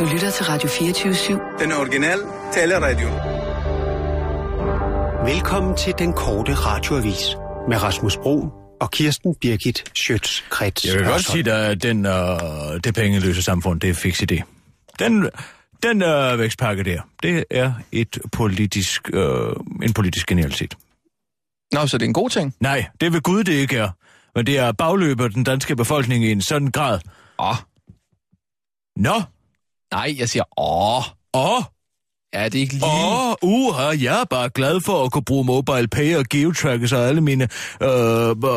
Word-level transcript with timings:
Du 0.00 0.04
lytter 0.12 0.30
til 0.30 0.44
Radio 0.44 0.68
24-7. 0.68 1.62
Den 1.64 1.72
originale 1.72 2.22
taleradio. 2.52 3.08
Velkommen 5.32 5.76
til 5.76 5.94
den 5.98 6.12
korte 6.12 6.54
radioavis 6.54 7.36
med 7.68 7.82
Rasmus 7.82 8.16
Bro 8.16 8.48
og 8.80 8.90
Kirsten 8.90 9.34
Birgit 9.40 9.84
Schøtz-Krets. 9.98 10.88
Jeg 10.88 10.98
vil 10.98 11.04
godt 11.04 11.24
sige 11.24 11.52
at 11.52 11.82
den, 11.82 12.06
øh, 12.06 12.14
det 12.84 12.94
pengeløse 12.94 13.42
samfund, 13.42 13.80
det 13.80 13.90
er 13.90 13.94
fix 13.94 14.22
idé. 14.22 14.42
Den, 14.98 15.28
den 15.82 16.02
øh, 16.02 16.38
vækstpakke 16.38 16.82
der, 16.84 17.00
det 17.22 17.44
er 17.50 17.72
et 17.92 18.18
politisk, 18.32 19.10
øh, 19.12 19.52
en 19.82 19.92
politisk 19.92 20.26
genialitet. 20.26 20.76
Nå, 21.72 21.86
så 21.86 21.98
det 21.98 22.04
er 22.04 22.08
en 22.08 22.14
god 22.14 22.30
ting? 22.30 22.54
Nej, 22.60 22.86
det 23.00 23.12
vil 23.12 23.22
Gud 23.22 23.44
det 23.44 23.52
ikke 23.52 23.76
er. 23.76 23.90
Men 24.34 24.46
det 24.46 24.58
er 24.58 24.72
bagløber 24.72 25.28
den 25.28 25.44
danske 25.44 25.76
befolkning 25.76 26.24
i 26.24 26.32
en 26.32 26.42
sådan 26.42 26.70
grad. 26.70 27.00
Åh. 27.38 27.56
Nå, 28.96 29.22
Nej, 29.94 30.14
jeg 30.18 30.28
siger 30.28 30.44
åh. 30.58 31.02
åh, 31.34 31.62
Ja, 32.34 32.44
det 32.44 32.54
er 32.54 32.60
ikke 32.60 32.72
lige... 32.74 32.84
åh, 32.86 33.32
uha, 33.42 33.82
jeg 33.82 34.20
er 34.20 34.24
bare 34.24 34.48
glad 34.50 34.80
for 34.80 35.04
at 35.04 35.12
kunne 35.12 35.24
bruge 35.24 35.44
mobile 35.44 35.88
pay 35.88 36.16
og 36.16 36.24
geotrack, 36.30 36.88
så 36.88 36.96
alle 36.96 37.20
mine 37.20 37.44
øh, 37.82 37.88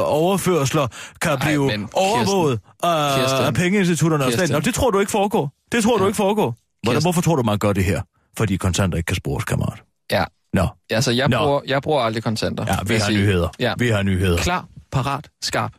overførsler 0.05 0.87
kan 1.21 1.31
Ej, 1.31 1.37
blive 1.45 1.67
men 1.67 1.89
overvåget 1.93 2.59
af, 2.83 3.19
Kirsten, 3.19 3.39
af 3.45 3.53
pengeinstitutterne 3.53 4.23
og 4.23 4.27
Kirsten. 4.29 4.47
staten. 4.47 4.61
Nå, 4.61 4.65
det 4.65 4.73
tror 4.75 4.91
du 4.91 4.99
ikke 4.99 5.11
foregår. 5.11 5.51
Det 5.71 5.83
tror 5.83 5.97
du 5.97 6.03
Ja. 6.03 6.07
ikke 6.07 6.17
foregår. 6.17 6.55
Hvordan, 6.83 7.01
hvorfor 7.01 7.21
tror 7.21 7.35
du, 7.35 7.43
man 7.43 7.57
gør 7.57 7.73
det 7.73 7.83
her? 7.83 8.01
Fordi 8.37 8.55
kontanter 8.57 8.97
ikke 8.97 9.07
kan 9.07 9.15
spores, 9.15 9.43
kammerat. 9.43 9.79
Ja, 10.11 10.23
Nå, 10.53 10.67
altså 10.89 11.11
jeg 11.11 11.27
Nå. 11.29 11.37
bruger, 11.37 11.61
jeg 11.67 11.81
bruger 11.81 12.01
aldrig 12.01 12.23
kontanter. 12.23 12.65
ja, 12.67 12.75
vi 12.85 12.93
jeg 12.93 13.01
har 13.03 13.09
sige. 13.11 13.19
nyheder. 13.19 13.47
Ja. 13.59 13.73
Vi 13.77 13.89
har 13.89 14.03
nyheder. 14.03 14.37
Klar, 14.37 14.65
parat, 14.91 15.29
skarp. 15.43 15.71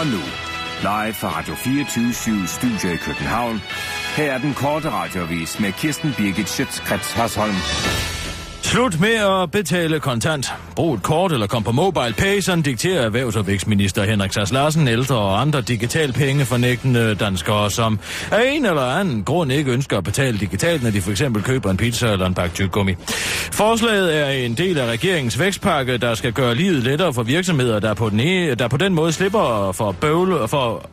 Og 0.00 0.06
nu, 0.06 0.20
live 0.80 1.14
fra 1.14 1.38
Radio 1.38 1.54
24 1.54 2.46
Studio 2.46 2.90
i 2.94 2.96
København. 2.96 3.62
Her 4.16 4.32
er 4.32 4.38
den 4.38 4.54
korte 4.54 4.90
radiovis 4.90 5.60
med 5.60 5.72
Kirsten 5.72 6.14
Birgit 6.16 6.48
Schøtzgrads 6.48 7.12
Hasholm. 7.12 7.54
Slut 8.62 9.00
med 9.00 9.42
at 9.42 9.50
betale 9.50 10.00
kontant. 10.00 10.52
Brug 10.76 10.94
et 10.94 11.02
kort 11.02 11.32
eller 11.32 11.46
kom 11.46 11.62
på 11.62 11.72
mobile 11.72 12.14
pay, 12.18 12.40
sådan 12.40 12.62
dikterer 12.62 13.02
erhvervs- 13.10 13.36
og 13.36 13.46
vækstminister 13.46 14.04
Henrik 14.04 14.32
Sass 14.32 14.52
Larsen, 14.52 14.88
ældre 14.88 15.16
og 15.16 15.40
andre 15.40 15.60
digital 15.60 16.12
pengefornægtende 16.12 17.14
danskere, 17.14 17.70
som 17.70 17.98
af 18.32 18.42
en 18.52 18.66
eller 18.66 18.82
anden 18.82 19.24
grund 19.24 19.52
ikke 19.52 19.72
ønsker 19.72 19.98
at 19.98 20.04
betale 20.04 20.38
digitalt, 20.38 20.82
når 20.82 20.90
de 20.90 21.00
for 21.00 21.10
eksempel 21.10 21.42
køber 21.42 21.70
en 21.70 21.76
pizza 21.76 22.12
eller 22.12 22.26
en 22.26 22.34
pakke 22.34 22.54
tyggegummi. 22.54 22.94
Forslaget 23.52 24.16
er 24.16 24.28
en 24.28 24.54
del 24.54 24.78
af 24.78 24.86
regeringens 24.86 25.38
vækstpakke, 25.40 25.98
der 25.98 26.14
skal 26.14 26.32
gøre 26.32 26.54
livet 26.54 26.82
lettere 26.82 27.14
for 27.14 27.22
virksomheder, 27.22 27.80
der 27.80 27.94
på 27.94 28.10
den, 28.10 28.20
e- 28.20 28.54
der 28.54 28.68
på 28.68 28.76
den 28.76 28.94
måde 28.94 29.12
slipper 29.12 29.72
for 29.72 29.92
bøvle 29.92 30.48
for 30.48 30.88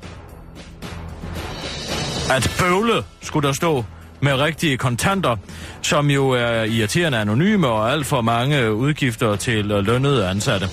at 2.30 2.56
bøvle, 2.60 3.04
skulle 3.22 3.48
der 3.48 3.54
stå, 3.54 3.86
med 4.20 4.34
rigtige 4.34 4.78
kontanter, 4.78 5.38
som 5.82 6.10
jo 6.10 6.30
er 6.30 6.64
irriterende 6.64 7.18
anonyme 7.18 7.68
og 7.68 7.92
alt 7.92 8.06
for 8.06 8.22
mange 8.22 8.74
udgifter 8.74 9.36
til 9.36 9.66
lønnede 9.66 10.28
ansatte. 10.28 10.68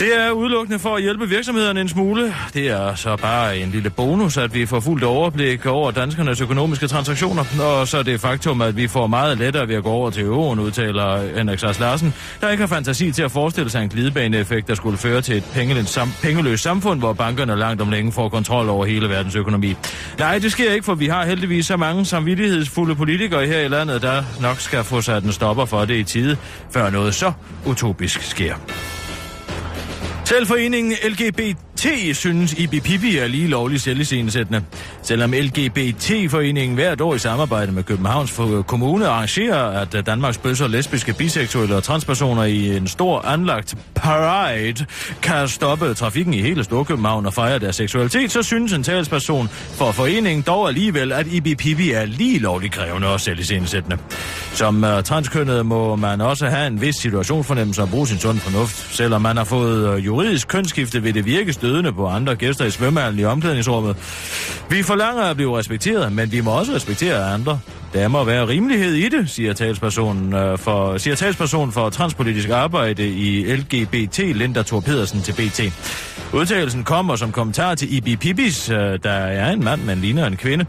Det 0.00 0.18
er 0.20 0.30
udelukkende 0.30 0.78
for 0.78 0.96
at 0.96 1.02
hjælpe 1.02 1.28
virksomhederne 1.28 1.80
en 1.80 1.88
smule. 1.88 2.34
Det 2.54 2.68
er 2.68 2.94
så 2.94 3.16
bare 3.16 3.58
en 3.58 3.70
lille 3.70 3.90
bonus, 3.90 4.36
at 4.36 4.54
vi 4.54 4.66
får 4.66 4.80
fuldt 4.80 5.04
overblik 5.04 5.66
over 5.66 5.90
danskernes 5.90 6.40
økonomiske 6.40 6.86
transaktioner. 6.88 7.44
Og 7.60 7.88
så 7.88 7.98
er 7.98 8.02
det 8.02 8.20
faktum, 8.20 8.62
at 8.62 8.76
vi 8.76 8.88
får 8.88 9.06
meget 9.06 9.38
lettere 9.38 9.68
ved 9.68 9.74
at 9.74 9.82
gå 9.82 9.90
over 9.90 10.10
til 10.10 10.22
euroen, 10.24 10.58
udtaler 10.58 11.36
Henrik 11.38 11.58
Sars 11.58 11.80
Larsen, 11.80 12.14
der 12.40 12.50
ikke 12.50 12.60
har 12.60 12.68
fantasi 12.68 13.12
til 13.12 13.22
at 13.22 13.30
forestille 13.30 13.70
sig 13.70 13.82
en 13.82 13.88
glidebaneeffekt, 13.88 14.68
der 14.68 14.74
skulle 14.74 14.98
føre 14.98 15.20
til 15.20 15.36
et 15.36 15.44
pengeløst, 15.54 15.98
sam- 15.98 16.22
pengeløst 16.22 16.62
samfund, 16.62 16.98
hvor 16.98 17.12
bankerne 17.12 17.56
langt 17.56 17.82
om 17.82 17.90
længe 17.90 18.12
får 18.12 18.28
kontrol 18.28 18.68
over 18.68 18.86
hele 18.86 19.08
verdens 19.08 19.34
økonomi. 19.36 19.74
Nej, 20.18 20.38
det 20.38 20.52
sker 20.52 20.72
ikke, 20.72 20.84
for 20.84 20.94
vi 20.94 21.06
har 21.06 21.24
heldigvis 21.24 21.66
så 21.66 21.76
mange 21.76 22.04
samvittighedsfulde 22.04 22.94
politikere 22.94 23.46
her 23.46 23.60
i 23.60 23.68
landet, 23.68 24.02
der 24.02 24.22
nok 24.40 24.60
skal 24.60 24.84
få 24.84 25.00
sat 25.00 25.22
en 25.24 25.32
stopper 25.32 25.64
for 25.64 25.84
det 25.84 25.96
i 25.96 26.02
tide, 26.04 26.36
før 26.70 26.90
noget 26.90 27.14
så 27.14 27.32
utopisk 27.66 28.22
sker. 28.22 28.54
Selv 30.24 30.46
foreningen 30.46 30.92
LGBT 31.04 31.56
synes 32.12 32.52
Ibi 32.52 32.80
Pibi 32.80 33.16
er 33.16 33.26
lige 33.26 33.48
lovligt 33.48 33.82
selvisensættende. 33.82 34.64
Selvom 35.02 35.32
LGBT-foreningen 35.32 36.74
hvert 36.74 37.00
år 37.00 37.14
i 37.14 37.18
samarbejde 37.18 37.72
med 37.72 37.82
Københavns 37.82 38.40
Kommune 38.66 39.06
arrangerer, 39.08 39.80
at 39.80 40.06
Danmarks 40.06 40.38
bøsser, 40.38 40.68
lesbiske, 40.68 41.12
biseksuelle 41.12 41.76
og 41.76 41.82
transpersoner 41.82 42.44
i 42.44 42.76
en 42.76 42.86
stor 42.86 43.20
anlagt 43.20 43.74
parade 43.94 44.86
kan 45.22 45.48
stoppe 45.48 45.94
trafikken 45.94 46.34
i 46.34 46.40
hele 46.40 46.64
Storkøbenhavn 46.64 47.26
og 47.26 47.34
fejre 47.34 47.58
deres 47.58 47.76
seksualitet, 47.76 48.32
så 48.32 48.42
synes 48.42 48.72
en 48.72 48.82
talsperson 48.82 49.48
for 49.48 49.92
foreningen 49.92 50.42
dog 50.42 50.68
alligevel, 50.68 51.12
at 51.12 51.26
Ibi 51.26 51.54
Pibi 51.54 51.90
er 51.90 52.04
lige 52.04 52.38
lovligt 52.38 52.72
krævende 52.72 53.08
og 53.08 53.20
selvisensættende. 53.20 53.98
Som 54.52 54.84
uh, 54.84 55.02
transkønnet 55.02 55.66
må 55.66 55.96
man 55.96 56.20
også 56.20 56.46
have 56.46 56.66
en 56.66 56.80
vis 56.80 56.96
situationsfornemmelse 56.96 57.82
og 57.82 57.88
bruge 57.88 58.06
sin 58.06 58.18
sund 58.18 58.38
fornuft. 58.38 58.94
Selvom 58.94 59.22
man 59.22 59.36
har 59.36 59.44
fået 59.44 59.96
øh, 59.96 60.06
juridisk 60.06 60.48
kønsskifte, 60.48 61.02
vil 61.02 61.14
det 61.14 61.24
virke 61.24 61.52
stødende 61.72 61.92
på 61.92 62.06
andre 62.06 62.36
gæster 62.36 62.64
i 62.64 62.70
svømmehallen 62.70 63.20
i 63.20 63.24
omklædningsrummet. 63.24 63.96
Vi 64.70 64.82
forlanger 64.82 65.22
at 65.22 65.36
blive 65.36 65.58
respekteret, 65.58 66.12
men 66.12 66.32
vi 66.32 66.40
må 66.40 66.50
også 66.50 66.72
respektere 66.72 67.24
andre. 67.24 67.60
Der 67.92 68.08
må 68.08 68.24
være 68.24 68.48
rimelighed 68.48 68.94
i 68.94 69.08
det, 69.08 69.30
siger 69.30 69.52
talspersonen, 69.52 70.34
øh, 70.34 70.58
for, 70.58 70.98
siger 70.98 71.14
talspersonen 71.14 71.72
for 71.72 71.90
transpolitisk 71.90 72.48
arbejde 72.48 73.08
i 73.08 73.54
LGBT, 73.54 74.18
Linda 74.18 74.62
Thor 74.62 74.80
Pedersen 74.80 75.22
til 75.22 75.32
BT. 75.32 75.60
Udtalelsen 76.34 76.84
kommer 76.84 77.16
som 77.16 77.32
kommentar 77.32 77.74
til 77.74 77.96
Ibi 77.96 78.16
Pibis, 78.16 78.70
øh, 78.70 78.98
der 79.02 79.10
er 79.10 79.52
en 79.52 79.64
mand, 79.64 79.82
men 79.82 79.98
ligner 79.98 80.26
en 80.26 80.36
kvinde. 80.36 80.64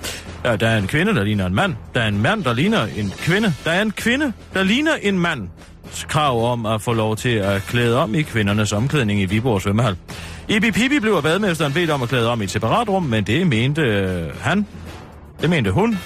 Øh, 0.47 0.59
der 0.59 0.67
er 0.67 0.77
en 0.77 0.87
kvinde, 0.87 1.15
der 1.15 1.23
ligner 1.23 1.45
en 1.45 1.55
mand. 1.55 1.75
Der 1.95 2.01
er 2.01 2.07
en 2.07 2.21
mand, 2.21 2.43
der 2.43 2.53
ligner 2.53 2.83
en 2.97 3.13
kvinde. 3.17 3.53
Der 3.65 3.71
er 3.71 3.81
en 3.81 3.91
kvinde, 3.91 4.33
der 4.53 4.63
ligner 4.63 4.93
en 5.01 5.19
mand 5.19 5.49
krav 6.07 6.51
om 6.51 6.65
at 6.65 6.81
få 6.81 6.93
lov 6.93 7.15
til 7.15 7.29
at 7.29 7.61
klæde 7.61 7.97
om 7.97 8.15
i 8.15 8.21
kvindernes 8.21 8.73
omklædning 8.73 9.21
i 9.21 9.25
Viborg 9.25 9.61
svømmehal. 9.61 9.95
Ibi 10.49 10.71
Pibi 10.71 10.99
blev 10.99 11.13
af 11.13 11.23
badmesteren 11.23 11.73
bedt 11.73 11.89
om 11.89 12.01
at 12.03 12.09
klæde 12.09 12.29
om 12.29 12.41
i 12.41 12.43
et 12.43 12.51
separat 12.51 12.89
rum, 12.89 13.03
men 13.03 13.23
det 13.23 13.47
mente 13.47 13.81
øh, 13.81 14.41
han, 14.41 14.67
det 15.41 15.49
mente 15.49 15.71
hun, 15.71 15.99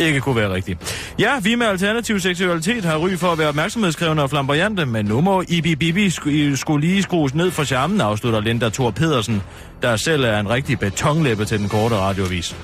ikke 0.00 0.20
kunne 0.20 0.36
være 0.36 0.52
rigtigt. 0.54 1.10
Ja, 1.18 1.40
vi 1.42 1.54
med 1.54 1.66
alternativ 1.66 2.20
seksualitet 2.20 2.84
har 2.84 2.96
ry 2.96 3.16
for 3.16 3.32
at 3.32 3.38
være 3.38 3.48
opmærksomhedskrævende 3.48 4.22
og 4.22 4.30
flamboyante, 4.30 4.86
men 4.86 5.04
nu 5.06 5.20
må 5.20 5.44
Ibi 5.48 5.74
Bibi 5.74 6.06
sk- 6.08 6.56
skulle 6.56 6.86
lige 6.88 7.02
skrues 7.02 7.34
ned 7.34 7.50
for 7.50 7.64
charmen, 7.64 8.00
afslutter 8.00 8.40
Linda 8.40 8.68
Thor 8.68 8.90
Pedersen, 8.90 9.42
der 9.82 9.96
selv 9.96 10.24
er 10.24 10.40
en 10.40 10.48
rigtig 10.50 10.78
betonlæppe 10.78 11.44
til 11.44 11.58
den 11.58 11.68
korte 11.68 11.96
radiovis. 11.96 12.56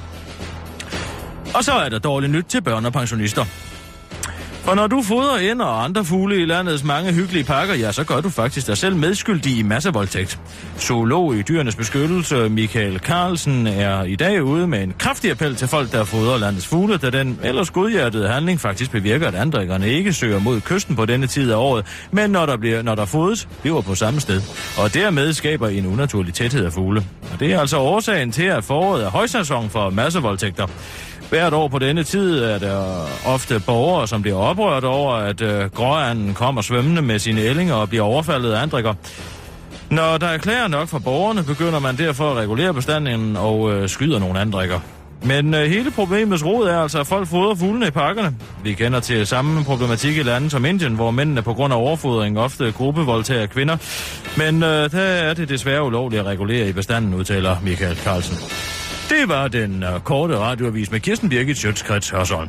Og 1.55 1.65
så 1.65 1.73
er 1.73 1.89
der 1.89 1.99
dårligt 1.99 2.33
nyt 2.33 2.45
til 2.45 2.63
børn 2.63 2.87
og 2.87 2.93
pensionister. 2.93 3.45
For 4.65 4.75
når 4.75 4.87
du 4.87 5.03
fodrer 5.03 5.39
ind 5.39 5.63
og 5.63 5.85
andre 5.85 6.05
fugle 6.05 6.43
i 6.43 6.45
landets 6.45 6.85
mange 6.85 7.13
hyggelige 7.13 7.45
parker, 7.45 7.75
ja, 7.75 7.93
så 7.93 8.05
gør 8.05 8.21
du 8.21 8.31
faktisk 8.31 8.67
dig 8.67 8.79
selv 8.79 8.97
medskyldig 8.97 9.59
i 9.59 9.63
massevoldtægt. 9.63 10.39
Zoolog 10.79 11.35
i 11.35 11.43
dyrenes 11.43 11.77
beskyttelse, 11.77 12.49
Michael 12.49 12.99
Carlsen, 12.99 13.67
er 13.67 14.03
i 14.03 14.17
dag 14.17 14.43
ude 14.43 14.67
med 14.67 14.83
en 14.83 14.95
kraftig 14.99 15.31
appel 15.31 15.57
til 15.57 15.69
folk, 15.69 15.93
der 15.93 16.05
fodrer 16.05 16.39
landets 16.39 16.67
fugle, 16.67 16.97
da 16.97 17.11
den 17.11 17.39
ellers 17.45 17.71
godhjertede 17.71 18.29
handling 18.29 18.61
faktisk 18.61 18.91
bevirker, 18.91 19.29
at 19.29 19.35
andrikkerne 19.35 19.89
ikke 19.89 20.13
søger 20.13 20.39
mod 20.39 20.61
kysten 20.61 20.97
på 20.97 21.07
denne 21.07 21.27
tid 21.27 21.53
af 21.53 21.57
året, 21.57 21.87
men 22.11 22.31
når 22.31 22.47
der, 22.47 22.57
bliver, 22.57 22.83
når 22.83 22.95
der 22.95 23.05
fodes, 23.05 23.49
bliver 23.63 23.81
på 23.81 23.95
samme 23.95 24.21
sted. 24.21 24.43
Og 24.79 24.95
dermed 24.95 25.33
skaber 25.33 25.69
en 25.69 25.87
unaturlig 25.87 26.35
tæthed 26.35 26.65
af 26.65 26.73
fugle. 26.73 27.07
Og 27.33 27.41
det 27.41 27.53
er 27.53 27.61
altså 27.61 27.79
årsagen 27.79 28.33
til, 28.33 28.45
at 28.45 28.65
foråret 28.65 29.05
er 29.05 29.11
højsæson 29.11 29.71
for 29.71 29.91
massevoldtægter. 29.91 30.67
Hvert 31.33 31.53
år 31.55 31.69
på 31.69 31.79
denne 31.79 32.05
tid 32.05 32.43
er 32.43 32.59
der 32.59 33.07
ofte 33.27 33.61
borgere, 33.67 34.09
som 34.09 34.23
bliver 34.23 34.37
oprørt 34.37 34.85
over, 34.85 35.15
at 35.15 35.41
øh, 35.41 35.71
gråanden 35.71 36.35
kommer 36.35 36.63
svømmende 36.63 37.03
med 37.03 37.19
sine 37.19 37.41
ællinger 37.41 37.75
og 37.75 37.89
bliver 37.89 38.05
overfaldet 38.05 38.53
af 38.53 38.63
andrikker. 38.63 38.95
Når 39.91 40.19
der 40.19 40.27
er 40.27 40.39
klager 40.39 40.69
nok 40.69 40.89
fra 40.89 40.99
borgerne, 40.99 41.45
begynder 41.45 41.79
man 41.79 41.97
derfor 41.97 42.31
at 42.31 42.37
regulere 42.37 42.75
bestanden 42.75 43.37
og 43.37 43.73
øh, 43.73 43.89
skyder 43.89 44.19
nogle 44.19 44.41
andrikker. 44.41 44.81
Men 45.23 45.55
øh, 45.55 45.71
hele 45.71 45.91
problemets 45.91 46.45
rod 46.45 46.69
er 46.69 46.79
altså, 46.83 47.01
at 47.01 47.07
folk 47.07 47.29
fodrer 47.29 47.55
fuglene 47.55 47.87
i 47.87 47.91
parkerne. 47.91 48.35
Vi 48.65 48.73
kender 48.73 49.01
til 49.01 49.27
samme 49.27 49.65
problematik 49.65 50.17
i 50.17 50.23
lande 50.23 50.51
som 50.51 50.65
Indien, 50.65 50.95
hvor 50.95 51.11
mændene 51.11 51.43
på 51.43 51.55
grund 51.55 51.73
af 51.73 51.79
overfodring 51.79 52.39
ofte 52.39 52.73
gruppevoldtager 52.73 53.47
kvinder. 53.47 53.77
Men 54.37 54.63
øh, 54.63 54.91
der 54.91 55.01
er 55.01 55.35
det 55.35 55.49
desværre 55.49 55.85
ulovligt 55.85 56.21
at 56.21 56.27
regulere 56.27 56.69
i 56.69 56.73
bestanden, 56.73 57.15
udtaler 57.15 57.57
Michael 57.63 57.97
Carlsen. 57.97 58.37
Det 59.09 59.29
var 59.29 59.49
den 59.49 59.83
uh, 59.83 60.01
korte 60.05 60.39
radioavis 60.39 60.91
med 60.91 61.01
Kirsten 61.01 61.29
Birgit 61.29 61.59
Sjøtskrets 61.59 62.11
Hørsholm. 62.11 62.49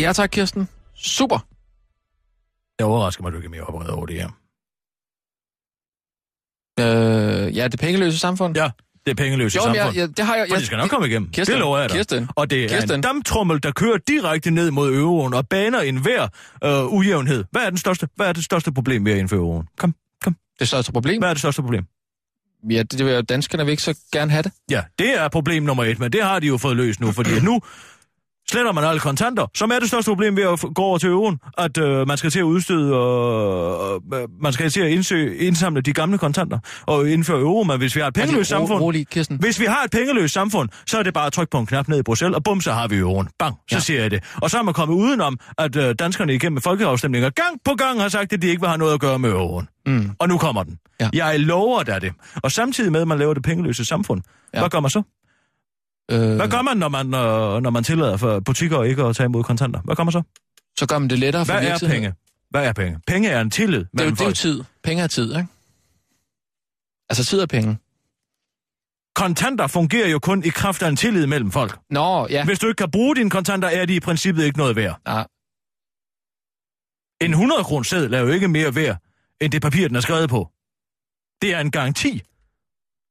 Ja 0.00 0.12
tak, 0.12 0.30
Kirsten. 0.30 0.68
Super. 0.94 1.46
Jeg 2.78 2.86
overrasker 2.86 3.22
mig, 3.22 3.28
at 3.28 3.32
du 3.32 3.38
ikke 3.38 3.46
er 3.46 3.50
mere 3.50 3.62
opredet 3.62 3.90
over 3.90 4.06
det 4.06 4.16
her. 4.16 4.30
Øh, 6.80 7.56
ja, 7.56 7.68
det 7.68 7.80
pengeløse 7.80 8.18
samfund. 8.18 8.56
Ja, 8.56 8.70
det 9.10 9.16
pengeløse 9.16 9.56
Jo, 9.56 9.62
samfund. 9.62 9.76
jeg, 9.76 9.96
jeg, 9.96 10.16
det 10.16 10.24
har 10.24 10.36
jeg... 10.36 10.46
For 10.48 10.54
jeg 10.54 10.60
de 10.60 10.66
skal 10.66 10.78
nok 10.78 10.90
komme 10.90 11.06
igennem. 11.08 11.30
Kirsten, 11.30 11.52
det 11.52 11.60
lover 11.60 11.78
jeg 11.78 11.88
dig. 11.88 11.96
Kirsten, 11.96 12.28
Og 12.36 12.50
det 12.50 12.64
er 12.64 12.68
Kirsten. 12.68 12.94
en 12.94 13.00
damptrummel, 13.00 13.62
der 13.62 13.70
kører 13.72 13.98
direkte 14.08 14.50
ned 14.50 14.70
mod 14.70 14.94
euroen 14.94 15.34
og 15.34 15.48
baner 15.48 15.80
en 15.80 15.96
hver 15.96 16.28
øh, 16.64 16.86
ujævnhed. 16.92 17.44
Hvad 17.50 17.62
er, 17.62 17.68
den 17.70 17.78
største, 17.78 18.08
hvad 18.16 18.26
er 18.26 18.32
det 18.32 18.44
største 18.44 18.72
problem 18.72 19.04
ved 19.04 19.12
at 19.12 19.18
indføre 19.18 19.40
euroen? 19.40 19.66
Kom, 19.78 19.94
kom. 20.24 20.36
Det 20.58 20.68
største 20.68 20.92
problem? 20.92 21.18
Hvad 21.20 21.28
er 21.28 21.34
det 21.34 21.40
største 21.40 21.62
problem? 21.62 21.84
Ja, 22.70 22.78
det, 22.78 22.92
det 22.92 23.06
vil 23.06 23.14
jo 23.14 23.20
danskerne 23.20 23.64
vil 23.64 23.70
ikke 23.70 23.82
så 23.82 23.94
gerne 24.12 24.30
have 24.30 24.42
det. 24.42 24.52
Ja, 24.70 24.82
det 24.98 25.18
er 25.20 25.28
problem 25.28 25.62
nummer 25.62 25.84
et, 25.84 25.98
men 25.98 26.12
det 26.12 26.22
har 26.22 26.38
de 26.38 26.46
jo 26.46 26.56
fået 26.58 26.76
løst 26.76 27.00
nu, 27.00 27.12
fordi 27.12 27.40
nu 27.40 27.60
sletter 28.50 28.72
man 28.72 28.84
alle 28.84 29.00
kontanter, 29.00 29.46
som 29.54 29.70
er 29.70 29.78
det 29.78 29.88
største 29.88 30.08
problem 30.08 30.36
ved 30.36 30.42
at 30.42 30.60
gå 30.74 30.82
over 30.82 30.98
til 30.98 31.08
euroen, 31.08 31.38
at 31.58 31.78
øh, 31.78 32.08
man 32.08 32.16
skal 32.16 32.30
til 32.30 32.38
at 32.38 32.42
udstøde 32.42 32.94
og 32.96 34.02
øh, 34.14 34.28
man 34.42 34.52
skal 34.52 34.70
til 34.70 34.80
at 34.80 34.90
indsøge, 34.90 35.36
indsamle 35.36 35.80
de 35.80 35.92
gamle 35.92 36.18
kontanter 36.18 36.58
og 36.86 37.08
indføre 37.10 37.40
euro, 37.40 37.62
men 37.62 37.78
hvis 37.78 37.96
vi 37.96 38.00
har 38.00 38.08
et 38.08 38.14
pengeløst 38.14 38.52
Ro- 38.52 38.56
samfund, 38.58 38.80
Rolig, 38.80 39.08
Kirsten. 39.08 39.36
hvis 39.40 39.60
vi 39.60 39.64
har 39.64 39.82
et 39.84 39.90
pengeløst 39.90 40.34
samfund, 40.34 40.68
så 40.86 40.98
er 40.98 41.02
det 41.02 41.14
bare 41.14 41.26
at 41.26 41.32
trykke 41.32 41.50
på 41.50 41.58
en 41.58 41.66
knap 41.66 41.88
ned 41.88 41.98
i 41.98 42.02
Bruxelles, 42.02 42.36
og 42.36 42.44
bum, 42.44 42.60
så 42.60 42.72
har 42.72 42.88
vi 42.88 42.96
euroen. 42.98 43.28
Bang, 43.38 43.54
så 43.70 43.76
ja. 43.76 43.80
Siger 43.80 44.00
jeg 44.00 44.10
det. 44.10 44.24
Og 44.42 44.50
så 44.50 44.58
er 44.58 44.62
man 44.62 44.74
kommet 44.74 44.94
udenom, 44.94 45.38
at 45.58 45.76
øh, 45.76 45.94
danskerne 45.98 46.34
igennem 46.34 46.60
folkeafstemninger 46.60 47.30
gang 47.30 47.60
på 47.64 47.74
gang 47.74 48.00
har 48.00 48.08
sagt, 48.08 48.32
at 48.32 48.42
de 48.42 48.46
ikke 48.48 48.60
vil 48.60 48.68
have 48.68 48.78
noget 48.78 48.94
at 48.94 49.00
gøre 49.00 49.18
med 49.18 49.30
euroen. 49.30 49.68
Mm. 49.86 50.10
Og 50.18 50.28
nu 50.28 50.38
kommer 50.38 50.62
den. 50.62 50.78
Ja. 51.00 51.08
Jeg 51.12 51.40
lover 51.40 51.82
dig 51.82 52.00
det. 52.00 52.12
Og 52.42 52.52
samtidig 52.52 52.92
med, 52.92 53.00
at 53.00 53.08
man 53.08 53.18
laver 53.18 53.34
det 53.34 53.42
pengeløse 53.42 53.84
samfund. 53.84 54.22
Ja. 54.54 54.58
hvad 54.60 54.70
gør 54.70 54.80
man 54.80 54.90
så? 54.90 55.02
Øh, 56.10 56.36
Hvad 56.36 56.48
gør 56.48 56.62
man, 56.62 56.76
når 56.76 56.88
man, 56.88 57.06
øh, 57.06 57.62
når 57.62 57.70
man 57.70 57.84
tillader 57.84 58.16
for 58.16 58.40
butikker 58.40 58.82
ikke 58.82 59.02
at 59.02 59.16
tage 59.16 59.24
imod 59.24 59.44
kontanter? 59.44 59.80
Hvad 59.80 59.96
gør 59.96 60.04
man 60.04 60.12
så? 60.12 60.22
så 60.78 60.86
gør 60.86 60.98
man 60.98 61.10
det 61.10 61.18
lettere 61.18 61.46
for 61.46 61.52
Hvad 61.52 61.62
er 61.64 61.78
penge? 61.88 62.14
Hvad 62.50 62.64
er 62.64 62.72
penge? 62.72 62.98
Penge 63.06 63.28
er 63.28 63.40
en 63.40 63.50
tillid 63.50 63.84
Det 63.92 64.00
er, 64.00 64.04
jo, 64.04 64.10
det 64.10 64.20
er 64.20 64.24
jo 64.24 64.32
tid. 64.32 64.64
Penge 64.84 65.02
er 65.02 65.06
tid, 65.06 65.28
ikke? 65.36 65.46
Altså 67.08 67.24
tid 67.24 67.40
er 67.40 67.46
penge. 67.46 67.78
Kontanter 69.14 69.66
fungerer 69.66 70.08
jo 70.08 70.18
kun 70.18 70.44
i 70.44 70.48
kraft 70.48 70.82
af 70.82 70.88
en 70.88 70.96
tillid 70.96 71.26
mellem 71.26 71.50
folk. 71.50 71.78
Nå, 71.90 72.26
ja. 72.30 72.44
Hvis 72.44 72.58
du 72.58 72.66
ikke 72.66 72.76
kan 72.78 72.90
bruge 72.90 73.16
dine 73.16 73.30
kontanter, 73.30 73.68
er 73.68 73.86
de 73.86 73.94
i 73.94 74.00
princippet 74.00 74.44
ikke 74.44 74.58
noget 74.58 74.76
værd. 74.76 75.00
Nej, 75.06 75.26
En 77.20 77.30
100 77.30 77.64
kroner 77.64 77.82
seddel 77.82 78.14
er 78.14 78.18
jo 78.20 78.28
ikke 78.28 78.48
mere 78.48 78.74
værd, 78.74 78.96
end 79.40 79.52
det 79.52 79.62
papir, 79.62 79.88
den 79.88 79.96
er 79.96 80.00
skrevet 80.00 80.30
på. 80.30 80.50
Det 81.42 81.54
er 81.54 81.60
en 81.60 81.70
garanti 81.70 82.22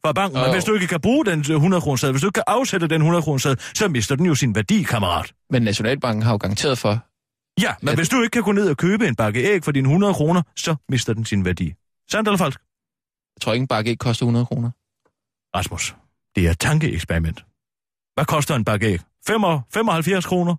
fra 0.06 0.12
banken, 0.14 0.38
men 0.40 0.46
Jo. 0.46 0.52
hvis 0.54 0.64
du 0.64 0.74
ikke 0.74 0.88
kan 0.88 1.02
bruge 1.02 1.26
den 1.26 1.40
100 1.40 1.82
kroner 1.82 1.96
seddel, 1.98 2.14
hvis 2.14 2.22
du 2.22 2.28
ikke 2.28 2.34
kan 2.38 2.44
afsætte 2.48 2.88
den 2.88 3.02
100 3.02 3.22
kroner 3.24 3.38
seddel, 3.38 3.60
så 3.74 3.88
mister 3.88 4.16
den 4.16 4.26
jo 4.26 4.36
sin 4.36 4.56
værdi, 4.56 4.84
kammerat. 4.84 5.34
men 5.50 5.62
Nationalbanken 5.62 6.24
har 6.24 6.32
jo 6.32 6.38
garanteret 6.38 6.78
for... 6.78 6.90
Ja, 7.62 7.74
men 7.82 7.90
Ja, 7.90 7.96
hvis 7.96 8.10
du 8.10 8.22
ikke 8.22 8.32
kan 8.34 8.44
gå 8.44 8.52
ned 8.52 8.70
og 8.70 8.78
købe 8.78 9.08
en 9.08 9.16
bakke 9.16 9.40
æg 9.54 9.64
for 9.64 9.72
dine 9.72 9.88
100 9.88 10.14
kroner, 10.14 10.42
så 10.56 10.76
mister 10.90 11.14
den 11.14 11.26
sin 11.26 11.46
værdi. 11.46 11.74
Sandt 12.12 12.28
eller 12.28 12.38
falsk? 12.38 12.60
Jeg 13.36 13.42
tror 13.42 13.54
ikke, 13.54 13.62
en 13.64 13.68
bakke 13.68 13.90
ikke 13.92 14.00
koster 14.02 14.26
100 14.26 14.46
kroner. 14.46 14.70
Rasmus, 15.58 15.96
det 16.36 16.48
er 16.48 16.52
et 16.52 16.60
tankeeksperiment. 16.60 17.46
Hvad 18.16 18.26
koster 18.26 18.56
en 18.56 18.66
bakke 18.66 18.88
æg? 18.88 19.00
75 19.28 20.26
kroner? 20.26 20.56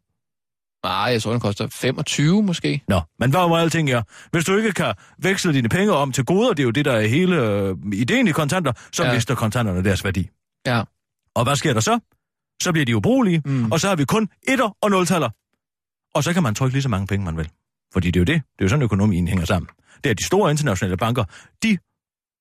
Nej, 0.85 0.93
jeg 0.93 1.23
tror, 1.23 1.31
den 1.31 1.41
koster 1.41 1.69
25 1.73 2.43
måske. 2.43 2.83
Nå, 2.89 3.01
men 3.19 3.31
hvad 3.31 3.41
var 3.41 3.57
alting 3.57 3.91
er? 3.91 4.03
Hvis 4.33 4.45
du 4.45 4.57
ikke 4.57 4.73
kan 4.73 4.95
veksle 5.19 5.53
dine 5.53 5.69
penge 5.69 5.93
om 5.93 6.13
til 6.13 6.25
goder, 6.25 6.49
det 6.49 6.61
er 6.61 6.65
jo 6.65 6.71
det, 6.71 6.85
der 6.85 6.93
er 6.93 7.07
hele 7.07 7.37
øh, 7.37 7.77
ideen 7.93 8.29
i 8.29 8.33
kontanter, 8.33 8.73
så 8.93 9.03
ja. 9.03 9.09
Ja. 9.09 9.15
mister 9.15 9.35
kontanterne 9.35 9.85
deres 9.85 10.05
værdi. 10.05 10.29
Ja. 10.67 10.83
Og 11.35 11.45
hvad 11.45 11.57
sker 11.57 11.73
der 11.73 11.81
så? 11.81 11.99
Så 12.63 12.73
bliver 12.73 12.85
de 12.87 12.97
ubrugelige, 12.97 13.43
mm. 13.45 13.73
Og 13.73 13.81
så 13.81 13.89
har 13.89 13.97
vi 13.97 14.05
kun 14.05 14.29
etter 14.49 14.77
og 14.83 14.91
nultaller. 14.91 15.31
Og 16.15 16.25
så 16.25 16.33
kan 16.33 16.43
man 16.43 16.55
trykke 16.55 16.75
lige 16.75 16.83
så 16.83 16.89
mange 16.89 17.07
penge, 17.07 17.25
man 17.25 17.37
vil. 17.37 17.49
Fordi 17.93 18.11
det 18.11 18.17
er 18.17 18.21
jo 18.21 18.25
det. 18.25 18.35
Det 18.35 18.61
er 18.61 18.65
jo 18.65 18.69
sådan, 18.69 18.83
økonomien 18.83 19.29
hænger 19.29 19.45
sammen. 19.45 19.69
Det 20.05 20.11
er 20.11 20.15
de 20.15 20.25
store 20.27 20.51
internationale 20.51 20.97
banker, 20.97 21.25
de 21.63 21.79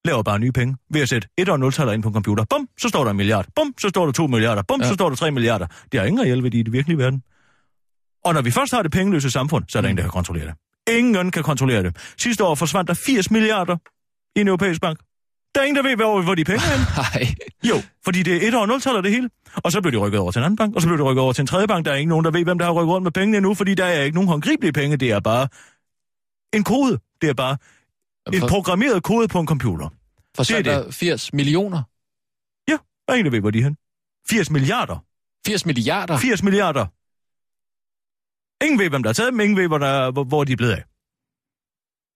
laver 0.06 0.24
bare 0.24 0.40
nye 0.40 0.52
penge 0.52 0.78
ved 0.90 1.02
at 1.02 1.10
sætte 1.10 1.28
et 1.38 1.50
og 1.50 1.60
nultaller 1.60 1.94
ind 1.94 2.04
på 2.04 2.10
en 2.10 2.14
computer. 2.14 2.46
Bum, 2.50 2.68
så 2.80 2.90
står 2.90 3.04
der 3.04 3.12
en 3.12 3.18
milliard. 3.18 3.46
Bum, 3.56 3.74
så 3.82 3.90
står 3.90 4.06
der 4.06 4.12
to 4.12 4.28
milliarder. 4.28 4.62
Bum, 4.68 4.80
ja. 4.80 4.86
Ja. 4.86 4.90
så 4.90 4.94
står 4.96 5.10
der 5.10 5.16
tre 5.16 5.32
milliarder. 5.32 5.68
Det 5.92 6.00
har 6.00 6.08
ingen 6.08 6.26
reel 6.26 6.44
værdi 6.44 6.60
i 6.60 6.64
den 6.64 6.74
virkelige 6.74 6.98
verden. 6.98 7.24
Og 8.26 8.34
når 8.34 8.42
vi 8.42 8.52
først 8.52 8.74
har 8.74 8.82
det 8.82 8.92
pengeløse 8.92 9.32
samfund, 9.32 9.64
så 9.68 9.78
er 9.78 9.82
der 9.82 9.90
ingen, 9.90 9.98
der 9.98 10.04
kan 10.04 10.12
kontrollere 10.12 10.46
det. 10.46 10.54
Ingen 10.98 11.32
kan 11.32 11.44
kontrollere 11.44 11.84
det. 11.84 11.98
Sidste 12.18 12.44
år 12.44 12.56
forsvandt 12.56 12.88
der 12.88 12.94
80 12.94 13.32
milliarder 13.32 13.78
i 14.36 14.42
en 14.42 14.48
europæisk 14.48 14.82
bank. 14.82 15.00
Der 15.56 15.62
er 15.62 15.66
ingen, 15.66 15.84
der 15.84 15.90
ved, 15.90 15.96
hvor, 15.96 16.22
hvor 16.22 16.36
de 16.36 16.44
penge 16.44 16.62
er. 16.66 16.78
Nej. 17.02 17.36
Jo, 17.64 17.76
fordi 18.06 18.24
det 18.24 18.44
er 18.44 18.48
et 18.48 18.56
og 18.56 18.68
nultaller 18.68 19.02
det 19.02 19.12
hele. 19.12 19.30
Og 19.56 19.72
så 19.72 19.82
blev 19.82 19.92
de 19.92 19.98
rykket 19.98 20.20
over 20.20 20.32
til 20.32 20.40
en 20.40 20.46
anden 20.46 20.58
bank, 20.58 20.76
og 20.76 20.82
så 20.82 20.88
blev 20.88 20.98
de 20.98 21.04
rykket 21.04 21.22
over 21.22 21.34
til 21.34 21.42
en 21.42 21.48
tredje 21.48 21.68
bank. 21.68 21.86
Der 21.86 21.92
er 21.92 21.96
ikke 21.96 22.10
nogen, 22.10 22.26
der 22.26 22.32
ved, 22.32 22.44
hvem 22.44 22.60
der 22.60 22.66
har 22.66 22.74
rykket 22.74 22.92
rundt 22.94 23.04
med 23.04 23.12
pengene 23.12 23.38
endnu, 23.38 23.54
fordi 23.54 23.76
der 23.76 23.86
er 23.86 24.04
ikke 24.04 24.16
nogen 24.16 24.28
håndgribelige 24.28 24.74
penge. 24.74 24.98
Det 24.98 25.12
er 25.12 25.20
bare 25.20 25.48
en 26.54 26.64
kode. 26.64 27.00
Det 27.22 27.30
er 27.30 27.34
bare 27.34 27.58
en 28.34 28.42
programmeret 28.50 29.04
kode 29.04 29.28
på 29.28 29.40
en 29.40 29.48
computer. 29.48 29.90
for 30.36 30.44
det 30.44 30.52
er 30.52 30.64
så 30.64 30.72
er 30.72 30.84
der 30.84 30.92
80 30.92 31.34
millioner. 31.34 31.84
Der 33.10 33.14
er 33.14 33.18
ingen, 33.18 33.26
der 33.26 33.32
ved, 33.32 33.42
hvor 33.42 33.52
de 33.52 33.60
er 33.60 33.64
henne. 33.64 33.78
80 34.30 34.52
milliarder. 34.52 35.06
80 35.48 35.66
milliarder. 35.66 36.18
80 36.18 36.44
milliarder. 36.44 36.86
Ingen 38.64 38.80
ved, 38.80 38.90
hvem 38.90 39.04
der 39.04 39.10
har 39.10 39.14
taget 39.14 39.32
dem. 39.32 39.40
Ingen 39.40 39.58
ved, 39.58 39.68
hvor, 39.68 39.78
der, 39.78 40.12
hvor, 40.12 40.24
hvor 40.24 40.44
de 40.44 40.52
er 40.52 40.56
blevet 40.58 40.72
af. 40.72 40.84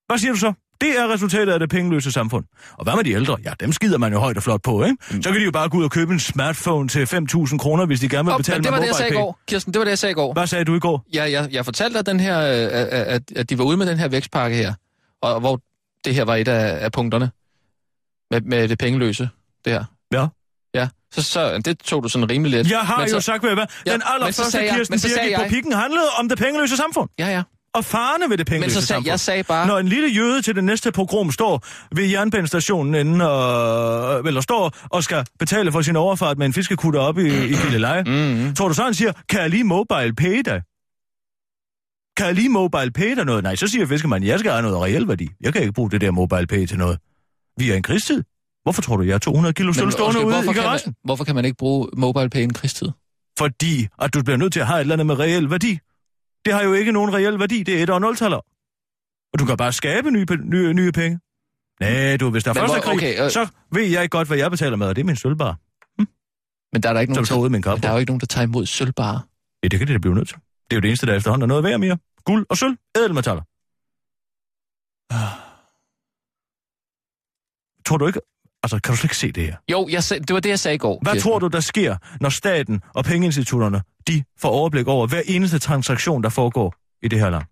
Hvad 0.08 0.18
siger 0.18 0.32
du 0.34 0.40
så? 0.40 0.54
Det 0.82 1.00
er 1.00 1.14
resultatet 1.14 1.54
af 1.54 1.60
det 1.60 1.70
pengeløse 1.70 2.12
samfund. 2.12 2.46
Og 2.72 2.84
hvad 2.84 2.96
med 2.96 3.04
de 3.04 3.12
ældre? 3.12 3.38
Ja, 3.44 3.52
dem 3.60 3.72
skider 3.72 3.98
man 3.98 4.14
jo 4.14 4.20
højt 4.20 4.38
og 4.38 4.44
flot 4.44 4.62
på, 4.64 4.84
ikke? 4.84 4.98
Så 5.22 5.32
kan 5.32 5.40
de 5.40 5.46
jo 5.46 5.52
bare 5.52 5.70
gå 5.70 5.78
ud 5.78 5.84
og 5.84 5.92
købe 5.92 6.14
en 6.14 6.20
smartphone 6.20 6.90
til 6.90 7.06
5.000 7.06 7.58
kroner, 7.58 7.86
hvis 7.86 8.00
de 8.00 8.10
gerne 8.10 8.26
vil 8.26 8.34
Oh, 8.34 8.38
betale 8.38 8.58
men 8.58 8.64
det 8.64 8.72
med 8.72 8.78
var 8.80 8.82
det, 8.82 8.88
jeg 8.88 8.96
sagde 8.96 9.14
i 9.14 9.18
går. 9.18 9.40
Kirsten, 9.48 9.74
det 9.74 9.80
var 9.80 9.86
det, 9.86 9.90
jeg 9.90 10.00
sagde 10.00 10.12
i 10.12 10.16
går. 10.16 10.34
Hvad 10.34 10.48
sagde 10.48 10.66
du 10.66 10.76
i 10.76 10.80
går? 10.80 11.06
Jeg, 11.14 11.32
jeg, 11.32 11.50
jeg 11.52 11.66
fortalte 11.66 11.98
dig 11.98 12.06
den 12.06 12.20
her, 12.20 12.40
øh, 12.40 12.70
at, 12.92 13.32
at 13.36 13.50
de 13.50 13.58
var 13.58 13.64
ude 13.64 13.78
med 13.78 13.86
den 13.86 13.98
her 13.98 14.08
vækstpakke 14.08 14.58
her, 14.58 14.74
og 15.22 15.40
hvor 15.40 15.62
det 16.06 16.16
her 16.16 16.26
var 16.26 16.36
et 16.36 16.48
af, 16.48 16.84
af 16.86 16.92
punkterne 16.92 17.32
med, 18.32 18.42
med 18.42 18.68
det 18.68 18.78
pengeløse, 18.78 19.30
det 19.66 19.74
her. 19.74 19.84
Så, 21.16 21.22
så 21.24 21.62
det 21.66 21.80
tog 21.80 22.04
du 22.04 22.10
sådan 22.10 22.30
rimelig 22.30 22.52
let. 22.52 22.72
Jeg 22.72 22.80
har 22.80 22.98
Men 22.98 23.08
jo 23.08 23.14
så, 23.14 23.26
sagt, 23.26 23.42
hvad? 23.44 23.50
Ja, 23.56 23.64
Den 23.64 23.68
men 23.86 24.02
allerførste 24.06 24.58
jeg- 24.58 24.76
Kirsten 24.76 24.94
men 24.94 25.00
Birgit 25.02 25.36
på 25.36 25.42
jeg- 25.42 25.50
pikken 25.50 25.72
handlede 25.74 26.06
om 26.20 26.30
det 26.30 26.38
pengeløse 26.38 26.78
samfund. 26.78 27.10
Ja, 27.20 27.28
ja. 27.28 27.44
Og 27.76 27.86
farne 27.86 28.24
ved 28.30 28.38
det 28.38 28.40
Men 28.40 28.46
pengeløse 28.46 28.74
så 28.74 28.82
sagde, 28.82 28.88
samfund. 28.88 29.08
jeg 29.08 29.20
sagde 29.20 29.44
bare... 29.44 29.68
Når 29.68 29.78
en 29.78 29.88
lille 29.88 30.08
jøde 30.10 30.42
til 30.42 30.56
det 30.56 30.64
næste 30.64 30.92
pogrom 30.92 31.32
står 31.32 31.66
ved 31.96 32.06
jernbanestationen 32.06 32.96
inden 32.96 33.22
og, 33.22 34.20
eller 34.28 34.42
står 34.42 34.72
og 34.90 35.04
skal 35.04 35.26
betale 35.40 35.72
for 35.72 35.82
sin 35.82 35.96
overfart 35.96 36.38
med 36.38 36.46
en 36.46 36.54
fiskekutter 36.54 37.00
op 37.00 37.18
i, 37.18 37.28
i 37.28 37.54
Gilleleje, 37.56 38.04
Mm-hmm. 38.04 38.56
tror 38.56 38.68
du 38.68 38.74
så, 38.74 38.84
han 38.84 38.94
siger, 38.94 39.12
kan 39.30 39.42
jeg 39.42 39.50
lige 39.50 39.64
mobile 39.64 40.14
pay 40.16 40.42
dig? 40.46 40.62
Kan 42.18 42.26
jeg 42.26 42.36
lige 42.36 42.50
mobile 42.50 42.92
pay 42.92 43.16
dig 43.16 43.26
noget? 43.26 43.44
Nej, 43.44 43.56
så 43.56 43.68
siger 43.68 43.86
fiskemanden, 43.86 44.28
jeg 44.30 44.40
skal 44.40 44.52
have 44.52 44.62
noget 44.62 44.82
reelt 44.82 45.08
værdi. 45.08 45.30
Jeg 45.42 45.54
kan 45.54 45.62
ikke 45.62 45.74
bruge 45.74 45.92
det 45.92 46.02
der 46.02 46.12
mobile 46.12 46.48
pay 46.48 46.66
til 46.66 46.78
noget. 46.78 46.98
Vi 47.58 47.72
er 47.72 47.76
en 47.76 47.84
krigstid. 47.84 48.24
Hvorfor 48.64 48.82
tror 48.82 48.98
du, 48.98 49.04
jeg 49.04 49.14
er 49.14 49.18
200 49.18 49.54
kilo 49.54 49.74
sølv 49.74 49.92
stående 49.92 50.20
ude 50.20 50.34
hvorfor, 50.36 50.52
i 50.52 50.54
kan 50.54 50.64
garagen? 50.64 50.82
man, 50.86 50.96
hvorfor 51.04 51.24
kan 51.24 51.36
man 51.36 51.46
ikke 51.46 51.58
bruge 51.58 51.90
mobile 51.98 52.30
pay 52.30 52.40
i 52.40 52.44
en 52.44 52.54
krigstid? 52.54 52.90
Fordi 53.38 53.88
at 54.02 54.14
du 54.14 54.24
bliver 54.24 54.38
nødt 54.38 54.54
til 54.54 54.60
at 54.60 54.68
have 54.68 54.78
et 54.78 54.82
eller 54.82 54.96
andet 54.96 55.06
med 55.08 55.20
reel 55.20 55.50
værdi. 55.50 55.80
Det 56.46 56.54
har 56.54 56.64
jo 56.64 56.74
ikke 56.74 56.92
nogen 56.92 57.14
reel 57.14 57.40
værdi, 57.40 57.64
det 57.64 57.80
er 57.80 57.84
et 57.84 57.90
og 57.90 58.02
nul-taller. 58.02 58.38
Og 59.34 59.40
du 59.40 59.46
kan 59.46 59.58
bare 59.58 59.74
skabe 59.74 60.12
nye, 60.12 60.26
nye, 60.44 60.74
nye 60.74 60.92
penge. 60.92 61.20
Nej, 61.80 62.18
du, 62.18 62.30
hvis 62.30 62.44
der 62.44 62.50
er 62.54 62.66
hvor- 62.66 62.80
krig, 62.80 62.94
okay, 62.94 63.26
øh- 63.26 63.30
så 63.30 63.48
ved 63.72 63.84
jeg 63.86 64.10
godt, 64.10 64.28
hvad 64.28 64.38
jeg 64.38 64.52
betaler 64.52 64.76
med, 64.78 64.88
og 64.88 64.96
det 64.96 65.02
er 65.02 65.06
min 65.06 65.16
sølvbar, 65.16 65.58
Men 66.74 66.84
der 66.84 66.90
er 66.90 66.94
der 66.94 67.00
ikke 67.00 67.14
nogen, 67.14 67.40
ude 67.40 67.48
i 67.48 67.52
min 67.52 67.62
der 67.62 67.88
er 67.88 67.92
jo 67.92 67.98
ikke 67.98 68.10
nogen, 68.10 68.20
der 68.20 68.26
tager 68.26 68.48
imod 68.48 68.66
sølvbare. 68.66 69.22
Ja, 69.64 69.68
det 69.68 69.80
kan 69.80 69.88
det 69.88 69.94
da 69.94 69.98
blive 69.98 70.16
nødt 70.16 70.28
til. 70.28 70.38
Det 70.38 70.72
er 70.72 70.76
jo 70.76 70.82
det 70.82 70.88
eneste, 70.88 71.06
der 71.08 71.14
efterhånden 71.16 71.44
er 71.44 71.48
noget 71.48 71.64
værd 71.64 71.80
mere. 71.80 71.98
Guld 72.26 72.46
og 72.50 72.58
sølv, 72.58 72.78
ædelmetaller. 72.98 73.44
Tror 77.86 77.98
du 77.98 78.08
ikke... 78.08 78.20
Altså, 78.64 78.80
kan 78.80 78.92
du 78.92 78.98
slet 78.98 79.04
ikke 79.04 79.18
se 79.18 79.32
det 79.32 79.44
her? 79.44 79.56
Jo, 79.72 79.88
jeg 79.92 80.04
det 80.28 80.34
var 80.34 80.40
det, 80.40 80.50
jeg 80.50 80.60
sagde 80.60 80.76
i 80.76 80.78
går. 80.78 81.00
Hvad 81.02 81.14
Kirsten. 81.14 81.32
tror 81.32 81.40
du, 81.40 81.48
der 81.48 81.60
sker, 81.60 81.98
når 82.22 82.30
staten 82.30 82.82
og 82.94 83.06
pengeinstitutterne, 83.06 83.82
de 84.08 84.24
får 84.40 84.50
overblik 84.50 84.88
over 84.88 85.08
hver 85.08 85.22
eneste 85.26 85.60
transaktion, 85.60 86.24
der 86.24 86.30
foregår 86.30 86.76
i 87.02 87.08
det 87.08 87.20
her 87.20 87.30
land? 87.30 87.44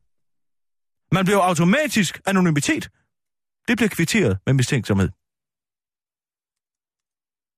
Man 1.12 1.26
bliver 1.26 1.40
automatisk 1.40 2.22
anonymitet. 2.26 2.90
Det 3.68 3.78
bliver 3.78 3.90
kvitteret 3.90 4.38
med 4.46 4.54
mistænksomhed. 4.54 5.10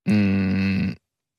Mm, 0.07 0.95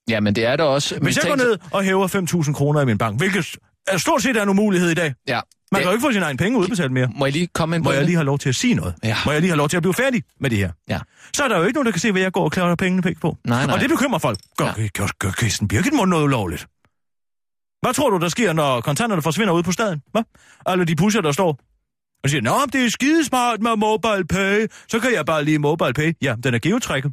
ja, 0.09 0.21
men 0.21 0.35
det 0.35 0.45
er 0.47 0.57
der 0.57 0.65
også... 0.65 0.99
Hvis 0.99 1.17
jeg 1.17 1.25
går 1.27 1.37
ned 1.37 1.59
og 1.73 1.83
hæver 1.83 2.09
5.000 2.47 2.53
kroner 2.53 2.81
i 2.81 2.85
min 2.85 2.99
bank, 2.99 3.19
hvilket 3.19 3.57
er 3.87 3.99
stort 3.99 4.23
set 4.23 4.37
er 4.37 4.43
en 4.43 4.49
umulighed 4.49 4.91
i 4.91 4.95
dag. 4.95 5.15
Ja, 5.29 5.41
Man 5.75 5.79
det- 5.79 5.85
kan 5.85 5.91
jo 5.91 5.93
ikke 5.93 6.03
få 6.07 6.13
sine 6.13 6.25
egne 6.25 6.37
penge 6.37 6.59
udbetalt 6.59 6.93
mere. 6.93 7.09
Må 7.17 7.27
jeg 7.27 7.33
lige 7.33 7.47
komme 7.55 7.77
ind 7.77 7.85
på 7.85 7.89
Må 7.89 7.93
jeg 7.93 8.05
lige 8.05 8.17
have 8.17 8.25
lov 8.25 8.39
til 8.39 8.49
at 8.49 8.55
sige 8.55 8.75
noget? 8.75 8.95
Ja. 9.05 9.17
Må 9.27 9.33
jeg 9.33 9.41
lige 9.41 9.51
have 9.51 9.57
lov 9.59 9.69
til 9.69 9.77
at 9.77 9.83
blive 9.83 9.95
færdig 9.95 10.23
med 10.41 10.51
det 10.51 10.59
her? 10.59 10.71
Ja. 10.89 11.01
Så 11.37 11.45
er 11.45 11.49
der 11.49 11.59
jo 11.59 11.63
ikke 11.65 11.75
nogen, 11.75 11.87
der 11.87 11.93
kan 11.93 12.01
se, 12.01 12.13
hvad 12.13 12.23
jeg 12.23 12.33
går 12.33 12.45
og 12.45 12.53
klæder 12.53 12.75
pengene 12.75 13.03
penge 13.03 13.21
på. 13.21 13.37
Nej, 13.45 13.67
nej. 13.67 13.75
Og 13.75 13.81
det 13.81 13.89
bekymrer 13.91 14.19
folk. 14.19 14.39
Gør, 14.57 14.75
ja. 14.79 14.87
gør, 14.95 15.07
gør 15.19 15.31
Kirsten 15.31 15.69
Birgit 15.69 15.93
må 15.93 16.05
noget 16.05 16.25
ulovligt? 16.25 16.67
Hvad 17.83 17.95
tror 17.95 18.11
du, 18.11 18.19
der 18.19 18.29
sker, 18.29 18.53
når 18.53 18.81
kontanterne 18.81 19.23
forsvinder 19.23 19.53
ud 19.55 19.63
på 19.63 19.73
staden? 19.73 20.03
Hvad? 20.13 20.23
Alle 20.67 20.85
de 20.85 20.97
pusher, 20.97 21.21
der 21.21 21.33
står 21.33 21.59
og 22.25 22.31
siger, 22.31 22.43
Nå, 22.43 22.55
det 22.73 22.85
er 22.85 22.91
skidesmart 22.91 23.61
med 23.63 23.77
mobile 23.77 24.25
pay. 24.27 24.67
Så 24.89 24.99
kan 25.01 25.13
jeg 25.15 25.27
bare 25.27 25.45
lige 25.45 25.59
mobile 25.59 25.93
pay. 25.93 26.13
Ja, 26.23 26.35
den 26.45 26.55
er 26.55 26.59
geotrækket. 26.59 27.13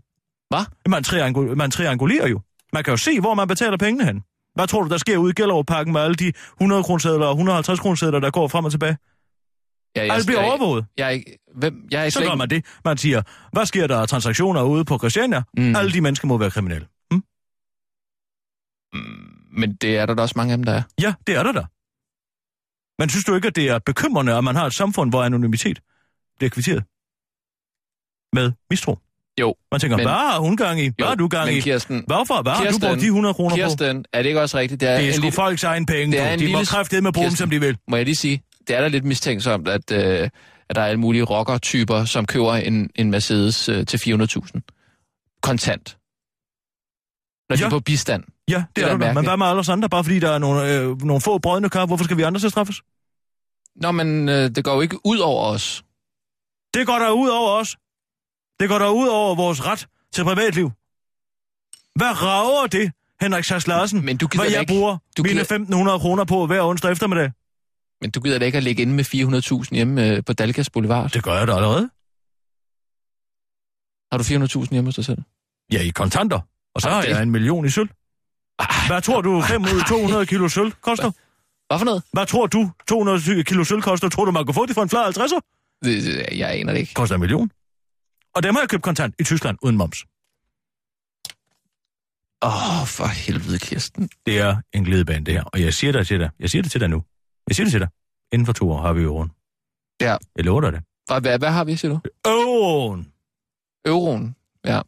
Hvad? 0.50 0.66
Man, 0.88 1.04
triangul- 1.08 1.56
man 1.56 1.72
triangulerer 1.72 2.28
jo. 2.28 2.42
Man 2.74 2.84
kan 2.84 2.92
jo 2.94 2.98
se, 2.98 3.20
hvor 3.20 3.34
man 3.34 3.48
betaler 3.48 3.78
pengene 3.78 4.06
hen. 4.06 4.22
Hvad 4.54 4.68
tror 4.68 4.84
du, 4.84 4.90
der 4.90 4.98
sker 4.98 5.18
ude 5.18 5.30
i 5.32 5.34
Gellerup-pakken 5.34 5.94
med 5.94 6.02
alle 6.02 6.16
de 6.16 6.34
100 6.58 6.84
kronesedler 6.84 7.26
og 7.26 7.32
150 7.32 7.80
kronesedler, 7.80 8.20
der 8.20 8.32
går 8.32 8.48
frem 8.48 8.66
og 8.66 8.72
tilbage? 8.72 8.98
Ja, 9.96 10.06
jeg, 10.06 10.14
Alle 10.14 10.26
bliver 10.26 10.42
jeg, 10.42 10.50
overvåget. 10.50 10.86
jeg, 10.98 11.14
ikke... 11.14 11.38
Hvem? 11.56 11.88
Jeg 11.92 12.06
er 12.06 12.10
Så 12.10 12.20
gør 12.20 12.36
man 12.36 12.50
det. 12.50 12.66
Man 12.86 12.98
siger, 12.98 13.22
hvad 13.54 13.66
sker 13.66 13.88
der 13.88 13.98
af 14.00 14.08
transaktioner 14.08 14.64
ude 14.64 14.86
på 14.86 14.98
Christiania? 14.98 15.44
Mm. 15.58 15.76
Alle 15.76 15.92
de 15.92 16.02
mennesker 16.02 16.28
må 16.28 16.38
være 16.38 16.52
kriminelle. 16.52 16.88
Hm? 17.12 17.24
Men 19.60 19.76
det 19.76 19.98
er 19.98 20.06
der 20.06 20.14
da 20.14 20.22
også 20.22 20.34
mange 20.38 20.52
af 20.54 20.58
dem, 20.58 20.64
der 20.64 20.74
er. 20.74 20.84
Ja, 21.02 21.14
det 21.28 21.36
er 21.36 21.44
der 21.44 21.52
da. 21.52 21.66
Men 23.00 23.10
synes 23.10 23.26
du 23.26 23.36
ikke, 23.36 23.48
at 23.48 23.56
det 23.56 23.70
er 23.70 23.80
bekymrende, 23.80 24.38
at 24.38 24.44
man 24.44 24.56
har 24.56 24.66
et 24.66 24.74
samfund, 24.74 25.12
hvor 25.12 25.24
anonymitet 25.24 25.82
bliver 26.38 26.50
kvitteret 26.50 26.84
med 28.34 28.52
mistro? 28.70 28.98
Jo. 29.42 29.56
Man 29.72 29.80
tænker, 29.82 29.98
men- 29.98 30.06
hvad 30.06 30.14
har 30.14 30.40
hun 30.40 30.58
gang 30.58 30.80
i? 30.82 30.90
Hvad 30.98 31.08
har 31.08 31.16
du 31.16 31.28
gang 31.28 31.46
men 31.48 31.58
i? 31.58 31.60
Kirsten, 31.60 32.04
Hvorfor? 32.08 32.42
Hvad 32.42 32.52
har 32.54 32.66
du 32.72 32.80
brugt 32.80 33.00
de 33.02 33.06
100 33.06 33.34
kroner 33.34 33.50
på? 33.50 33.56
Kirsten, 33.56 34.06
er 34.14 34.22
det 34.22 34.30
ikke 34.30 34.42
også 34.42 34.58
rigtigt? 34.58 34.82
Det 34.82 34.90
er, 34.90 34.98
Det 34.98 35.08
er 35.10 35.14
sgu 35.14 35.22
lille, 35.22 35.32
folks 35.36 35.64
egen 35.64 35.86
penge, 35.86 36.12
det 36.18 36.22
er 36.26 36.34
en 36.34 36.40
De 36.40 36.44
må 36.46 36.48
lille- 36.58 36.66
kraftedeme 36.66 37.04
med 37.06 37.14
bruge 37.14 37.28
dem, 37.28 37.36
som 37.36 37.50
de 37.50 37.60
vil. 37.60 37.78
må 37.88 37.96
jeg 37.96 38.06
lige 38.06 38.16
sige, 38.16 38.44
det 38.68 38.76
er 38.76 38.82
da 38.82 38.88
lidt 38.88 39.06
mistænksomt, 39.06 39.68
at, 39.68 39.92
øh, 39.92 40.30
at 40.70 40.76
der 40.76 40.82
er 40.82 40.86
alle 40.86 41.00
mulige 41.00 41.24
rocker-typer, 41.24 42.06
som 42.06 42.26
køber 42.26 42.54
en, 42.54 42.90
en 42.96 43.12
Mercedes 43.12 43.70
øh, 43.70 43.86
til 43.86 43.98
400.000 43.98 44.62
kontant. 45.42 45.98
Når 47.50 47.56
de 47.56 47.62
Ja. 47.62 47.66
er 47.66 47.70
på 47.70 47.80
bistand. 47.80 48.24
Ja, 48.50 48.56
det, 48.56 48.66
Det 48.76 48.82
er 48.84 48.88
er 48.88 48.92
du 48.92 48.98
Men 48.98 49.24
hvad 49.26 49.38
med 49.38 49.46
alle 49.46 49.60
os 49.60 49.70
andre? 49.70 49.90
Bare 49.90 50.04
fordi 50.04 50.20
der 50.20 50.32
er 50.32 50.38
nogle, 50.38 50.78
øh, 50.80 51.02
nogle 51.02 51.22
få 51.22 51.38
brødne 51.38 51.70
kar, 51.70 51.86
hvorfor 51.86 52.04
skal 52.04 52.18
vi 52.18 52.22
andre 52.24 52.40
til 52.40 52.50
straffes? 52.50 52.82
Nå, 53.76 53.92
men 53.92 54.30
øh, 54.30 54.50
det 54.50 54.64
går 54.64 54.74
jo 54.76 54.82
ikke 54.82 54.98
ud 55.06 55.18
over 55.18 55.46
os. 55.46 55.84
Det 56.74 56.88
går 56.88 57.00
der 57.00 57.12
ud 57.12 57.30
over 57.30 57.50
os. 57.52 57.78
Det 58.62 58.70
går 58.70 58.80
der 58.80 58.90
ud 58.90 59.08
over 59.08 59.36
vores 59.36 59.66
ret 59.66 59.88
til 60.14 60.24
privatliv. 60.24 60.72
Hvad 61.96 62.22
rager 62.24 62.68
det, 62.68 62.92
Henrik 63.22 63.44
Sass 63.44 63.68
Larsen, 63.68 64.06
Men 64.06 64.18
du 64.18 64.28
gider 64.28 64.44
hvad 64.44 64.50
da 64.50 64.54
jeg 64.54 64.62
ikke- 64.62 64.74
bruger 64.74 64.98
du 65.18 65.24
mine 65.24 65.34
gider- 65.44 65.94
1.500 65.96 66.00
kroner 66.00 66.24
på 66.26 66.46
hver 66.48 66.62
onsdag 66.64 66.92
eftermiddag? 66.92 67.32
Men 68.02 68.12
du 68.12 68.20
gider 68.22 68.40
da 68.40 68.46
ikke 68.46 68.58
at 68.58 68.64
ligge 68.64 68.82
inde 68.82 68.94
med 68.94 69.04
400.000 69.04 69.76
hjemme 69.76 70.08
øh, 70.10 70.24
på 70.26 70.34
Dalgas 70.34 70.70
Boulevard. 70.70 71.10
Det 71.12 71.24
gør 71.24 71.34
jeg 71.38 71.48
da 71.48 71.56
allerede. 71.56 71.90
Har 74.12 74.18
du 74.18 74.24
400.000 74.64 74.72
hjemme 74.72 74.88
hos 74.88 74.96
dig 74.96 75.06
selv? 75.06 75.18
Ja, 75.72 75.82
i 75.82 75.90
kontanter. 75.90 76.40
Og 76.76 76.82
så 76.82 76.88
Ej, 76.88 76.94
har 76.96 77.02
det- 77.02 77.10
jeg 77.10 77.22
en 77.24 77.32
million 77.32 77.66
i 77.66 77.70
sølv. 77.70 77.90
Hvad 78.88 79.02
tror 79.02 79.22
du 79.22 79.42
500 79.42 79.84
200 79.88 80.26
kilo 80.26 80.48
sølv 80.48 80.72
koster? 80.72 81.12
Hvad 81.70 81.78
for 81.80 81.86
noget? 81.86 82.04
Hvad 82.14 82.26
tror 82.26 82.48
du 82.48 82.72
200 82.88 83.44
kilo 83.44 83.64
sølv 83.64 83.82
koster? 83.82 84.10
Tror 84.10 84.26
du, 84.26 84.32
man 84.32 84.46
kan 84.46 84.54
få 84.54 84.66
det 84.66 84.76
for 84.76 84.84
en 84.84 84.90
flad 84.90 85.04
50'er? 85.18 85.40
Det, 85.84 86.04
det- 86.04 86.38
jeg 86.40 86.52
aner 86.60 86.74
det 86.74 86.80
ikke. 86.80 86.94
Koster 86.94 87.16
en 87.16 87.20
million. 87.20 87.52
Og 88.36 88.44
dem 88.44 88.56
har 88.56 88.62
jeg 88.62 88.70
købt 88.70 88.84
kontant 88.84 89.16
i 89.20 89.24
Tyskland 89.24 89.58
uden 89.62 89.78
moms. 89.78 90.06
Åh, 92.44 92.82
oh, 92.82 92.88
for 92.88 93.06
helvede, 93.06 93.60
Kirsten. 93.60 94.10
Det 94.26 94.40
er 94.40 94.62
en 94.74 94.84
glidebane, 94.84 95.26
det 95.26 95.34
her. 95.34 95.44
Og 95.44 95.62
jeg 95.62 95.74
siger 95.74 95.92
det 95.92 96.08
til 96.08 96.20
dig. 96.20 96.30
Jeg 96.40 96.50
siger 96.50 96.62
det 96.62 96.72
til 96.72 96.82
dig 96.82 96.90
nu. 96.90 97.04
Jeg 97.48 97.56
siger 97.56 97.66
det 97.66 97.72
til 97.72 97.80
dig. 97.80 97.90
Inden 98.32 98.46
for 98.46 98.54
to 98.54 98.72
år 98.72 98.82
har 98.82 98.94
vi 98.94 99.02
euroen. 99.02 99.32
Ja. 100.02 100.18
Jeg 100.36 100.46
lover 100.46 100.62
dig 100.62 100.72
det. 100.72 100.84
Hvad, 101.08 101.22
hvad, 101.22 101.40
hvad 101.40 101.52
har 101.52 101.64
vi, 101.64 101.76
siger 101.76 101.92
du? 101.92 102.00
Euroen! 102.26 103.14
Euroen. 103.86 104.36
Ja. 104.66 104.82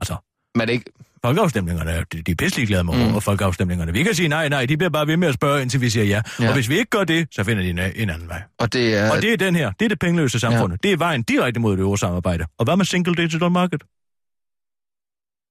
Altså, 0.00 0.16
Men 0.54 0.68
det 0.68 0.74
ikke... 0.74 0.92
folkeafstemningerne, 1.24 1.90
er- 1.90 2.04
de, 2.04 2.22
de 2.22 2.30
er 2.30 2.34
pisselig 2.34 2.68
glade 2.68 2.84
med 2.84 3.12
Mm. 3.12 3.20
folkeafstemningerne. 3.20 3.92
Vi 3.92 4.02
kan 4.02 4.14
sige 4.14 4.28
nej, 4.28 4.48
nej, 4.48 4.66
de 4.66 4.76
bliver 4.76 4.90
bare 4.90 5.06
ved 5.06 5.16
med 5.16 5.28
at 5.28 5.34
spørge, 5.34 5.62
indtil 5.62 5.80
vi 5.80 5.90
siger 5.90 6.04
ja. 6.04 6.22
Ja. 6.40 6.48
Og 6.48 6.54
hvis 6.54 6.68
vi 6.68 6.78
ikke 6.78 6.90
gør 6.90 7.04
det, 7.04 7.28
så 7.30 7.44
finder 7.44 7.62
de 7.62 7.70
en, 7.70 7.78
en 7.78 8.10
anden 8.10 8.28
vej. 8.28 8.42
Og 8.58 8.72
det 8.72 8.94
er... 8.98 9.10
Og 9.12 9.22
det 9.22 9.32
er 9.32 9.36
den 9.36 9.56
her. 9.56 9.70
Det 9.72 9.84
er 9.84 9.88
det 9.88 9.98
pengeløse 9.98 10.40
samfund. 10.40 10.72
Ja. 10.72 10.76
Det 10.82 10.92
er 10.92 10.96
vejen 10.96 11.22
direkte 11.22 11.60
mod 11.60 11.72
det 11.76 11.80
eurosamarbejde. 11.82 12.44
Og 12.58 12.64
hvad 12.64 12.76
med 12.76 12.84
single 12.84 13.14
digital 13.14 13.50
market? 13.50 13.82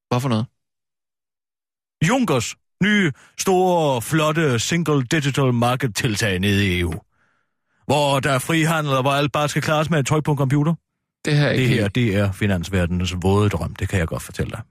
Hvad 0.09 0.19
for 0.21 0.29
noget? 0.29 0.45
Junkers 2.07 2.55
nye, 2.83 3.11
store, 3.39 4.01
flotte 4.01 4.59
single 4.59 5.03
digital 5.03 5.53
market 5.53 5.95
tiltag 5.95 6.39
nede 6.39 6.67
i 6.67 6.79
EU. 6.79 6.93
Hvor 7.85 8.19
der 8.19 8.31
er 8.31 8.39
frihandel, 8.39 8.93
og 8.93 9.01
hvor 9.01 9.11
alt 9.11 9.31
bare 9.31 9.49
skal 9.49 9.61
klares 9.61 9.89
med 9.89 9.99
et 9.99 10.05
tryk 10.05 10.23
på 10.23 10.31
en 10.31 10.38
computer. 10.38 10.73
Det 11.25 11.38
her 11.38 11.45
er 11.47 11.51
ikke 11.51 11.69
Det 11.73 11.79
her, 11.81 11.88
det 11.88 12.15
er 12.15 12.31
finansverdenens 12.31 13.15
våde 13.21 13.49
drøm. 13.49 13.75
Det 13.75 13.89
kan 13.89 13.99
jeg 13.99 14.07
godt 14.07 14.23
fortælle 14.23 14.51
dig. 14.51 14.61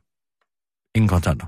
Ingen 0.99 1.09
kontanter. 1.09 1.47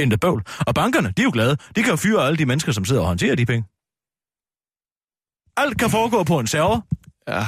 Intet 0.00 0.20
bøvl. 0.20 0.42
Og 0.66 0.74
bankerne, 0.74 1.12
de 1.16 1.22
er 1.22 1.24
jo 1.24 1.30
glade. 1.32 1.56
De 1.76 1.82
kan 1.82 1.90
jo 1.90 1.96
fyre 1.96 2.26
alle 2.26 2.38
de 2.38 2.46
mennesker, 2.46 2.72
som 2.72 2.84
sidder 2.84 3.02
og 3.02 3.08
håndterer 3.08 3.34
de 3.34 3.46
penge. 3.46 3.64
Alt 5.56 5.78
kan 5.78 5.90
foregå 5.90 6.24
på 6.24 6.38
en 6.38 6.46
server. 6.46 6.80
Ja. 7.28 7.44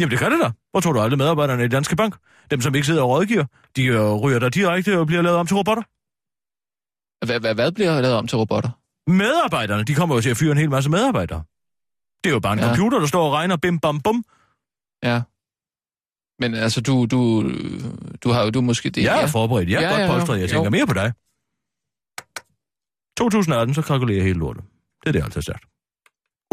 Jamen, 0.00 0.10
det 0.10 0.18
kan 0.18 0.32
det 0.32 0.40
da. 0.44 0.50
Hvor 0.70 0.80
tror 0.80 0.92
du 0.92 1.00
alle 1.00 1.16
medarbejderne 1.16 1.64
i 1.64 1.68
Danske 1.68 1.96
Bank? 1.96 2.16
Dem, 2.50 2.60
som 2.60 2.74
ikke 2.74 2.86
sidder 2.86 3.02
og 3.02 3.08
rådgiver, 3.08 3.44
de 3.76 3.84
øh, 3.84 4.12
ryger 4.12 4.38
der 4.38 4.48
direkte 4.48 4.98
og 4.98 5.06
bliver 5.06 5.22
lavet 5.22 5.38
om 5.38 5.46
til 5.46 5.56
robotter. 5.56 5.82
Hvad, 7.26 7.54
hvad, 7.54 7.72
bliver 7.72 8.00
lavet 8.00 8.16
om 8.16 8.26
til 8.26 8.38
robotter? 8.38 8.70
Medarbejderne, 9.06 9.84
de 9.84 9.94
kommer 9.94 10.14
jo 10.14 10.20
til 10.20 10.30
at 10.30 10.36
fyre 10.36 10.52
en 10.52 10.58
hel 10.58 10.70
masse 10.70 10.90
medarbejdere. 10.90 11.42
Det 12.24 12.30
er 12.30 12.34
jo 12.34 12.40
bare 12.40 12.52
en 12.52 12.58
ja. 12.58 12.66
computer, 12.66 12.98
der 12.98 13.06
står 13.06 13.26
og 13.26 13.32
regner 13.32 13.56
bim 13.56 13.78
bam 13.78 14.00
bum. 14.00 14.24
Ja. 15.02 15.22
Men 16.40 16.54
altså, 16.54 16.80
du, 16.80 17.06
du, 17.06 17.50
du 18.24 18.30
har 18.30 18.44
jo 18.44 18.50
du 18.50 18.60
måske 18.60 18.90
det. 18.90 19.02
Jeg 19.04 19.16
er 19.16 19.20
ja. 19.20 19.26
forberedt. 19.26 19.70
Jeg 19.70 19.76
er 19.76 19.82
Ja, 19.82 19.88
godt 19.90 20.00
ja, 20.02 20.12
polstret. 20.12 20.40
Jeg 20.40 20.48
Jo. 20.48 20.54
tænker 20.54 20.70
mere 20.70 20.86
på 20.86 20.94
dig. 20.94 21.12
2018, 23.18 23.74
så 23.74 23.82
kalkulerer 23.82 24.22
hele 24.22 24.38
lortet. 24.38 24.64
Det 25.00 25.08
er 25.08 25.12
det, 25.12 25.18
jeg 25.18 25.24
altid 25.24 25.42
sagt. 25.42 25.64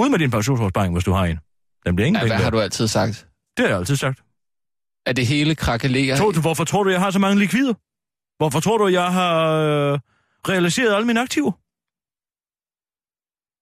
Ud 0.02 0.10
med 0.10 0.20
din 0.20 0.32
pensionsopsparing, 0.32 0.94
hvis 0.94 1.04
du 1.04 1.12
har 1.12 1.26
en. 1.26 1.40
Den 1.86 1.96
bliver 1.96 2.08
ingen 2.08 2.22
ja, 2.22 2.28
hvad 2.28 2.38
har 2.38 2.50
du 2.50 2.60
altid 2.60 2.88
sagt? 2.88 3.28
Det 3.58 3.64
har 3.66 3.70
jeg 3.70 3.78
altid 3.78 3.96
sagt. 3.96 4.20
At 5.06 5.16
det 5.16 5.28
hele 5.28 5.56
krakelerer, 5.56 6.18
Tror 6.18 6.32
du, 6.32 6.42
hvorfor 6.42 6.64
tror 6.64 6.84
du, 6.84 6.90
jeg 6.90 7.00
har 7.00 7.12
så 7.12 7.20
mange 7.20 7.40
likvider? 7.40 7.74
Hvorfor 8.38 8.60
tror 8.60 8.78
du, 8.78 8.88
jeg 8.88 9.14
har 9.14 9.52
øh, 9.52 10.00
realiseret 10.50 10.96
alle 10.96 11.08
mine 11.08 11.22
aktiver? 11.22 11.52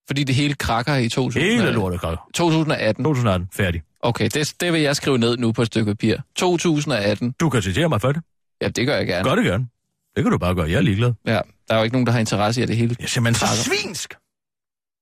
Fordi 0.07 0.23
det 0.23 0.35
hele 0.35 0.53
krakker 0.53 0.95
i 0.95 1.09
2000, 1.09 1.43
Hele 1.43 1.71
lortet 1.71 1.99
krakker. 1.99 2.29
2018. 2.33 3.03
2018, 3.03 3.49
færdig. 3.53 3.81
Okay, 3.99 4.29
det, 4.33 4.53
det 4.59 4.73
vil 4.73 4.81
jeg 4.81 4.95
skrive 4.95 5.17
ned 5.17 5.37
nu 5.37 5.51
på 5.51 5.61
et 5.61 5.67
stykke 5.67 5.91
papir. 5.91 6.17
2018. 6.35 7.31
Du 7.39 7.49
kan 7.49 7.61
citere 7.61 7.89
mig 7.89 8.01
for 8.01 8.11
det. 8.11 8.21
Ja, 8.61 8.67
det 8.67 8.87
gør 8.87 8.95
jeg 8.95 9.07
gerne. 9.07 9.29
Gør 9.29 9.35
det 9.35 9.45
gerne. 9.45 9.67
Det 10.15 10.23
kan 10.23 10.31
du 10.31 10.37
bare 10.37 10.55
gøre. 10.55 10.69
Jeg 10.69 10.77
er 10.77 10.81
ligeglad. 10.81 11.13
Ja, 11.25 11.39
der 11.67 11.73
er 11.73 11.77
jo 11.77 11.83
ikke 11.83 11.93
nogen, 11.95 12.05
der 12.05 12.11
har 12.11 12.19
interesse 12.19 12.61
i 12.61 12.63
at 12.63 12.67
det 12.67 12.77
hele. 12.77 12.95
Jeg 12.99 13.05
er 13.05 13.09
simpelthen 13.09 13.39
så 13.39 13.45
Krakker. 13.45 13.63
svinsk. 13.81 14.13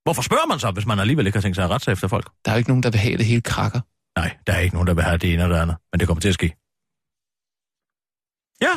Hvorfor 0.04 0.22
spørger 0.22 0.48
man 0.48 0.60
så, 0.60 0.72
hvis 0.72 0.86
man 0.86 1.00
alligevel 1.00 1.26
ikke 1.28 1.36
har 1.38 1.42
tænkt 1.42 1.56
sig 1.56 1.64
at 1.66 1.70
rette 1.70 1.84
sig 1.84 1.92
efter 1.92 2.08
folk? 2.08 2.32
Der 2.46 2.52
er 2.52 2.56
jo 2.56 2.58
ikke 2.58 2.70
nogen, 2.70 2.84
der 2.84 2.90
vil 2.92 3.00
have 3.00 3.18
det 3.18 3.26
hele 3.26 3.42
krakker. 3.42 3.80
Nej, 4.20 4.38
der 4.48 4.54
er 4.54 4.60
ikke 4.60 4.76
nogen, 4.76 4.88
der 4.88 4.94
vil 4.94 5.04
have 5.04 5.18
det 5.18 5.34
ene 5.34 5.44
eller 5.44 5.56
det 5.56 5.62
andet. 5.62 5.78
Men 5.92 6.00
det 6.00 6.08
kommer 6.08 6.22
til 6.22 6.28
at 6.30 6.34
ske. 6.34 6.48
Ja. 8.62 8.74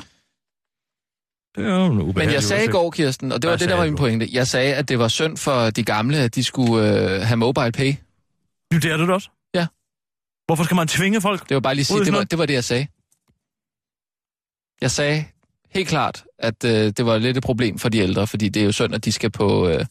Det 1.56 1.66
er 1.66 1.76
jo 1.76 1.86
en 1.86 2.12
Men 2.16 2.32
jeg 2.32 2.42
sagde 2.42 2.64
i 2.64 2.68
går, 2.68 2.90
Kirsten, 2.90 3.32
og 3.32 3.42
det 3.42 3.48
var 3.48 3.56
Hvad 3.56 3.58
det, 3.58 3.68
der 3.68 3.76
var 3.76 3.84
min 3.84 3.96
pointe. 3.96 4.28
Jeg 4.32 4.46
sagde, 4.46 4.74
at 4.74 4.88
det 4.88 4.98
var 4.98 5.08
synd 5.08 5.36
for 5.36 5.70
de 5.70 5.82
gamle, 5.84 6.18
at 6.18 6.34
de 6.34 6.44
skulle 6.44 7.14
øh, 7.16 7.20
have 7.22 7.36
mobile 7.36 7.72
pay. 7.72 7.92
Jo, 8.74 8.78
det 8.78 8.84
er 8.84 8.96
det 8.96 9.10
også. 9.10 9.28
Ja. 9.54 9.66
Hvorfor 10.46 10.64
skal 10.64 10.74
man 10.74 10.88
tvinge 10.88 11.20
folk? 11.20 11.48
Det 11.48 11.54
var 11.54 11.60
bare 11.60 11.74
lige 11.74 11.84
sige, 11.84 12.04
det 12.04 12.12
var, 12.12 12.24
det 12.24 12.38
var 12.38 12.46
det, 12.46 12.54
jeg 12.54 12.64
sagde. 12.64 12.86
Jeg 14.80 14.90
sagde 14.90 15.24
helt 15.70 15.88
klart, 15.88 16.24
at 16.38 16.64
øh, 16.64 16.70
det 16.70 17.06
var 17.06 17.18
lidt 17.18 17.36
et 17.36 17.42
problem 17.42 17.78
for 17.78 17.88
de 17.88 17.98
ældre, 17.98 18.26
fordi 18.26 18.48
det 18.48 18.60
er 18.60 18.64
jo 18.66 18.72
synd, 18.72 18.94
at 18.94 19.04
de 19.04 19.12
skal 19.12 19.30
på 19.30 19.68
øh, 19.68 19.84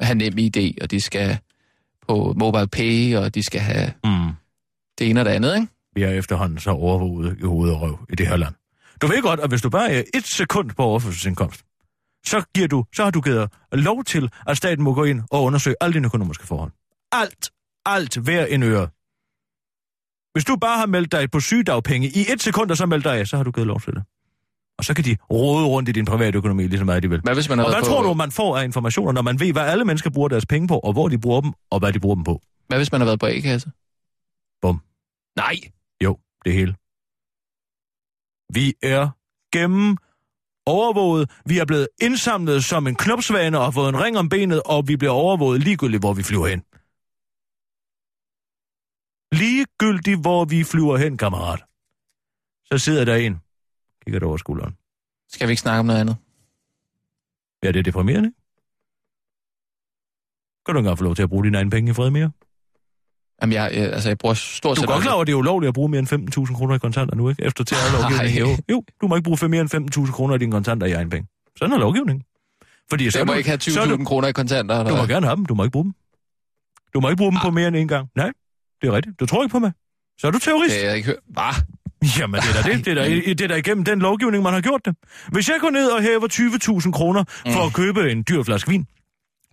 have 0.00 0.14
nem 0.14 0.38
ID, 0.38 0.82
og 0.82 0.90
de 0.90 1.00
skal 1.00 1.38
på 2.08 2.34
mobile 2.36 2.66
pay, 2.68 3.16
og 3.16 3.34
de 3.34 3.42
skal 3.42 3.60
have 3.60 3.92
Mm. 4.04 4.30
det 4.98 5.10
ene 5.10 5.20
og 5.20 5.24
det 5.24 5.30
andet, 5.30 5.54
ikke? 5.54 5.66
Vi 5.94 6.02
er 6.02 6.10
efterhånden 6.10 6.58
så 6.58 6.70
overvåget 6.70 7.38
i 7.38 7.42
hoved 7.42 7.70
og 7.70 7.80
røv 7.80 7.98
i 8.12 8.14
det 8.14 8.28
her 8.28 8.36
land. 8.36 8.54
Du 9.02 9.06
ved 9.06 9.22
godt, 9.22 9.40
at 9.40 9.48
hvis 9.48 9.62
du 9.62 9.70
bare 9.70 9.92
er 9.92 10.02
et 10.14 10.26
sekund 10.26 10.70
på 10.70 10.82
overførselsindkomst, 10.82 11.64
så, 12.26 12.44
giver 12.54 12.68
du, 12.68 12.84
så 12.94 13.04
har 13.04 13.10
du 13.10 13.20
givet 13.20 13.50
lov 13.72 14.04
til, 14.04 14.30
at 14.46 14.56
staten 14.56 14.84
må 14.84 14.94
gå 14.94 15.04
ind 15.04 15.22
og 15.30 15.42
undersøge 15.42 15.76
alle 15.80 15.94
dine 15.94 16.06
økonomiske 16.06 16.46
forhold. 16.46 16.70
Alt, 17.12 17.50
alt 17.86 18.16
hver 18.16 18.46
en 18.46 18.62
øre. 18.62 18.88
Hvis 20.32 20.44
du 20.44 20.56
bare 20.56 20.78
har 20.78 20.86
meldt 20.86 21.12
dig 21.12 21.30
på 21.30 21.40
sygedagpenge 21.40 22.08
i 22.08 22.20
et 22.32 22.42
sekund, 22.42 22.70
og 22.70 22.76
så 22.76 22.86
meldt 22.86 23.04
dig 23.04 23.18
af, 23.18 23.26
så 23.26 23.36
har 23.36 23.44
du 23.44 23.50
givet 23.50 23.66
lov 23.66 23.80
til 23.80 23.92
det. 23.94 24.02
Og 24.78 24.84
så 24.84 24.94
kan 24.94 25.04
de 25.04 25.16
rode 25.30 25.66
rundt 25.66 25.88
i 25.88 25.92
din 25.92 26.04
private 26.04 26.38
økonomi 26.38 26.66
lige 26.66 26.78
så 26.78 26.84
meget 26.84 27.02
de 27.02 27.10
vil. 27.10 27.20
Hvad 27.20 27.34
hvis 27.34 27.48
man 27.48 27.60
Og 27.60 27.70
hvad 27.70 27.82
på, 27.82 27.86
tror 27.86 28.02
du, 28.02 28.14
man 28.14 28.30
får 28.30 28.58
af 28.58 28.64
informationer, 28.64 29.12
når 29.12 29.22
man 29.22 29.40
ved, 29.40 29.52
hvad 29.52 29.62
alle 29.62 29.84
mennesker 29.84 30.10
bruger 30.10 30.28
deres 30.28 30.46
penge 30.46 30.68
på, 30.68 30.78
og 30.78 30.92
hvor 30.92 31.08
de 31.08 31.18
bruger 31.18 31.40
dem, 31.40 31.52
og 31.70 31.78
hvad 31.78 31.92
de 31.92 32.00
bruger 32.00 32.14
dem 32.14 32.24
på? 32.24 32.40
Hvad 32.68 32.78
hvis 32.78 32.92
man 32.92 33.00
har 33.00 33.06
været 33.06 33.20
på 33.20 33.26
A-kasse? 33.26 33.70
Bum. 34.62 34.80
Nej. 35.36 35.56
Jo, 36.04 36.18
det 36.44 36.52
hele. 36.52 36.74
Vi 38.54 38.74
er 38.82 39.08
gennem 39.52 39.96
overvåget. 40.66 41.30
Vi 41.46 41.58
er 41.58 41.64
blevet 41.64 41.88
indsamlet 42.02 42.64
som 42.64 42.86
en 42.86 42.96
knopsvane 42.96 43.58
og 43.58 43.64
har 43.64 43.70
fået 43.70 43.88
en 43.88 44.02
ring 44.02 44.18
om 44.18 44.28
benet, 44.28 44.62
og 44.66 44.88
vi 44.88 44.96
bliver 44.96 45.12
overvåget 45.12 45.62
ligegyldigt, 45.62 46.02
hvor 46.02 46.14
vi 46.14 46.22
flyver 46.22 46.46
hen. 46.46 46.62
Ligegyldigt, 49.32 50.20
hvor 50.20 50.44
vi 50.44 50.64
flyver 50.64 50.96
hen, 50.96 51.18
kammerat. 51.18 51.64
Så 52.64 52.78
sidder 52.78 53.04
der 53.04 53.14
en. 53.14 53.40
Kigger 54.04 54.20
du 54.20 54.26
over 54.26 54.36
skulderen. 54.36 54.76
Skal 55.28 55.48
vi 55.48 55.52
ikke 55.52 55.60
snakke 55.60 55.80
om 55.80 55.86
noget 55.86 56.00
andet? 56.00 56.16
Ja, 57.62 57.72
det 57.72 57.78
er 57.78 57.82
deprimerende. 57.82 58.32
Kan 60.66 60.74
du 60.74 60.78
engang 60.78 60.98
få 60.98 61.04
lov 61.04 61.14
til 61.14 61.22
at 61.22 61.28
bruge 61.28 61.44
dine 61.44 61.58
egne 61.58 61.70
penge 61.70 61.90
i 61.90 61.94
fred 61.94 62.10
mere? 62.10 62.32
Jamen, 63.42 63.52
jeg, 63.52 63.70
jeg, 63.74 63.92
altså, 63.92 64.08
jeg 64.08 64.18
bruger 64.18 64.34
stort 64.34 64.76
Du 64.76 64.80
set... 64.80 64.88
er 64.88 64.92
godt 64.92 65.02
klar 65.02 65.12
over, 65.12 65.20
at 65.20 65.26
det 65.26 65.32
er 65.32 65.36
ulovligt 65.36 65.68
at 65.68 65.74
bruge 65.74 65.88
mere 65.88 65.98
end 65.98 66.36
15.000 66.38 66.54
kroner 66.54 66.74
i 66.74 66.78
kontanter 66.78 67.16
nu, 67.16 67.28
ikke? 67.28 67.44
Efter 67.44 67.64
til 67.64 67.74
alle 67.74 67.98
lovgivningen. 67.98 68.46
Ej. 68.46 68.50
Jo, 68.50 68.56
jo, 68.70 68.82
du 69.00 69.08
må 69.08 69.16
ikke 69.16 69.24
bruge 69.24 69.48
mere 69.48 69.60
end 69.60 69.96
15.000 70.06 70.12
kroner 70.12 70.34
af 70.34 70.40
dine 70.40 70.52
kontanter 70.52 70.86
i 70.86 70.92
egen 70.92 71.10
penge. 71.10 71.28
Sådan 71.58 71.72
er 71.72 71.78
lovgivningen. 71.78 72.24
Fordi 72.90 73.10
så 73.10 73.18
Jeg 73.18 73.26
må 73.26 73.32
du, 73.32 73.38
ikke 73.38 73.50
have 73.50 73.60
så 73.60 73.80
er 73.80 73.86
du, 73.86 73.94
20.000 73.94 74.04
kroner 74.04 74.28
i 74.28 74.32
kontanter. 74.32 74.78
Eller 74.78 74.90
du 74.90 74.96
må 74.96 75.06
gerne 75.06 75.26
have 75.26 75.36
dem, 75.36 75.46
du 75.46 75.54
må 75.54 75.62
ikke 75.62 75.72
bruge 75.72 75.84
dem. 75.84 75.94
Du 76.94 77.00
må 77.00 77.08
ikke 77.08 77.18
bruge 77.18 77.32
dem 77.32 77.40
på 77.42 77.50
mere 77.50 77.68
end 77.68 77.76
en 77.76 77.88
gang. 77.88 78.08
Nej, 78.16 78.30
det 78.82 78.88
er 78.88 78.92
rigtigt. 78.92 79.20
Du 79.20 79.26
tror 79.26 79.42
ikke 79.42 79.52
på 79.52 79.58
mig. 79.58 79.72
Så 80.18 80.26
er 80.26 80.30
du 80.30 80.38
terrorist. 80.38 80.74
Det 80.74 80.82
har 80.82 80.88
jeg 80.88 80.96
ikke 80.96 81.06
hørt. 81.06 81.18
Hvad? 81.28 81.54
Jamen, 82.18 82.40
det 82.40 82.48
er 82.48 82.62
da 82.62 82.72
det. 82.72 82.84
Det 82.84 82.90
er 82.90 82.94
da, 82.94 83.10
det 83.10 83.40
er 83.40 83.48
da 83.48 83.54
igennem 83.54 83.84
den 83.84 83.98
lovgivning, 83.98 84.42
man 84.42 84.52
har 84.52 84.60
gjort 84.60 84.80
det. 84.84 84.94
Hvis 85.28 85.48
jeg 85.48 85.56
går 85.60 85.70
ned 85.70 85.88
og 85.88 86.02
hæver 86.02 86.80
20.000 86.84 86.90
kroner 86.92 87.24
for 87.46 87.60
mm. 87.62 87.66
at 87.66 87.72
købe 87.72 88.10
en 88.12 88.24
dyr 88.28 88.42
flaske 88.42 88.70
vin, 88.70 88.86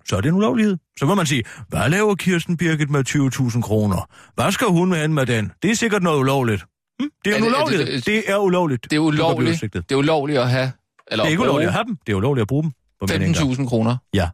så 0.09 0.17
er 0.17 0.21
det 0.21 0.29
en 0.29 0.35
ulovlighed. 0.35 0.77
Så 0.99 1.05
må 1.05 1.15
man 1.15 1.25
sige, 1.25 1.43
hvad 1.69 1.89
laver 1.89 2.15
Kirsten 2.15 2.57
Birgit 2.57 2.89
med 2.89 3.09
20.000 3.55 3.61
kroner? 3.61 4.09
Hvad 4.35 4.51
skal 4.51 4.67
hun 4.67 4.93
hen 4.93 5.13
med 5.13 5.25
den? 5.25 5.51
Det 5.63 5.71
er 5.71 5.75
sikkert 5.75 6.03
noget 6.03 6.19
ulovligt. 6.19 6.65
Hm? 6.99 7.09
Det 7.25 7.33
er, 7.33 7.37
er 7.37 7.47
ulovligt. 7.47 7.79
Det, 7.79 7.87
det, 7.87 8.05
det, 8.05 8.23
er 8.31 8.37
ulovligt. 8.37 8.83
Det 8.83 8.95
er 8.95 8.99
ulovligt. 8.99 9.61
Det 9.61 9.91
er 9.91 9.95
ulovligt 9.95 10.39
at 10.39 10.49
have... 10.49 10.71
Eller 11.11 11.23
det 11.23 11.29
er 11.29 11.31
ikke 11.31 11.43
ulovligt 11.43 11.67
at 11.67 11.73
have 11.73 11.85
dem. 11.85 11.97
Det 12.07 12.13
er 12.13 12.17
ulovligt 12.17 12.41
at 12.41 12.47
bruge 12.47 12.63
dem. 12.63 12.71
15.000 13.11 13.67
kroner? 13.67 13.97
Ja. 14.13 14.29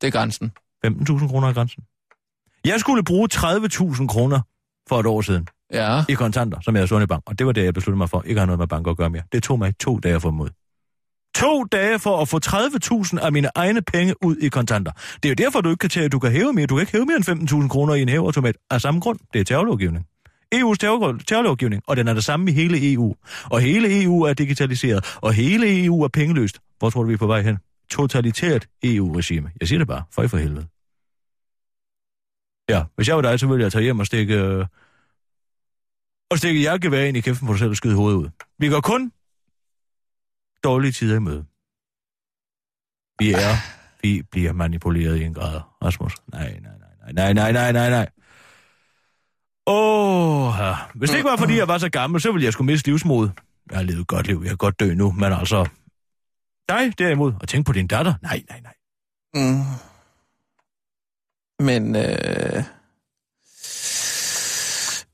Det 0.00 0.06
er 0.06 0.10
grænsen. 0.10 0.52
15.000 0.86 1.28
kroner 1.28 1.48
er 1.48 1.52
grænsen. 1.52 1.82
Jeg 2.64 2.80
skulle 2.80 3.04
bruge 3.04 3.28
30.000 3.34 4.06
kroner 4.06 4.40
for 4.88 5.00
et 5.00 5.06
år 5.06 5.20
siden. 5.20 5.46
Ja. 5.72 6.04
I 6.08 6.14
kontanter, 6.14 6.60
som 6.60 6.76
jeg 6.76 6.88
havde 6.88 7.02
i 7.02 7.06
bank. 7.06 7.22
Og 7.26 7.38
det 7.38 7.46
var 7.46 7.52
det, 7.52 7.64
jeg 7.64 7.74
besluttede 7.74 7.98
mig 7.98 8.10
for. 8.10 8.22
Ikke 8.22 8.32
at 8.32 8.40
have 8.40 8.46
noget 8.46 8.58
med 8.58 8.66
bank 8.66 8.88
at 8.88 8.96
gøre 8.96 9.10
mere. 9.10 9.22
Det 9.32 9.42
tog 9.42 9.58
mig 9.58 9.78
to 9.78 9.98
dage 9.98 10.14
at 10.14 10.22
få 10.22 10.30
mod. 10.30 10.48
To 11.34 11.64
dage 11.64 11.98
for 11.98 12.22
at 12.22 12.28
få 12.28 12.40
30.000 12.46 13.24
af 13.24 13.32
mine 13.32 13.48
egne 13.54 13.82
penge 13.82 14.14
ud 14.24 14.36
i 14.36 14.48
kontanter. 14.48 14.92
Det 14.92 15.24
er 15.24 15.28
jo 15.28 15.34
derfor, 15.34 15.60
du 15.60 15.68
ikke 15.68 15.78
kan 15.78 15.90
tage, 15.90 16.08
du 16.08 16.18
kan 16.18 16.32
hæve 16.32 16.52
mere. 16.52 16.66
Du 16.66 16.74
kan 16.74 16.82
ikke 16.82 16.92
hæve 16.92 17.06
mere 17.06 17.16
end 17.16 17.50
15.000 17.62 17.68
kroner 17.68 17.94
i 17.94 18.02
en 18.02 18.08
hæveautomat 18.08 18.56
af 18.70 18.80
samme 18.80 19.00
grund. 19.00 19.18
Det 19.32 19.40
er 19.40 19.44
terrorlovgivning. 19.44 20.06
EU's 20.54 20.76
terrorlovgivning, 20.76 21.82
og 21.86 21.96
den 21.96 22.08
er 22.08 22.14
det 22.14 22.24
samme 22.24 22.50
i 22.50 22.54
hele 22.54 22.92
EU. 22.92 23.14
Og 23.44 23.60
hele 23.60 24.02
EU 24.02 24.22
er 24.22 24.34
digitaliseret, 24.34 25.16
og 25.16 25.32
hele 25.32 25.84
EU 25.84 26.02
er 26.02 26.08
pengeløst. 26.08 26.58
Hvor 26.78 26.90
tror 26.90 27.02
du, 27.02 27.08
vi 27.08 27.14
er 27.14 27.18
på 27.18 27.26
vej 27.26 27.42
hen? 27.42 27.58
Totalitært 27.90 28.66
EU-regime. 28.82 29.50
Jeg 29.60 29.68
siger 29.68 29.78
det 29.78 29.88
bare, 29.88 30.02
for 30.12 30.22
i 30.22 30.28
for 30.28 30.36
helvede. 30.36 30.66
Ja, 32.70 32.84
hvis 32.96 33.08
jeg 33.08 33.16
var 33.16 33.22
dig, 33.22 33.40
så 33.40 33.46
ville 33.46 33.62
jeg 33.62 33.72
tage 33.72 33.82
hjem 33.82 33.98
og 33.98 34.06
stikke... 34.06 34.34
Øh, 34.34 34.66
og 36.30 36.38
stikke 36.38 36.60
jakkevær 36.62 37.04
ind 37.04 37.16
i 37.16 37.20
kæften 37.20 37.46
på 37.46 37.52
dig 37.52 37.58
selv 37.58 37.70
og 37.70 37.76
skyde 37.76 37.94
hovedet 37.94 38.18
ud. 38.18 38.28
Vi 38.58 38.68
går 38.68 38.80
kun 38.80 39.12
dårlige 40.64 40.92
tider 40.92 41.16
i 41.16 41.18
møde. 41.18 41.44
Vi 43.18 43.32
er, 43.32 43.54
vi 44.02 44.22
bliver 44.30 44.52
manipuleret 44.52 45.16
i 45.16 45.24
en 45.24 45.34
grad, 45.34 45.60
Rasmus. 45.84 46.14
Nej, 46.32 46.60
nej, 46.60 46.72
nej, 47.12 47.12
nej, 47.12 47.32
nej, 47.32 47.52
nej, 47.52 47.72
nej, 47.72 47.90
nej. 47.90 48.08
Åh, 49.66 50.54
ja. 50.58 50.74
hvis 50.94 51.10
det 51.10 51.16
ikke 51.16 51.28
var, 51.28 51.36
fordi 51.36 51.56
jeg 51.56 51.68
var 51.68 51.78
så 51.78 51.88
gammel, 51.88 52.20
så 52.20 52.32
ville 52.32 52.44
jeg 52.44 52.52
skulle 52.52 52.66
miste 52.72 52.88
livsmod. 52.88 53.28
Jeg 53.70 53.78
har 53.78 53.84
levet 53.84 54.00
et 54.00 54.06
godt 54.06 54.26
liv, 54.26 54.40
jeg 54.42 54.48
kan 54.48 54.56
godt 54.56 54.80
dø 54.80 54.94
nu, 54.94 55.12
men 55.12 55.32
altså... 55.32 55.68
Dig 56.68 56.98
derimod, 56.98 57.32
og 57.40 57.48
tænk 57.48 57.66
på 57.66 57.72
din 57.72 57.86
datter. 57.86 58.14
Nej, 58.22 58.42
nej, 58.48 58.60
nej. 58.60 58.74
Mm. 59.34 59.64
Men, 61.64 61.96
øh... 61.96 62.64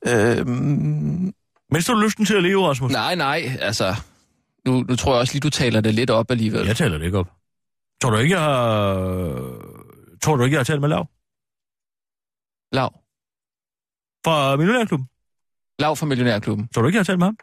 Øh... 0.07 0.47
Mm. 0.47 1.33
Mister 1.71 1.93
du 1.93 1.99
lysten 1.99 2.25
til 2.25 2.35
at 2.35 2.43
leve, 2.43 2.67
Rasmus? 2.67 2.91
Nej, 2.91 3.15
nej, 3.15 3.57
altså... 3.59 3.95
Nu, 4.67 4.73
nu 4.89 4.95
tror 4.95 5.11
jeg 5.13 5.19
også 5.19 5.33
lige, 5.33 5.45
du 5.47 5.49
taler 5.49 5.81
det 5.81 5.93
lidt 5.93 6.09
op 6.09 6.31
alligevel. 6.31 6.65
Jeg 6.65 6.77
taler 6.77 6.97
det 6.97 7.05
ikke 7.05 7.17
op. 7.17 7.29
Tror 8.01 8.09
du 8.09 8.17
ikke, 8.17 8.35
jeg 8.35 8.43
har... 8.43 8.57
Tror 10.21 10.35
du 10.35 10.43
ikke, 10.43 10.53
jeg 10.53 10.59
har 10.59 10.69
talt 10.71 10.81
med 10.81 10.89
Lav? 10.89 11.03
Lav? 12.71 12.89
Fra 14.25 14.55
Millionærklubben? 14.55 15.07
Lav 15.79 15.95
fra 15.95 16.05
Millionærklubben. 16.05 16.67
Tror 16.67 16.81
du 16.81 16.87
ikke, 16.87 16.95
jeg 16.97 16.99
har 16.99 17.09
talt 17.11 17.19
med 17.19 17.27
ham? 17.27 17.37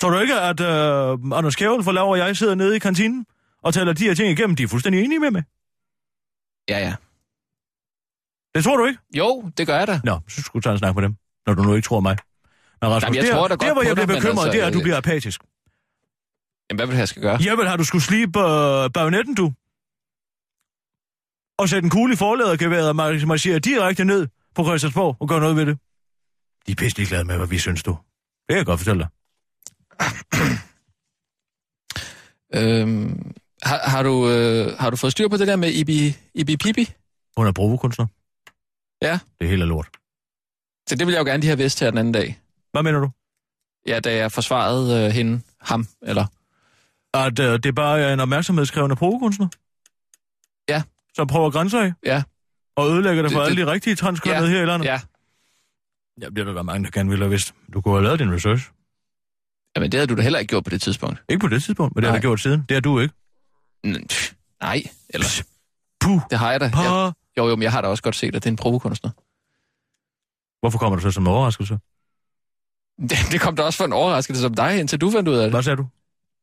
Tror 0.00 0.10
du 0.10 0.18
ikke, 0.18 0.34
at 0.50 0.60
uh, 0.60 1.38
Anders 1.38 1.56
Kjævel 1.56 1.84
fra 1.84 1.92
Lav 1.92 2.08
og 2.10 2.18
jeg 2.18 2.36
sidder 2.36 2.54
nede 2.54 2.76
i 2.76 2.78
kantinen 2.78 3.26
og 3.62 3.74
taler 3.74 3.92
de 3.92 4.04
her 4.04 4.14
ting 4.14 4.28
igennem? 4.30 4.56
De 4.56 4.62
er 4.62 4.68
fuldstændig 4.68 5.04
enige 5.04 5.20
med 5.20 5.30
mig. 5.30 5.44
Ja, 6.68 6.78
ja. 6.86 6.94
Det 8.54 8.64
tror 8.64 8.76
du 8.76 8.84
ikke? 8.86 9.00
Jo, 9.16 9.50
det 9.58 9.66
gør 9.66 9.78
jeg 9.78 9.86
da. 9.86 10.00
Nå, 10.04 10.20
så 10.28 10.42
skulle 10.42 10.60
du 10.60 10.64
tage 10.66 10.72
en 10.72 10.78
snak 10.78 10.94
med 10.94 11.02
dem, 11.02 11.16
når 11.46 11.54
du 11.54 11.62
nu 11.62 11.74
ikke 11.74 11.86
tror 11.86 12.00
mig. 12.00 12.16
Men 12.80 12.90
Rasmus, 12.90 13.02
Jamen, 13.02 13.16
jeg 13.16 13.24
der, 13.26 13.32
tror 13.32 13.48
der, 13.48 13.56
der 13.56 13.72
hvor 13.72 13.82
jeg 13.82 13.94
bliver 13.94 14.06
bekymret, 14.06 14.44
altså, 14.44 14.52
det 14.52 14.62
er, 14.62 14.66
at 14.66 14.74
du 14.74 14.80
bliver 14.80 14.96
apatisk. 14.96 15.40
Jamen, 16.70 16.78
hvad 16.78 16.86
vil 16.86 16.96
jeg 16.96 17.08
skal 17.08 17.22
gøre? 17.22 17.38
Vil 17.38 17.66
have, 17.66 17.76
du 17.76 17.84
skulle 17.84 18.04
slibe 18.04 18.38
uh, 18.38 18.90
bajonetten, 18.94 19.34
du. 19.34 19.52
Og 21.58 21.68
sætte 21.68 21.86
en 21.86 21.90
kugle 21.90 22.12
i 22.12 22.16
forladergeværet 22.16 22.88
og 22.88 22.96
marchere 22.96 23.58
direkte 23.58 24.04
ned 24.04 24.28
på 24.54 24.64
Christiansborg 24.64 25.16
og 25.20 25.28
gøre 25.28 25.40
noget 25.40 25.56
ved 25.56 25.66
det. 25.66 25.78
De 26.66 26.72
er 26.72 26.76
pisse 26.76 27.06
glade 27.06 27.24
med, 27.24 27.36
hvad 27.36 27.46
vi 27.46 27.58
synes, 27.58 27.82
du. 27.82 27.90
Det 27.90 28.48
kan 28.48 28.56
jeg 28.56 28.66
godt 28.66 28.80
fortælle 28.80 29.00
dig. 29.02 29.08
øhm, 32.80 33.32
har, 33.62 33.90
har, 33.90 34.02
du, 34.02 34.30
øh, 34.30 34.78
har 34.78 34.90
du 34.90 34.96
fået 34.96 35.12
styr 35.12 35.28
på 35.28 35.36
det 35.36 35.46
der 35.46 35.56
med 35.56 35.70
Ibi, 35.72 36.16
Ibi 36.34 36.56
Pibi? 36.56 36.92
Hun 37.36 37.46
er 37.46 37.52
provokunstner. 37.52 38.06
Ja. 39.02 39.18
Det 39.38 39.44
er 39.44 39.48
helt 39.48 39.66
lort. 39.66 39.88
Så 40.88 40.94
det 40.96 41.06
vil 41.06 41.12
jeg 41.12 41.20
jo 41.20 41.24
gerne 41.24 41.40
lige 41.40 41.48
have 41.48 41.58
vidst 41.58 41.80
her 41.80 41.90
den 41.90 41.98
anden 41.98 42.12
dag. 42.12 42.38
Hvad 42.72 42.82
mener 42.82 43.00
du? 43.00 43.10
Ja, 43.86 44.00
da 44.00 44.16
jeg 44.16 44.32
forsvarede 44.32 45.06
øh, 45.06 45.10
hende, 45.10 45.40
ham, 45.60 45.86
eller... 46.02 46.26
At 47.24 47.38
øh, 47.38 47.58
det 47.62 47.74
bare 47.74 48.00
er 48.00 48.12
en 48.12 48.20
opmærksomhedskrævende 48.20 48.96
provokunstner? 48.96 49.48
Ja. 50.68 50.82
Som 51.14 51.26
prøver 51.26 51.46
at 51.46 51.52
grænse 51.52 51.78
af? 51.78 51.92
Ja. 52.06 52.22
Og 52.76 52.90
ødelægger 52.90 53.22
det 53.22 53.32
for 53.32 53.40
det, 53.40 53.46
alle 53.46 53.66
de 53.66 53.70
rigtige 53.72 53.96
transkønnede 53.96 54.44
ja, 54.44 54.50
her 54.50 54.62
i 54.62 54.66
landet? 54.66 54.86
Ja. 54.86 55.00
Ja, 56.20 56.28
det 56.28 56.38
er 56.38 56.52
der 56.52 56.62
mange, 56.62 56.84
der 56.84 56.90
gerne 56.90 57.10
ville 57.10 57.24
have 57.24 57.30
vidst. 57.30 57.54
Du 57.72 57.80
kunne 57.80 57.94
have 57.94 58.04
lavet 58.04 58.18
din 58.18 58.32
research. 58.32 58.70
Jamen, 59.76 59.92
det 59.92 59.98
havde 59.98 60.06
du 60.06 60.16
da 60.16 60.22
heller 60.22 60.38
ikke 60.38 60.50
gjort 60.50 60.64
på 60.64 60.70
det 60.70 60.82
tidspunkt. 60.82 61.22
Ikke 61.28 61.40
på 61.40 61.48
det 61.48 61.62
tidspunkt, 61.62 61.94
men 61.94 62.02
det 62.02 62.10
har 62.10 62.16
du 62.16 62.20
gjort 62.20 62.40
siden. 62.40 62.64
Det 62.68 62.74
har 62.74 62.80
du 62.80 63.00
ikke. 63.00 63.14
Nej, 64.60 64.82
eller... 65.08 65.42
Puh. 66.00 66.20
Det 66.30 66.38
har 66.38 66.50
jeg 66.50 66.60
da. 66.60 66.64
Jeg, 66.74 67.12
jo, 67.38 67.48
jo, 67.48 67.56
men 67.56 67.62
jeg 67.62 67.72
har 67.72 67.80
da 67.80 67.88
også 67.88 68.02
godt 68.02 68.16
set, 68.16 68.36
at 68.36 68.42
det 68.42 68.46
er 68.46 68.50
en 68.50 68.56
provokunstner. 68.56 69.10
Hvorfor 70.60 70.78
kommer 70.78 70.96
du 70.96 71.02
så 71.02 71.10
som 71.10 71.22
en 71.22 71.26
overraskelse? 71.26 71.78
Det, 73.00 73.18
det 73.32 73.40
kom 73.40 73.56
da 73.56 73.62
også 73.62 73.76
for 73.76 73.84
en 73.84 73.92
overraskelse 73.92 74.42
som 74.42 74.54
dig, 74.54 74.80
indtil 74.80 75.00
du 75.00 75.10
fandt 75.10 75.28
ud 75.28 75.34
af 75.34 75.42
det. 75.42 75.52
Hvad 75.52 75.62
sagde 75.62 75.76
du? 75.76 75.86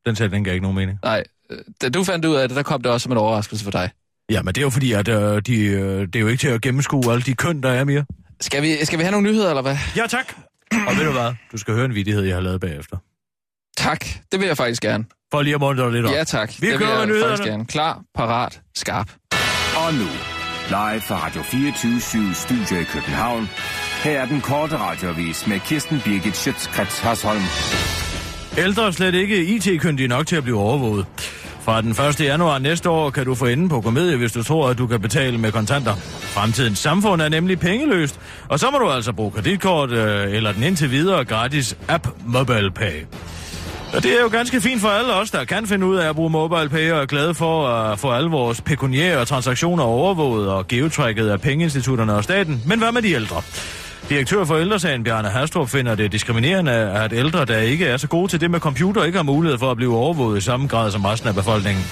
Den 0.06 0.16
sagde, 0.16 0.32
den 0.32 0.44
gav 0.44 0.54
ikke 0.54 0.64
nogen 0.64 0.76
mening. 0.76 1.00
Nej, 1.04 1.24
øh, 1.50 1.58
da 1.82 1.90
du 1.90 2.04
fandt 2.04 2.26
ud 2.26 2.36
af 2.36 2.48
det, 2.48 2.56
der 2.58 2.64
kom 2.64 2.82
det 2.82 2.92
også 2.92 3.04
som 3.04 3.12
en 3.12 3.18
overraskelse 3.18 3.64
for 3.64 3.72
dig. 3.72 3.90
Ja, 4.30 4.42
men 4.42 4.56
det 4.56 4.62
er 4.62 4.66
jo 4.66 4.70
fordi, 4.70 4.92
at 4.92 5.08
uh, 5.08 5.16
de, 5.16 5.22
uh, 5.30 5.48
det 5.48 6.16
er 6.16 6.20
jo 6.20 6.28
ikke 6.28 6.42
til 6.42 6.48
at 6.48 6.62
gennemskue 6.62 7.12
alle 7.12 7.22
de 7.24 7.34
køn, 7.34 7.64
der 7.64 7.70
er 7.70 7.84
mere. 7.84 8.06
Skal 8.42 8.62
vi, 8.62 8.86
skal 8.86 9.00
vi 9.00 9.04
have 9.04 9.12
nogle 9.12 9.28
nyheder, 9.30 9.50
eller 9.50 9.62
hvad? 9.62 9.78
Ja, 9.96 10.08
tak. 10.08 10.34
Og 10.88 10.98
ved 10.98 11.06
du 11.06 11.12
hvad? 11.12 11.34
Du 11.52 11.58
skal 11.58 11.74
høre 11.74 11.86
en 11.86 11.96
vidighed, 11.96 12.24
jeg 12.24 12.36
har 12.36 12.42
lavet 12.42 12.62
bagefter. 12.62 12.98
Tak, 13.78 14.06
det 14.32 14.40
vil 14.40 14.48
jeg 14.48 14.58
faktisk 14.58 14.82
gerne. 14.82 15.06
For 15.32 15.42
lige 15.42 15.54
at 15.54 15.60
måle 15.60 15.92
lidt 15.92 16.06
op. 16.06 16.12
Ja, 16.12 16.24
tak. 16.24 16.54
Vi 16.60 16.72
det 16.72 16.78
kører 16.78 17.06
jeg 17.06 17.24
faktisk 17.28 17.44
gerne. 17.44 17.66
Klar, 17.66 18.02
parat, 18.16 18.62
skarp. 18.76 19.12
Og 19.76 19.94
nu, 19.94 20.08
live 20.70 21.02
fra 21.02 21.26
Radio 21.26 21.42
24 21.42 22.34
Studio 22.34 22.82
i 22.82 22.84
København. 22.84 23.50
Her 24.04 24.22
er 24.22 24.26
den 24.26 24.42
korte 24.42 24.78
radiovis 24.78 25.48
med 25.48 25.60
Kirsten 25.60 26.02
Birgit 26.06 26.36
Schøtzgrads 26.36 27.00
Hasholm. 27.00 28.03
Ældre 28.58 28.88
er 28.88 28.92
slet 28.92 29.16
ikke 29.16 29.46
IT-kyndige 29.46 30.08
nok 30.08 30.28
til 30.28 30.36
at 30.36 30.44
blive 30.44 30.60
overvåget. 30.60 31.06
Fra 31.62 31.82
den 31.82 31.92
1. 31.92 32.22
januar 32.22 32.60
næste 32.60 32.90
år 32.90 33.10
kan 33.10 33.26
du 33.26 33.36
få 33.36 33.46
enden 33.46 33.70
på 33.70 33.82
komedie, 33.82 34.18
hvis 34.18 34.32
du 34.32 34.44
tror, 34.44 34.70
at 34.70 34.78
du 34.78 34.88
kan 34.88 35.02
betale 35.02 35.38
med 35.38 35.52
kontanter. 35.52 35.96
Fremtidens 35.96 36.80
samfund 36.80 37.22
er 37.22 37.30
nemlig 37.30 37.60
pengeløst, 37.60 38.20
og 38.48 38.60
så 38.60 38.72
må 38.72 38.78
du 38.78 38.90
altså 38.90 39.14
bruge 39.14 39.32
kreditkort 39.32 39.92
øh, 39.92 40.34
eller 40.34 40.52
den 40.52 40.64
indtil 40.64 40.92
videre 40.92 41.26
gratis 41.26 41.78
app 41.88 42.08
MobilePay. 42.26 43.06
Og 43.94 44.04
det 44.04 44.18
er 44.18 44.22
jo 44.22 44.28
ganske 44.28 44.62
fint 44.62 44.82
for 44.82 44.88
alle 44.88 45.14
os, 45.14 45.32
der 45.32 45.44
kan 45.46 45.68
finde 45.68 45.86
ud 45.86 45.96
af 45.96 46.10
at 46.10 46.16
bruge 46.16 46.30
MobilePay 46.30 46.92
og 46.92 47.02
er 47.02 47.06
glade 47.06 47.34
for 47.34 47.68
at 47.68 48.00
få 48.00 48.12
alle 48.12 48.30
vores 48.30 48.62
pekuniære 48.62 49.26
transaktioner 49.26 49.84
overvåget 49.84 50.50
og 50.50 50.68
geotracket 50.68 51.30
af 51.30 51.42
pengeinstitutterne 51.42 52.14
og 52.14 52.24
staten. 52.24 52.62
Men 52.66 52.80
hvad 52.80 52.92
med 52.92 53.02
de 53.02 53.12
ældre? 53.12 53.42
Direktør 54.10 54.46
for 54.46 54.58
ældresagen 54.58 55.04
Bjarne 55.04 55.30
Hastrup 55.30 55.70
finder 55.70 55.96
det 55.96 56.12
diskriminerende, 56.12 56.72
at 56.72 57.14
ældre, 57.14 57.46
der 57.46 57.58
ikke 57.58 57.86
er 57.86 57.98
så 57.98 58.08
gode 58.08 58.28
til 58.28 58.42
det 58.42 58.52
med 58.52 58.60
computer, 58.60 59.04
ikke 59.04 59.18
har 59.18 59.24
mulighed 59.24 59.58
for 59.60 59.72
at 59.72 59.78
blive 59.78 59.98
overvåget 59.98 60.38
i 60.38 60.42
samme 60.42 60.68
grad 60.68 60.92
som 60.92 61.06
resten 61.06 61.30
af 61.30 61.36
befolkningen. 61.36 61.84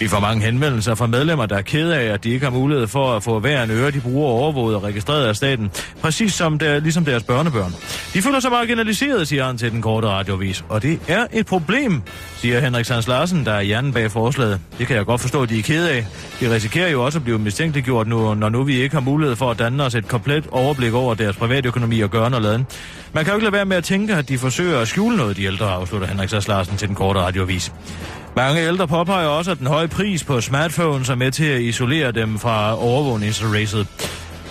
Vi 0.00 0.08
får 0.08 0.20
mange 0.20 0.44
henvendelser 0.44 0.94
fra 0.94 1.06
medlemmer, 1.06 1.46
der 1.46 1.56
er 1.56 1.62
ked 1.62 1.90
af, 1.90 2.04
at 2.04 2.24
de 2.24 2.30
ikke 2.30 2.46
har 2.46 2.50
mulighed 2.50 2.86
for 2.86 3.16
at 3.16 3.22
få 3.22 3.40
hver 3.40 3.62
en 3.62 3.70
øre, 3.70 3.90
de 3.90 4.00
bruger 4.00 4.28
overvåget 4.28 4.76
og 4.76 4.82
registreret 4.84 5.26
af 5.26 5.36
staten, 5.36 5.70
præcis 6.00 6.34
som 6.34 6.58
der, 6.58 6.80
ligesom 6.80 7.04
deres 7.04 7.22
børnebørn. 7.22 7.74
De 8.14 8.22
føler 8.22 8.40
sig 8.40 8.50
marginaliseret, 8.50 9.28
siger 9.28 9.44
han 9.44 9.58
til 9.58 9.70
den 9.70 9.82
korte 9.82 10.08
radiovis, 10.08 10.64
og 10.68 10.82
det 10.82 11.00
er 11.08 11.26
et 11.32 11.46
problem, 11.46 12.02
siger 12.36 12.60
Henrik 12.60 12.84
Sands 12.84 13.08
Larsen, 13.08 13.46
der 13.46 13.52
er 13.52 13.62
hjernen 13.62 13.92
bag 13.92 14.10
forslaget. 14.10 14.60
Det 14.78 14.86
kan 14.86 14.96
jeg 14.96 15.04
godt 15.04 15.20
forstå, 15.20 15.42
at 15.42 15.48
de 15.48 15.58
er 15.58 15.62
ked 15.62 15.86
af. 15.86 16.06
De 16.40 16.54
risikerer 16.54 16.88
jo 16.88 17.04
også 17.04 17.18
at 17.18 17.24
blive 17.24 17.38
mistænkeliggjort 17.38 18.06
nu, 18.06 18.34
når 18.34 18.48
nu 18.48 18.62
vi 18.62 18.82
ikke 18.82 18.94
har 18.94 19.00
mulighed 19.00 19.36
for 19.36 19.50
at 19.50 19.58
danne 19.58 19.84
os 19.84 19.94
et 19.94 20.08
komplet 20.08 20.46
overblik 20.50 20.94
over 20.94 21.14
deres 21.14 21.36
privatøkonomi 21.36 22.00
og 22.00 22.10
gøre 22.10 22.24
og 22.24 22.42
laden. 22.42 22.66
Man 23.12 23.24
kan 23.24 23.32
jo 23.32 23.36
ikke 23.36 23.44
lade 23.44 23.52
være 23.52 23.64
med 23.64 23.76
at 23.76 23.84
tænke, 23.84 24.14
at 24.14 24.28
de 24.28 24.38
forsøger 24.38 24.80
at 24.80 24.88
skjule 24.88 25.16
noget, 25.16 25.36
de 25.36 25.44
ældre, 25.44 25.70
afslutter 25.70 26.08
Henrik 26.08 26.28
Sands 26.28 26.48
Larsen 26.48 26.76
til 26.76 26.88
den 26.88 26.96
korte 26.96 27.20
radiovis. 27.20 27.72
Mange 28.36 28.60
ældre 28.60 28.88
påpeger 28.88 29.26
også, 29.26 29.50
at 29.50 29.58
den 29.58 29.66
høje 29.66 29.88
pris 29.88 30.24
på 30.24 30.40
smartphones 30.40 31.08
er 31.08 31.14
med 31.14 31.30
til 31.30 31.44
at 31.44 31.60
isolere 31.60 32.12
dem 32.12 32.38
fra 32.38 32.82
overvågningsracet. 32.84 33.86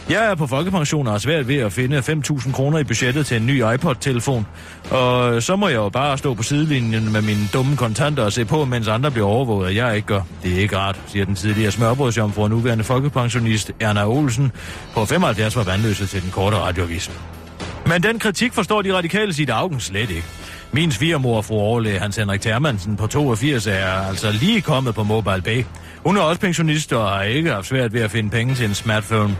Jeg 0.09 0.25
er 0.25 0.35
på 0.35 0.47
folkepension 0.47 1.07
og 1.07 1.13
har 1.13 1.19
svært 1.19 1.47
ved 1.47 1.55
at 1.55 1.73
finde 1.73 1.99
5.000 1.99 2.51
kroner 2.51 2.77
i 2.77 2.83
budgettet 2.83 3.25
til 3.25 3.37
en 3.37 3.45
ny 3.45 3.63
iPod-telefon. 3.73 4.47
Og 4.91 5.43
så 5.43 5.55
må 5.55 5.67
jeg 5.67 5.75
jo 5.75 5.89
bare 5.89 6.17
stå 6.17 6.33
på 6.33 6.43
sidelinjen 6.43 7.11
med 7.11 7.21
mine 7.21 7.49
dumme 7.53 7.77
kontanter 7.77 8.23
og 8.23 8.33
se 8.33 8.45
på, 8.45 8.65
mens 8.65 8.87
andre 8.87 9.11
bliver 9.11 9.27
overvåget, 9.27 9.67
og 9.67 9.75
jeg 9.75 9.95
ikke 9.95 10.07
gør. 10.07 10.21
Det 10.43 10.53
er 10.55 10.59
ikke 10.59 10.77
rart, 10.77 10.99
siger 11.07 11.25
den 11.25 11.35
tidligere 11.35 11.71
smørbrødsjomfru 11.71 12.43
og 12.43 12.49
nuværende 12.49 12.83
folkepensionist 12.83 13.71
Erna 13.79 14.07
Olsen 14.07 14.51
på 14.93 15.05
75 15.05 15.55
var 15.55 15.63
vandløse 15.63 16.07
til 16.07 16.21
den 16.21 16.31
korte 16.31 16.57
radioavis. 16.57 17.11
Men 17.85 18.03
den 18.03 18.19
kritik 18.19 18.53
forstår 18.53 18.81
de 18.81 18.95
radikale 18.95 19.33
sit 19.33 19.49
augen 19.49 19.79
slet 19.79 20.09
ikke. 20.09 20.25
Min 20.73 20.91
svigermor, 20.91 21.41
fru 21.41 21.55
overlæge 21.59 21.99
Hans 21.99 22.15
Henrik 22.15 22.41
Termansen 22.41 22.97
på 22.97 23.07
82, 23.07 23.67
er 23.67 23.85
altså 23.85 24.31
lige 24.31 24.61
kommet 24.61 24.95
på 24.95 25.03
Mobile 25.03 25.41
Bay. 25.41 25.63
Hun 26.05 26.17
er 26.17 26.21
også 26.21 26.41
pensionist 26.41 26.93
og 26.93 27.09
har 27.09 27.23
ikke 27.23 27.51
haft 27.51 27.67
svært 27.67 27.93
ved 27.93 28.01
at 28.01 28.11
finde 28.11 28.29
penge 28.29 28.55
til 28.55 28.65
en 28.65 28.75
smartphone. 28.75 29.37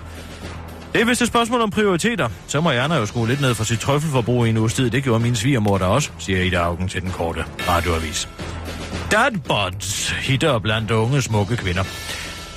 Det 0.93 1.01
er 1.01 1.05
vist 1.05 1.21
et 1.21 1.27
spørgsmål 1.27 1.61
om 1.61 1.69
prioriteter. 1.69 2.29
Så 2.47 2.61
må 2.61 2.69
Erna 2.69 2.95
jo 2.95 3.05
skrue 3.05 3.27
lidt 3.27 3.41
ned 3.41 3.55
for 3.55 3.63
sit 3.63 3.79
trøffelforbrug 3.79 4.45
i 4.45 4.49
en 4.49 4.57
uges 4.57 4.73
tid. 4.73 4.89
Det 4.89 5.03
gjorde 5.03 5.19
min 5.19 5.35
svigermor 5.35 5.77
der 5.77 5.85
også, 5.85 6.09
siger 6.19 6.43
Ida 6.43 6.57
Augen 6.57 6.87
til 6.87 7.01
den 7.01 7.09
korte 7.11 7.45
radioavis. 7.69 8.29
Dadbods 9.11 10.09
hitter 10.09 10.59
blandt 10.59 10.91
unge 10.91 11.21
smukke 11.21 11.57
kvinder. 11.57 11.83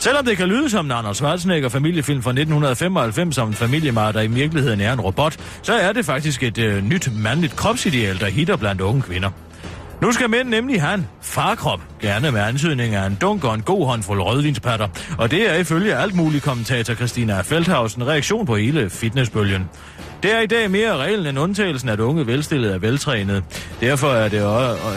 Selvom 0.04 0.24
det 0.24 0.36
kan 0.36 0.48
lyde 0.48 0.70
som 0.70 0.86
en 0.86 0.92
Anders 0.92 1.16
Schwarzenegger 1.16 1.68
familiefilm 1.68 2.22
fra 2.22 2.30
1995 2.30 3.38
om 3.38 3.48
en 3.48 3.54
familiemar, 3.54 4.12
der 4.12 4.20
i 4.20 4.26
virkeligheden 4.26 4.80
er 4.80 4.92
en 4.92 5.00
robot, 5.00 5.36
så 5.62 5.72
er 5.72 5.92
det 5.92 6.04
faktisk 6.04 6.42
et 6.42 6.58
øh, 6.58 6.84
nyt 6.84 7.08
mandligt 7.16 7.56
kropsideal, 7.56 8.20
der 8.20 8.26
hitter 8.26 8.56
blandt 8.56 8.80
unge 8.80 9.02
kvinder. 9.02 9.30
Nu 10.02 10.12
skal 10.12 10.30
mænd 10.30 10.48
nemlig 10.48 10.82
have 10.82 10.94
en 10.94 11.06
farkrop, 11.20 11.80
gerne 12.00 12.30
med 12.30 12.40
ansøgning 12.40 12.94
af 12.94 13.06
en 13.06 13.18
dunk 13.20 13.44
og 13.44 13.54
en 13.54 13.62
god 13.62 13.86
håndfuld 13.86 14.20
rødvinspatter. 14.20 14.88
Og 15.18 15.30
det 15.30 15.50
er 15.50 15.54
ifølge 15.54 15.94
alt 15.94 16.14
muligt 16.14 16.44
kommentator 16.44 16.94
Christina 16.94 17.40
Feldhausen 17.40 18.06
reaktion 18.06 18.46
på 18.46 18.56
hele 18.56 18.90
fitnessbølgen. 18.90 19.68
Det 20.22 20.34
er 20.34 20.40
i 20.40 20.46
dag 20.46 20.70
mere 20.70 20.96
reglen 20.96 21.26
end 21.26 21.38
undtagelsen, 21.38 21.88
at 21.88 22.00
unge 22.00 22.26
velstillede 22.26 22.74
er 22.74 22.78
veltrænede. 22.78 23.42
Derfor 23.80 24.08
er 24.08 24.28
det, 24.28 24.40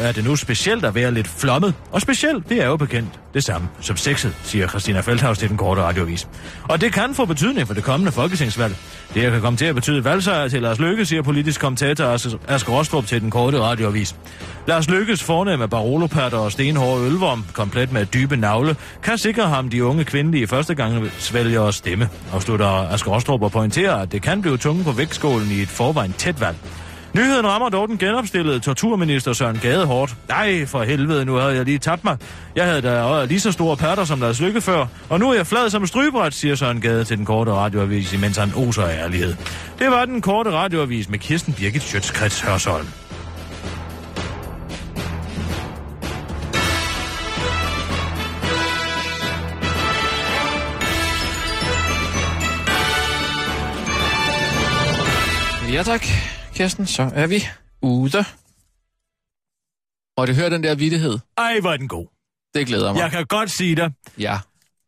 er 0.08 0.12
det 0.12 0.24
nu 0.24 0.36
specielt 0.36 0.86
at 0.86 0.96
være 0.96 1.12
lidt 1.12 1.28
flommet. 1.28 1.74
Og 1.92 2.02
specielt, 2.02 2.50
det 2.50 2.62
er 2.62 2.68
jo 2.68 2.78
bekendt 2.78 3.10
det 3.34 3.44
samme 3.44 3.68
som 3.82 3.98
sexet, 3.98 4.36
siger 4.44 4.68
Christina 4.68 5.00
Feldhaus 5.00 5.38
til 5.38 5.50
den 5.50 5.58
korte 5.58 5.82
radiovis. 5.82 6.28
Og 6.64 6.82
det 6.82 6.94
kan 6.94 7.14
få 7.14 7.26
betydning 7.26 7.68
for 7.68 7.74
det 7.74 7.84
kommende 7.84 8.12
folketingsvalg. 8.12 8.76
Det 9.14 9.32
kan 9.32 9.42
komme 9.42 9.58
til 9.58 9.66
at 9.66 9.76
betyde 9.76 10.04
valgsejr 10.04 10.48
til 10.48 10.62
Lars 10.62 10.80
Løkke, 10.80 11.06
siger 11.06 11.22
politisk 11.22 11.62
kommentator 11.62 12.06
Asger 12.48 12.74
Rostrup 12.74 13.06
til 13.06 13.22
den 13.22 13.32
korte 13.32 13.60
radiovis. 13.62 14.16
Lars 14.68 14.90
Lykkes 14.90 15.24
fornemme 15.24 15.68
barolopatter 15.68 16.38
og 16.38 16.52
stenhårde 16.52 17.06
ølvorm, 17.06 17.46
komplet 17.54 17.92
med 17.92 18.06
dybe 18.06 18.38
navle, 18.38 18.76
kan 19.04 19.18
sikre 19.18 19.48
ham 19.48 19.70
de 19.70 19.84
unge 19.84 20.04
kvindelige 20.04 20.48
første 20.48 20.76
gang 20.76 21.12
svælger 21.18 21.72
stemme, 21.72 22.10
afslutter 22.34 22.68
Asger 22.68 23.12
Rostrup 23.12 23.42
og 23.42 23.52
pointerer, 23.52 23.96
at 23.96 24.12
det 24.12 24.22
kan 24.22 24.42
blive 24.42 24.58
tunge 24.58 24.84
på 24.84 24.92
vægtskålen 24.92 25.52
i 25.52 25.62
et 25.62 25.70
forvejen 25.70 26.14
tæt 26.14 26.42
valg. 26.42 26.58
Nyheden 27.18 27.48
rammer 27.48 27.70
dog 27.70 27.88
den 27.88 27.98
genopstillede 27.98 28.60
torturminister 28.60 29.34
Søren 29.34 29.60
Gade 29.62 29.86
hårdt. 29.86 30.16
Nej, 30.28 30.66
for 30.66 30.84
helvede, 30.84 31.26
nu 31.26 31.36
havde 31.36 31.56
jeg 31.56 31.66
lige 31.66 31.78
tabt 31.78 32.04
mig. 32.04 32.18
Jeg 32.56 32.66
havde 32.66 32.82
da 32.82 33.26
lige 33.26 33.40
så 33.40 33.52
store 33.52 33.78
patter 33.78 34.04
som 34.04 34.20
Lars 34.22 34.42
Lykke 34.42 34.62
før, 34.62 34.86
og 35.10 35.20
nu 35.20 35.30
er 35.30 35.34
jeg 35.34 35.48
flad 35.48 35.70
som 35.70 35.88
strybræt, 35.88 36.34
siger 36.34 36.56
Søren 36.56 36.82
Gade 36.82 37.04
til 37.04 37.18
den 37.18 37.26
korte 37.26 37.52
radioavis, 37.52 38.14
imens 38.14 38.38
han 38.38 38.52
oser 38.56 38.84
af 38.84 39.04
ærlighed. 39.04 39.36
Det 39.80 39.92
var 39.92 40.06
den 40.06 40.22
korte 40.22 40.52
radioavis 40.52 41.10
med 41.10 41.20
Kirsten 41.20 41.54
Birgit 41.54 41.84
Schøtzgrads 41.84 42.42
Hørsholm. 42.42 42.88
Ja 55.74 55.84
tak, 55.84 56.06
Kirsten, 56.58 56.88
så 56.88 57.04
er 57.16 57.28
vi 57.28 57.40
ude. 57.82 58.24
Og 60.18 60.28
du 60.28 60.34
hører 60.34 60.50
den 60.50 60.64
der 60.64 60.76
vidighed? 60.76 61.20
Ej, 61.38 61.60
hvor 61.60 61.72
er 61.74 61.78
den 61.78 61.88
god. 61.88 62.08
Det 62.54 62.68
glæder 62.68 62.94
mig. 62.94 63.00
Jeg 63.00 63.12
kan 63.12 63.26
godt 63.26 63.52
sige 63.52 63.76
dig. 63.76 63.92
Ja. 64.20 64.40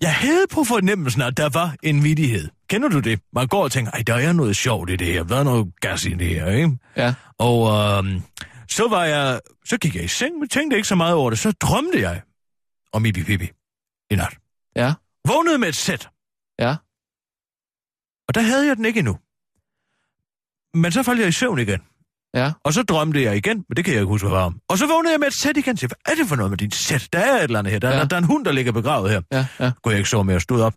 Jeg 0.01 0.15
havde 0.15 0.45
på 0.51 0.63
fornemmelsen, 0.63 1.21
at 1.21 1.38
der 1.38 1.49
var 1.49 1.75
en 1.84 2.03
vidighed. 2.03 2.49
Kender 2.69 2.89
du 2.89 2.99
det? 2.99 3.21
Man 3.34 3.47
går 3.47 3.63
og 3.63 3.71
tænker, 3.71 3.91
ej, 3.91 4.03
der 4.08 4.13
er 4.15 4.34
noget 4.34 4.55
sjovt 4.55 4.89
i 4.89 4.95
det 4.95 5.08
her. 5.08 5.23
Der 5.23 5.38
er 5.38 5.43
noget 5.43 5.73
gas 5.82 6.05
i 6.05 6.10
det 6.10 6.27
her, 6.27 6.47
ikke? 6.51 6.77
Ja. 6.97 7.13
Og 7.38 7.58
øhm, 7.97 8.21
så 8.69 8.88
var 8.88 9.05
jeg, 9.05 9.39
så 9.65 9.77
gik 9.77 9.95
jeg 9.95 10.03
i 10.03 10.08
seng, 10.08 10.39
men 10.39 10.49
tænkte 10.49 10.75
ikke 10.77 10.88
så 10.88 10.95
meget 10.95 11.15
over 11.15 11.29
det. 11.29 11.39
Så 11.39 11.51
drømte 11.51 12.01
jeg 12.01 12.21
om 12.93 13.05
Ibi 13.05 13.23
Pibi 13.23 13.49
i 14.12 14.15
nat. 14.15 14.38
Ja. 14.75 14.93
Vågnede 15.27 15.58
med 15.58 15.67
et 15.67 15.75
sæt. 15.75 16.10
Ja. 16.60 16.75
Og 18.27 18.36
der 18.36 18.41
havde 18.41 18.67
jeg 18.67 18.75
den 18.75 18.86
ikke 18.86 18.99
endnu. 18.99 19.17
Men 20.73 20.91
så 20.91 21.03
faldt 21.03 21.19
jeg 21.19 21.27
i 21.27 21.32
søvn 21.32 21.60
igen. 21.60 21.79
Ja. 22.34 22.51
Og 22.63 22.73
så 22.73 22.84
drømte 22.84 23.21
jeg 23.23 23.38
igen, 23.38 23.65
men 23.69 23.75
det 23.77 23.86
kan 23.86 23.93
jeg 23.93 24.01
ikke 24.01 24.10
huske, 24.10 24.27
hvad 24.27 24.38
var 24.38 24.45
om. 24.45 24.60
Og 24.69 24.77
så 24.77 24.88
vågnede 24.88 25.12
jeg 25.13 25.19
med 25.19 25.27
et 25.27 25.34
sæt 25.34 25.58
igen. 25.58 25.77
Så, 25.77 25.88
hvad 25.88 26.13
er 26.13 26.15
det 26.15 26.27
for 26.27 26.36
noget 26.36 26.51
med 26.51 26.58
dit 26.58 26.75
sæt? 26.75 27.10
Der 27.13 27.19
er 27.19 27.36
et 27.38 27.43
eller 27.43 27.60
andet 27.60 27.71
her. 27.71 27.79
Der, 27.79 27.89
ja. 27.89 27.99
der, 27.99 28.05
der 28.05 28.15
er 28.15 28.17
en 28.19 28.25
hund, 28.25 28.45
der 28.45 28.51
ligger 28.51 28.71
begravet 28.71 29.12
her. 29.12 29.21
Ja, 29.32 29.45
ja. 29.60 29.71
Kunne 29.84 29.91
jeg 29.91 29.97
ikke 29.97 30.10
sove 30.10 30.23
med 30.23 30.36
at 30.36 30.41
stod 30.41 30.62
op, 30.62 30.73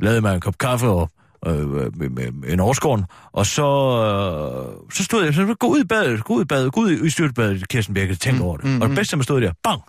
lavede 0.00 0.20
mig 0.20 0.34
en 0.34 0.40
kop 0.40 0.58
kaffe 0.58 0.86
og 0.86 1.10
øh, 1.46 1.68
med, 1.96 2.08
med, 2.08 2.32
med 2.32 2.48
en 2.48 2.60
årskåren, 2.60 3.04
og 3.32 3.46
så, 3.46 3.62
øh, 3.62 4.90
så 4.92 5.04
stod 5.04 5.24
jeg, 5.24 5.34
så 5.34 5.54
gå 5.60 5.66
ud 5.66 5.80
i 5.80 5.84
badet, 5.84 6.24
gå 6.24 6.34
ud 6.34 6.42
i 6.42 6.44
badet, 6.44 6.72
gå 6.72 6.80
ud 6.80 6.90
i 6.90 7.10
styrtbadet, 7.10 7.68
Kirsten 7.68 7.94
Birke, 7.94 8.14
tænk 8.14 8.36
mm, 8.36 8.42
over 8.42 8.56
det. 8.56 8.66
Mm, 8.66 8.82
og 8.82 8.88
det 8.88 8.96
bedste, 8.96 9.16
man 9.16 9.24
stod 9.24 9.40
der, 9.40 9.52
bang, 9.62 9.82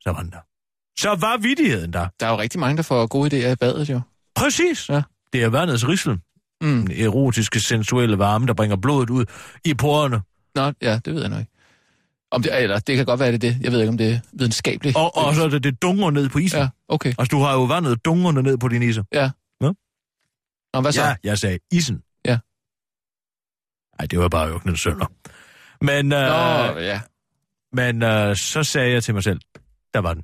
så 0.00 0.12
var 0.12 0.20
den 0.22 0.30
der. 0.30 0.38
Så 0.98 1.14
var 1.20 1.36
vidigheden 1.36 1.92
der. 1.92 2.08
Der 2.20 2.26
er 2.26 2.30
jo 2.30 2.38
rigtig 2.38 2.60
mange, 2.60 2.76
der 2.76 2.82
får 2.82 3.06
gode 3.06 3.26
idéer 3.26 3.52
i 3.52 3.56
badet, 3.56 3.90
jo. 3.90 4.00
Præcis. 4.34 4.88
Ja. 4.88 5.02
Det 5.32 5.42
er 5.42 5.48
vandets 5.48 5.88
rislen. 5.88 6.20
Mm. 6.64 6.86
Den 6.86 6.90
erotiske, 6.90 7.60
sensuelle 7.60 8.18
varme, 8.18 8.46
der 8.46 8.54
bringer 8.54 8.76
blodet 8.76 9.10
ud 9.10 9.24
i 9.64 9.74
porerne. 9.74 10.22
Nå, 10.54 10.72
ja, 10.82 10.98
det 11.04 11.14
ved 11.14 11.20
jeg 11.20 11.30
nok 11.30 11.40
ikke. 11.40 11.50
Om 12.30 12.42
det, 12.42 12.62
eller, 12.62 12.78
det 12.78 12.96
kan 12.96 13.06
godt 13.06 13.20
være, 13.20 13.32
det 13.32 13.44
er 13.44 13.50
det. 13.50 13.58
Jeg 13.60 13.72
ved 13.72 13.80
ikke, 13.80 13.88
om 13.88 13.98
det 13.98 14.12
er 14.12 14.20
videnskabeligt. 14.32 14.96
Og, 14.96 15.16
og 15.16 15.34
så 15.34 15.44
er 15.44 15.48
det, 15.48 15.64
det 15.64 15.82
dunger 15.82 16.10
ned 16.10 16.28
på 16.28 16.38
isen. 16.38 16.60
Ja, 16.60 16.68
okay. 16.88 17.14
Altså, 17.18 17.36
du 17.36 17.42
har 17.42 17.52
jo 17.52 17.62
vandet 17.62 18.04
dungerne 18.04 18.42
ned 18.42 18.58
på 18.58 18.68
din 18.68 18.82
iser. 18.82 19.04
Ja. 19.12 19.30
Nå? 19.60 19.74
Nå, 20.74 20.80
hvad 20.80 20.92
så? 20.92 21.02
Ja, 21.02 21.14
jeg 21.24 21.38
sagde 21.38 21.58
isen. 21.72 22.02
Ja. 22.24 22.38
Nej, 23.98 24.06
det 24.06 24.18
var 24.18 24.28
bare 24.28 24.48
jo 24.48 24.54
ikke 24.54 24.76
sønder. 24.76 25.06
Men, 25.80 26.12
øh, 26.12 26.74
Nå, 26.74 26.80
ja. 26.80 27.00
men 27.72 28.02
øh, 28.02 28.36
så 28.36 28.62
sagde 28.62 28.92
jeg 28.92 29.02
til 29.04 29.14
mig 29.14 29.22
selv, 29.22 29.40
der 29.94 30.00
var 30.00 30.14
den. 30.14 30.22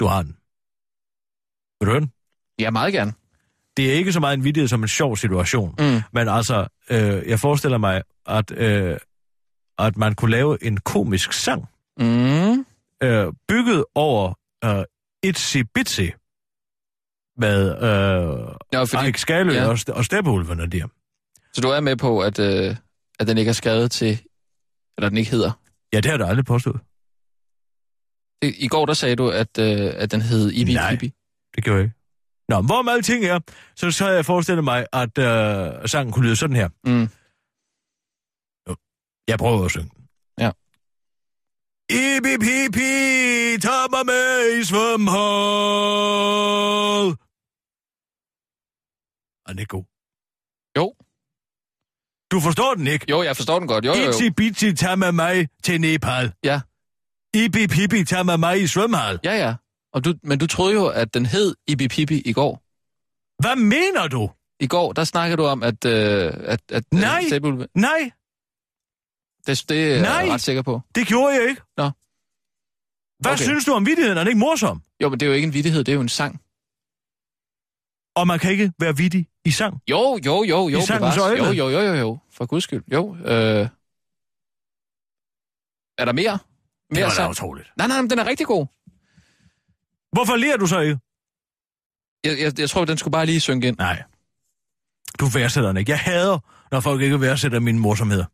Du 0.00 0.06
har 0.06 0.22
den. 0.22 0.32
Vil 1.80 1.86
du 1.86 1.90
høre 1.90 2.00
den? 2.00 2.12
Ja, 2.58 2.70
meget 2.70 2.92
gerne. 2.92 3.12
Det 3.78 3.90
er 3.90 3.94
ikke 3.94 4.12
så 4.12 4.20
meget 4.20 4.36
en 4.36 4.44
vidighed 4.44 4.68
som 4.68 4.82
en 4.82 4.88
sjov 4.88 5.16
situation. 5.16 5.74
Mm. 5.78 6.00
Men 6.12 6.28
altså, 6.28 6.66
øh, 6.90 7.22
jeg 7.28 7.40
forestiller 7.40 7.78
mig, 7.78 8.02
at, 8.26 8.50
øh, 8.50 8.96
at 9.78 9.96
man 9.96 10.14
kunne 10.14 10.30
lave 10.30 10.64
en 10.64 10.76
komisk 10.76 11.32
sang, 11.32 11.64
Mm. 12.00 12.64
øh, 13.02 13.32
bygget 13.48 13.84
over 13.94 14.34
øh, 14.64 14.84
Itsy 15.22 15.58
Bitsy 15.74 16.00
med 17.36 17.70
øh, 17.70 18.54
Ja, 18.72 18.80
fordi, 18.82 18.96
Erik 18.96 19.16
Skalø 19.18 19.52
ja. 19.52 19.66
og, 19.68 19.78
og 19.88 20.04
Steppeulvene 20.04 20.66
der. 20.66 20.86
så 21.52 21.60
du 21.60 21.68
er 21.68 21.80
med 21.80 21.96
på, 21.96 22.20
at, 22.20 22.38
øh, 22.38 22.76
at 23.18 23.26
den 23.26 23.38
ikke 23.38 23.48
er 23.48 23.52
skrevet 23.52 23.90
til, 23.90 24.20
eller 24.98 25.08
den 25.08 25.18
ikke 25.18 25.30
hedder. 25.30 25.50
Ja, 25.92 26.00
det 26.00 26.10
har 26.10 26.18
der 26.18 26.26
aldrig 26.26 26.44
påstået. 26.44 26.80
I, 28.42 28.64
I 28.64 28.68
går 28.68 28.86
der 28.86 28.94
sagde 28.94 29.16
du, 29.16 29.30
at, 29.30 29.58
øh, 29.58 29.92
at 29.96 30.10
den 30.10 30.22
hed 30.22 30.50
Ibi 30.50 30.74
Nej. 30.74 30.90
Pibi. 30.96 31.12
Det 31.56 31.64
gjorde 31.64 31.76
jeg 31.78 31.84
ikke. 31.84 31.96
Nå, 32.48 32.60
hvor 32.60 32.82
med 32.82 32.92
alting 32.92 33.24
er, 33.24 33.40
så, 33.76 33.90
så 33.90 34.08
jeg 34.08 34.24
forestillet 34.26 34.64
mig, 34.64 34.86
at 34.92 35.18
øh, 35.18 35.88
sangen 35.88 36.12
kunne 36.12 36.24
lyde 36.26 36.36
sådan 36.36 36.56
her. 36.56 36.68
Mm. 36.84 37.08
Jeg 39.28 39.38
prøver 39.38 39.64
at 39.64 39.70
synge. 39.70 39.90
den. 39.96 40.08
Ja. 40.38 40.50
Ibi 41.90 42.36
pipi, 42.38 43.60
tag 43.62 43.90
mig 43.90 44.06
med 44.06 44.58
i 44.60 44.64
svømmehold. 44.64 45.18
Er 49.46 49.50
den 49.52 49.58
ikke 49.58 49.68
god? 49.76 49.84
Jo. 50.78 50.94
Du 52.32 52.40
forstår 52.40 52.74
den 52.74 52.86
ikke? 52.86 53.06
Jo, 53.10 53.22
jeg 53.22 53.36
forstår 53.36 53.58
den 53.58 53.68
godt. 53.68 53.84
Jo, 53.84 53.92
jo, 53.94 54.02
jo. 54.02 54.08
Itzy 54.08 54.24
bitty, 54.36 54.72
tag 54.72 54.98
med 54.98 55.12
mig 55.12 55.48
til 55.62 55.80
Nepal. 55.80 56.32
Ja. 56.44 56.60
Ibi 57.34 57.66
pipi, 57.66 58.04
tag 58.04 58.26
med 58.26 58.36
mig 58.36 58.62
i 58.62 58.66
svømmehal. 58.66 59.20
Ja, 59.24 59.32
ja. 59.36 59.54
Og 59.92 60.04
du, 60.04 60.14
men 60.22 60.38
du 60.38 60.46
troede 60.46 60.74
jo, 60.74 60.86
at 60.88 61.14
den 61.14 61.26
hed 61.26 61.54
Ibi 61.66 61.88
Pibi 61.88 62.20
i 62.20 62.32
går. 62.32 62.62
Hvad 63.42 63.56
mener 63.56 64.08
du? 64.08 64.30
I 64.60 64.66
går, 64.66 64.92
der 64.92 65.04
snakkede 65.04 65.36
du 65.36 65.44
om, 65.44 65.62
at... 65.62 65.84
Øh, 65.84 66.32
at, 66.38 66.60
at 66.72 66.84
Nej. 66.92 67.20
Øh, 67.24 67.28
Stable- 67.28 67.66
Nej, 67.74 68.10
det, 69.46 69.64
det 69.68 69.84
er 69.84 69.90
jeg 69.90 70.00
Nej. 70.02 70.28
ret 70.34 70.40
sikker 70.40 70.62
på. 70.62 70.80
det 70.94 71.06
gjorde 71.06 71.34
jeg 71.34 71.48
ikke. 71.48 71.62
Nå. 71.76 71.90
Hvad 73.20 73.32
Okay. 73.32 73.42
synes 73.44 73.64
du 73.64 73.72
om 73.72 73.86
vittigheden? 73.86 74.18
Er 74.18 74.24
den 74.24 74.28
ikke 74.28 74.38
morsom? 74.40 74.82
Jo, 75.02 75.08
men 75.08 75.20
det 75.20 75.26
er 75.26 75.30
jo 75.30 75.34
ikke 75.34 75.46
en 75.46 75.54
vittighed, 75.54 75.84
det 75.84 75.92
er 75.92 75.96
jo 75.96 76.00
en 76.00 76.08
sang. 76.08 76.40
Og 78.16 78.26
man 78.26 78.38
kan 78.38 78.50
ikke 78.52 78.72
være 78.78 78.96
vittig 78.96 79.28
i 79.44 79.50
sang. 79.50 79.82
Jo, 79.90 80.18
jo, 80.26 80.42
jo, 80.44 80.68
jo. 80.68 80.78
I 80.78 80.82
sangens 80.82 81.16
øjne. 81.16 81.44
Jo, 81.44 81.52
jo, 81.52 81.68
jo, 81.68 81.80
jo, 81.80 81.94
jo. 81.94 82.18
For 82.30 82.46
guds 82.46 82.64
skyld. 82.64 82.82
Jo. 82.92 83.14
Øh... 83.16 83.68
Er 85.98 86.04
der 86.04 86.12
mere? 86.12 86.32
Det 86.32 86.40
Mere 86.90 87.02
var 87.02 87.08
da 87.10 87.14
sang? 87.14 87.30
utroligt. 87.30 87.68
Nej, 87.76 87.86
nej, 87.86 88.00
men 88.02 88.10
den 88.10 88.18
er 88.18 88.26
rigtig 88.26 88.46
god. 88.46 88.66
Hvorfor 90.12 90.36
lærer 90.36 90.56
du 90.56 90.66
så 90.66 90.80
ikke? 90.80 90.98
Jeg, 92.24 92.40
jeg, 92.40 92.60
jeg 92.60 92.70
tror, 92.70 92.84
den 92.84 92.98
skulle 92.98 93.12
bare 93.12 93.26
lige 93.26 93.40
synge 93.40 93.68
ind. 93.68 93.76
Nej. 93.78 94.02
Du 95.20 95.26
værdsætter 95.26 95.68
den 95.70 95.76
ikke. 95.76 95.90
Jeg 95.90 95.98
hader, 96.00 96.38
når 96.72 96.80
folk 96.80 97.02
ikke 97.02 97.20
værdsætter 97.20 97.60
mine 97.60 97.78
morsomheder. 97.78 98.24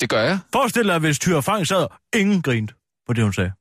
Det 0.00 0.08
gør 0.10 0.22
jeg. 0.22 0.38
Forestil 0.52 0.84
dig, 0.88 0.98
hvis 0.98 1.18
Tyre 1.18 1.42
Fang 1.42 1.66
sad 1.66 1.86
ingen 2.14 2.42
grint 2.42 2.74
på 3.06 3.12
det, 3.12 3.24
hun 3.24 3.32
sagde. 3.32 3.52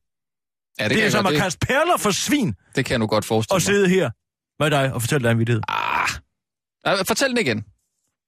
Ja, 0.80 0.84
det, 0.84 0.98
Det, 0.98 1.06
er 1.06 1.10
som 1.10 1.24
godt, 1.24 1.34
at 1.34 1.38
det, 1.38 1.44
kaste 1.44 1.60
perler 1.68 1.98
for 1.98 2.12
svin 2.12 2.56
det 2.76 2.86
kan 2.86 2.92
jeg 2.92 3.00
nu 3.00 3.08
godt 3.08 3.26
forestille 3.26 3.54
og 3.56 3.58
mig. 3.58 3.62
sidde 3.62 3.90
her 3.90 4.10
med 4.64 4.72
dig 4.72 4.94
og 4.94 5.02
fortælle 5.02 5.24
dig 5.28 5.32
en 5.32 5.40
vittighed. 5.40 5.62
Ah. 5.68 6.10
Nej, 6.86 7.04
Fortæl 7.04 7.30
den 7.30 7.38
igen. 7.38 7.66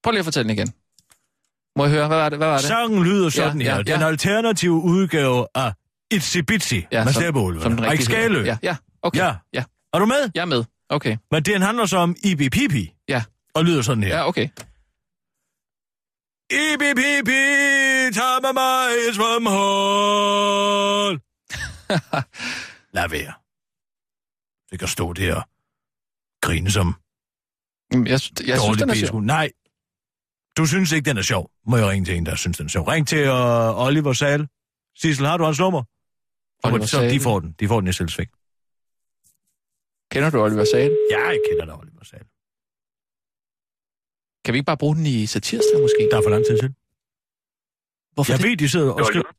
Prøv 0.03 0.11
lige 0.11 0.19
at 0.19 0.25
fortælle 0.25 0.49
den 0.49 0.57
igen. 0.57 0.73
Må 1.75 1.83
jeg 1.85 1.91
høre, 1.93 2.07
hvad 2.07 2.17
var 2.17 2.29
det? 2.29 2.37
Hvad 2.39 2.47
var 2.47 2.57
det? 2.57 2.65
Sangen 2.65 3.03
lyder 3.03 3.29
sådan 3.29 3.61
Ja, 3.61 3.67
her. 3.67 3.75
ja, 3.75 3.81
Den 3.83 4.01
ja. 4.01 4.07
alternative 4.07 4.73
udgave 4.73 5.47
af 5.55 5.73
Itsy 6.11 6.37
Bitsy 6.37 6.73
Ja, 6.91 7.03
den 7.03 7.91
Rik 7.91 8.01
Skalø. 8.01 8.43
Ja, 8.43 8.57
ja, 8.63 8.75
okay. 9.01 9.19
Ja. 9.19 9.35
ja. 9.53 9.63
Er 9.93 9.99
du 9.99 10.05
med? 10.05 10.31
Jeg 10.35 10.41
er 10.41 10.45
med. 10.45 10.63
Okay. 10.89 11.17
Men 11.31 11.43
den 11.43 11.61
handler 11.61 11.85
så 11.85 11.97
om 11.97 12.15
Ibi 12.23 12.93
Ja. 13.07 13.23
Og 13.53 13.65
lyder 13.65 13.81
sådan 13.81 14.03
her. 14.03 14.17
Ja, 14.17 14.27
okay. 14.27 14.49
Ibi 16.51 17.23
tag 18.13 18.41
med 18.41 18.53
mig 18.53 19.09
i 19.09 19.13
svømmehold. 19.13 19.57
Lad 22.95 23.09
være. 23.09 23.33
Det 24.71 24.79
kan 24.79 24.87
stå 24.87 25.13
der 25.13 25.35
og 25.35 25.43
grine 26.41 26.71
som 26.71 26.95
Jeg, 27.91 28.09
jeg, 28.09 28.19
synes, 28.19 28.77
den 28.77 28.89
er 28.89 28.95
sjov. 28.95 29.21
Nej, 29.21 29.51
du 30.57 30.65
synes 30.65 30.91
ikke, 30.91 31.09
den 31.09 31.17
er 31.17 31.21
sjov. 31.21 31.51
Må 31.65 31.77
jeg 31.77 31.87
ringe 31.87 32.05
til 32.05 32.17
en, 32.17 32.25
der 32.25 32.35
synes, 32.35 32.57
den 32.57 32.65
er 32.65 32.69
sjov. 32.69 32.87
Ring 32.87 33.07
til 33.07 33.29
uh, 33.29 33.85
Oliver 33.85 34.13
Sal. 34.13 34.47
Sissel, 34.95 35.25
har 35.25 35.37
du 35.37 35.43
hans 35.43 35.59
nummer? 35.59 35.83
Oliver 36.63 36.85
så 36.85 37.01
de 37.01 37.09
Sahl. 37.09 37.21
får 37.23 37.39
den. 37.39 37.55
De 37.59 37.67
får 37.67 37.79
den 37.79 37.89
i 37.89 37.93
selvsvæk. 37.93 38.27
Kender 40.11 40.29
du 40.29 40.37
Oliver 40.45 40.63
Sale? 40.73 40.97
Ja, 41.11 41.21
jeg 41.27 41.39
kender 41.49 41.65
dig, 41.65 41.73
Oliver 41.81 42.03
Sal. 42.03 42.25
Kan 44.45 44.53
vi 44.53 44.57
ikke 44.57 44.65
bare 44.71 44.77
bruge 44.83 44.95
den 44.95 45.05
i 45.05 45.25
satirsdag 45.25 45.79
måske? 45.85 46.01
Der 46.11 46.17
er 46.17 46.21
for 46.25 46.29
lang 46.35 46.45
tid 46.45 46.57
til. 46.63 46.69
Hvorfor 48.13 48.31
Jeg 48.33 48.39
det? 48.39 48.45
ved, 48.49 48.57
de 48.57 48.69
sidder 48.69 48.93
og 48.93 49.05
skriver. 49.05 49.31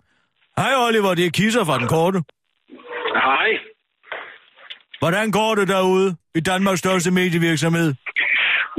Hej 0.61 0.73
Oliver, 0.87 1.15
det 1.15 1.27
er 1.27 1.31
Kisser 1.31 1.65
fra 1.65 1.79
den 1.79 1.89
korte. 1.97 2.19
Hej. 3.29 3.49
Hvordan 5.03 5.31
går 5.39 5.55
det 5.55 5.69
derude 5.69 6.17
i 6.35 6.41
Danmarks 6.41 6.81
største 6.85 7.11
medievirksomhed? 7.11 7.89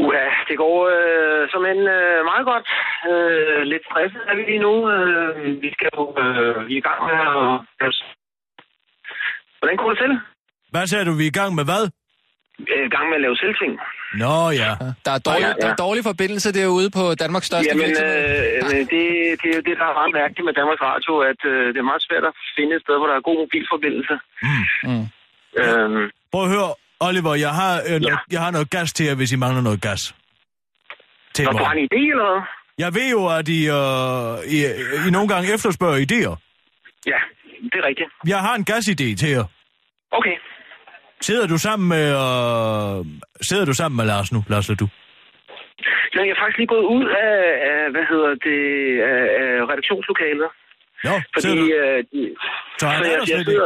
Uha, 0.04 0.26
det 0.50 0.58
går 0.64 0.78
øh, 0.96 1.42
som 1.54 1.62
en 1.74 1.82
øh, 1.98 2.20
meget 2.32 2.46
godt. 2.52 2.68
Øh, 3.12 3.62
lidt 3.72 3.84
stresset 3.90 4.22
er 4.30 4.36
vi 4.40 4.44
lige 4.52 4.64
nu. 4.68 4.74
Øh, 4.94 5.62
vi 5.64 5.70
skal 5.76 5.90
jo 5.98 6.04
øh, 6.24 6.68
vi 6.68 6.74
er 6.74 6.82
i 6.84 6.86
gang 6.90 7.00
med 7.08 7.16
at... 7.88 7.96
Hvordan 9.60 9.78
går 9.82 9.90
det 9.94 9.98
til? 10.04 10.12
Hvad 10.74 10.86
sagde 10.88 11.06
du, 11.10 11.14
vi 11.22 11.24
er 11.28 11.32
i 11.36 11.38
gang 11.42 11.52
med 11.60 11.66
hvad? 11.70 11.84
Øh, 12.74 12.86
I 12.90 12.92
gang 12.96 13.06
med 13.10 13.16
at 13.20 13.24
lave 13.26 13.38
selvting. 13.44 13.72
Nå 14.24 14.36
ja. 14.64 14.72
Der 15.06 15.12
er, 15.18 15.22
dårlig, 15.28 15.46
Ja, 15.48 15.54
ja. 15.60 15.62
der 15.64 15.70
er 15.74 15.80
dårlig 15.86 16.04
forbindelse 16.12 16.50
derude 16.60 16.90
på 16.98 17.04
Danmarks 17.24 17.48
største 17.52 17.70
Jamen, 17.70 17.86
virksomhed. 17.86 18.16
øh, 18.56 18.64
men 18.72 18.82
det, 18.94 19.04
det 19.42 19.48
er 19.52 19.56
jo 19.60 19.64
det, 19.70 19.76
der 19.82 19.86
er 19.92 19.96
meget 20.02 20.14
mærkeligt 20.22 20.46
med 20.50 20.54
Danmarks 20.60 20.82
Radio, 20.92 21.14
at 21.32 21.40
øh, 21.52 21.62
det 21.74 21.80
er 21.84 21.88
meget 21.92 22.04
svært 22.08 22.24
at 22.32 22.34
finde 22.58 22.74
et 22.78 22.82
sted, 22.86 22.96
hvor 23.00 23.08
der 23.12 23.16
er 23.20 23.24
god 23.30 23.38
mobilforbindelse. 23.44 24.16
Mm. 24.90 25.06
Øh, 25.62 25.88
Prøv 26.32 26.44
at 26.46 26.52
høre, 26.56 26.70
Oliver, 27.08 27.34
jeg 27.46 27.54
har, 27.62 27.74
øh, 27.90 27.98
noget, 28.04 28.04
Ja. 28.14 28.18
jeg 28.36 28.42
har 28.46 28.52
noget 28.56 28.70
gas 28.76 28.90
til 28.94 29.06
jer, 29.08 29.16
hvis 29.20 29.32
I 29.36 29.38
mangler 29.44 29.62
noget 29.68 29.82
gas. 29.88 30.02
Til 31.34 31.46
når 31.46 31.52
du 31.52 31.64
har 31.68 31.74
en 31.80 31.84
idé 31.90 32.02
eller 32.14 32.28
hvad? 32.32 32.42
Jeg 32.84 32.90
ved 32.98 33.08
jo, 33.18 33.22
at 33.40 33.48
I, 33.58 33.60
øh, 33.80 34.34
I, 34.56 34.58
I 35.08 35.10
nogle 35.18 35.28
gange 35.34 35.54
efterspørger 35.56 36.00
idéer. 36.08 36.34
Ja, 37.14 37.20
det 37.72 37.78
er 37.82 37.86
rigtigt. 37.92 38.10
Jeg 38.34 38.40
har 38.46 38.54
en 38.60 38.66
gasidé 38.72 39.08
til 39.22 39.30
jer. 39.36 39.46
Okay. 40.12 40.36
Sidder 41.22 41.48
du 41.48 41.58
sammen 41.58 41.90
med, 41.96 42.06
øh, 42.24 42.98
sidder 43.50 43.66
du 43.66 43.74
sammen 43.74 43.96
med 44.00 44.06
Lars 44.06 44.32
nu, 44.36 44.40
Lars 44.54 44.68
du? 44.84 44.88
Så 46.14 46.18
jeg 46.26 46.30
er 46.36 46.40
faktisk 46.42 46.58
lige 46.62 46.72
gået 46.76 46.88
ud 46.96 47.06
af, 47.26 47.34
af 47.72 47.80
hvad 47.94 48.06
hedder 48.12 48.32
det, 48.48 48.62
af, 49.12 49.22
af 49.42 49.50
redaktionslokalet. 49.72 50.50
Jo, 51.08 51.16
Fordi, 51.36 51.52
du? 51.60 51.66
øh, 51.80 51.98
de, 52.12 52.20
Så 52.80 52.86
han 52.88 53.02
er 53.06 53.10
jeg, 53.10 53.18
der 53.20 53.26
slet 53.26 53.40
ikke? 53.40 53.62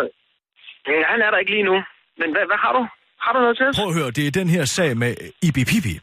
Ja, 0.91 0.97
han 1.11 1.19
er 1.25 1.29
der 1.31 1.37
ikke 1.43 1.51
lige 1.57 1.67
nu. 1.71 1.75
Men 2.21 2.27
hvad, 2.33 2.45
hvad 2.51 2.59
har 2.65 2.73
du? 2.77 2.83
Har 3.23 3.31
du 3.35 3.39
noget 3.39 3.57
til 3.57 3.65
os? 3.67 3.75
Prøv 3.79 3.87
at 3.91 3.95
høre, 3.99 4.11
det 4.17 4.23
er 4.27 4.31
den 4.41 4.49
her 4.55 4.65
sag 4.65 4.97
med 4.97 5.11
Ibi 5.47 5.63
Pipi, 5.71 5.95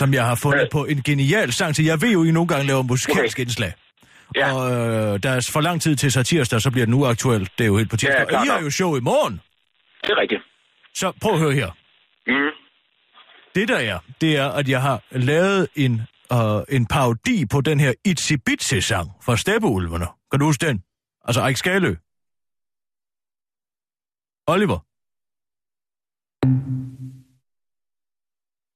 som 0.00 0.08
jeg 0.14 0.24
har 0.30 0.38
fundet 0.42 0.60
Ja. 0.66 0.72
på 0.76 0.80
en 0.92 1.02
genial 1.08 1.52
sang 1.52 1.74
til. 1.74 1.84
Jeg 1.84 1.98
ved 2.02 2.10
jo, 2.16 2.20
I 2.24 2.30
nogle 2.30 2.48
gange 2.52 2.66
laver 2.66 2.82
musikalsk 2.82 3.36
okay. 3.36 3.42
indslag. 3.44 3.72
Ja. 4.36 4.52
Og 4.54 4.70
øh, 4.70 5.22
der 5.22 5.30
er 5.30 5.48
for 5.52 5.60
lang 5.60 5.82
tid 5.82 5.96
til 5.96 6.12
satirsdag, 6.12 6.60
så 6.60 6.70
bliver 6.70 6.84
den 6.86 6.94
uaktuel. 6.94 7.40
Det 7.58 7.64
er 7.64 7.66
jo 7.66 7.76
helt 7.76 7.90
på 7.90 7.96
tirsdag. 7.96 8.26
Ja, 8.30 8.38
og 8.38 8.46
I 8.46 8.48
har 8.48 8.60
jo 8.60 8.70
show 8.70 8.96
i 8.96 9.00
morgen. 9.00 9.40
Det 10.02 10.10
er 10.10 10.16
rigtigt. 10.20 10.42
Så 10.94 11.12
prøv 11.20 11.32
at 11.32 11.38
høre 11.40 11.52
her. 11.52 11.70
Mm. 12.26 12.56
Det 13.54 13.68
der 13.68 13.78
er, 13.78 13.98
det 14.20 14.36
er, 14.36 14.48
at 14.48 14.68
jeg 14.68 14.82
har 14.82 15.02
lavet 15.10 15.68
en, 15.76 16.02
øh, 16.32 16.62
en 16.68 16.86
parodi 16.86 17.46
på 17.46 17.60
den 17.60 17.80
her 17.80 17.92
Itsy 18.04 18.32
Bitsy-sang 18.46 19.10
fra 19.22 19.36
Steppeulvene. 19.36 20.06
Kan 20.30 20.40
du 20.40 20.46
huske 20.46 20.66
den? 20.66 20.82
Altså 21.24 21.46
Eik 21.46 21.56
Skalø. 21.56 21.94
Oliver. 24.46 24.78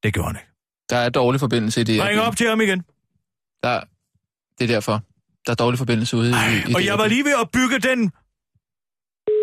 Det 0.02 0.14
gjorde 0.14 0.26
han 0.26 0.36
ikke. 0.36 0.50
Der 0.90 0.96
er 0.96 1.08
dårlig 1.08 1.40
forbindelse 1.40 1.80
i 1.80 1.84
det. 1.84 2.02
Ring 2.04 2.20
op 2.20 2.36
til 2.36 2.48
ham 2.48 2.60
igen. 2.60 2.84
Der, 3.62 3.80
det 4.58 4.64
er 4.70 4.74
derfor. 4.74 5.00
Der 5.46 5.50
er 5.52 5.56
dårlig 5.64 5.78
forbindelse 5.78 6.16
ude 6.16 6.30
i, 6.30 6.32
i 6.70 6.74
Og 6.74 6.80
det. 6.80 6.86
jeg 6.90 6.98
var 6.98 7.06
lige 7.14 7.24
ved 7.24 7.34
at 7.42 7.48
bygge 7.58 7.78
den 7.88 8.00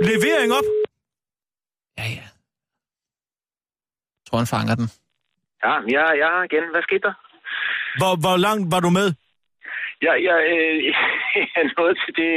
levering 0.09 0.49
op. 0.59 0.67
Ja, 1.99 2.03
ja. 2.17 2.25
Jeg 4.19 4.25
tror, 4.27 4.37
han 4.43 4.47
fanger 4.55 4.75
den. 4.81 4.87
Ja, 5.65 5.73
jeg, 5.95 6.05
jeg 6.21 6.29
er 6.37 6.43
igen. 6.49 6.65
Hvad 6.73 6.83
skete 6.87 7.03
der? 7.07 7.15
Hvor, 7.99 8.13
hvor 8.23 8.37
langt 8.47 8.65
var 8.73 8.79
du 8.79 8.89
med? 8.99 9.07
Jeg, 10.07 10.15
jeg, 10.29 10.37
øh, 10.53 10.75
jeg 11.55 11.63
nåede 11.77 11.95
til 12.03 12.11
det 12.21 12.33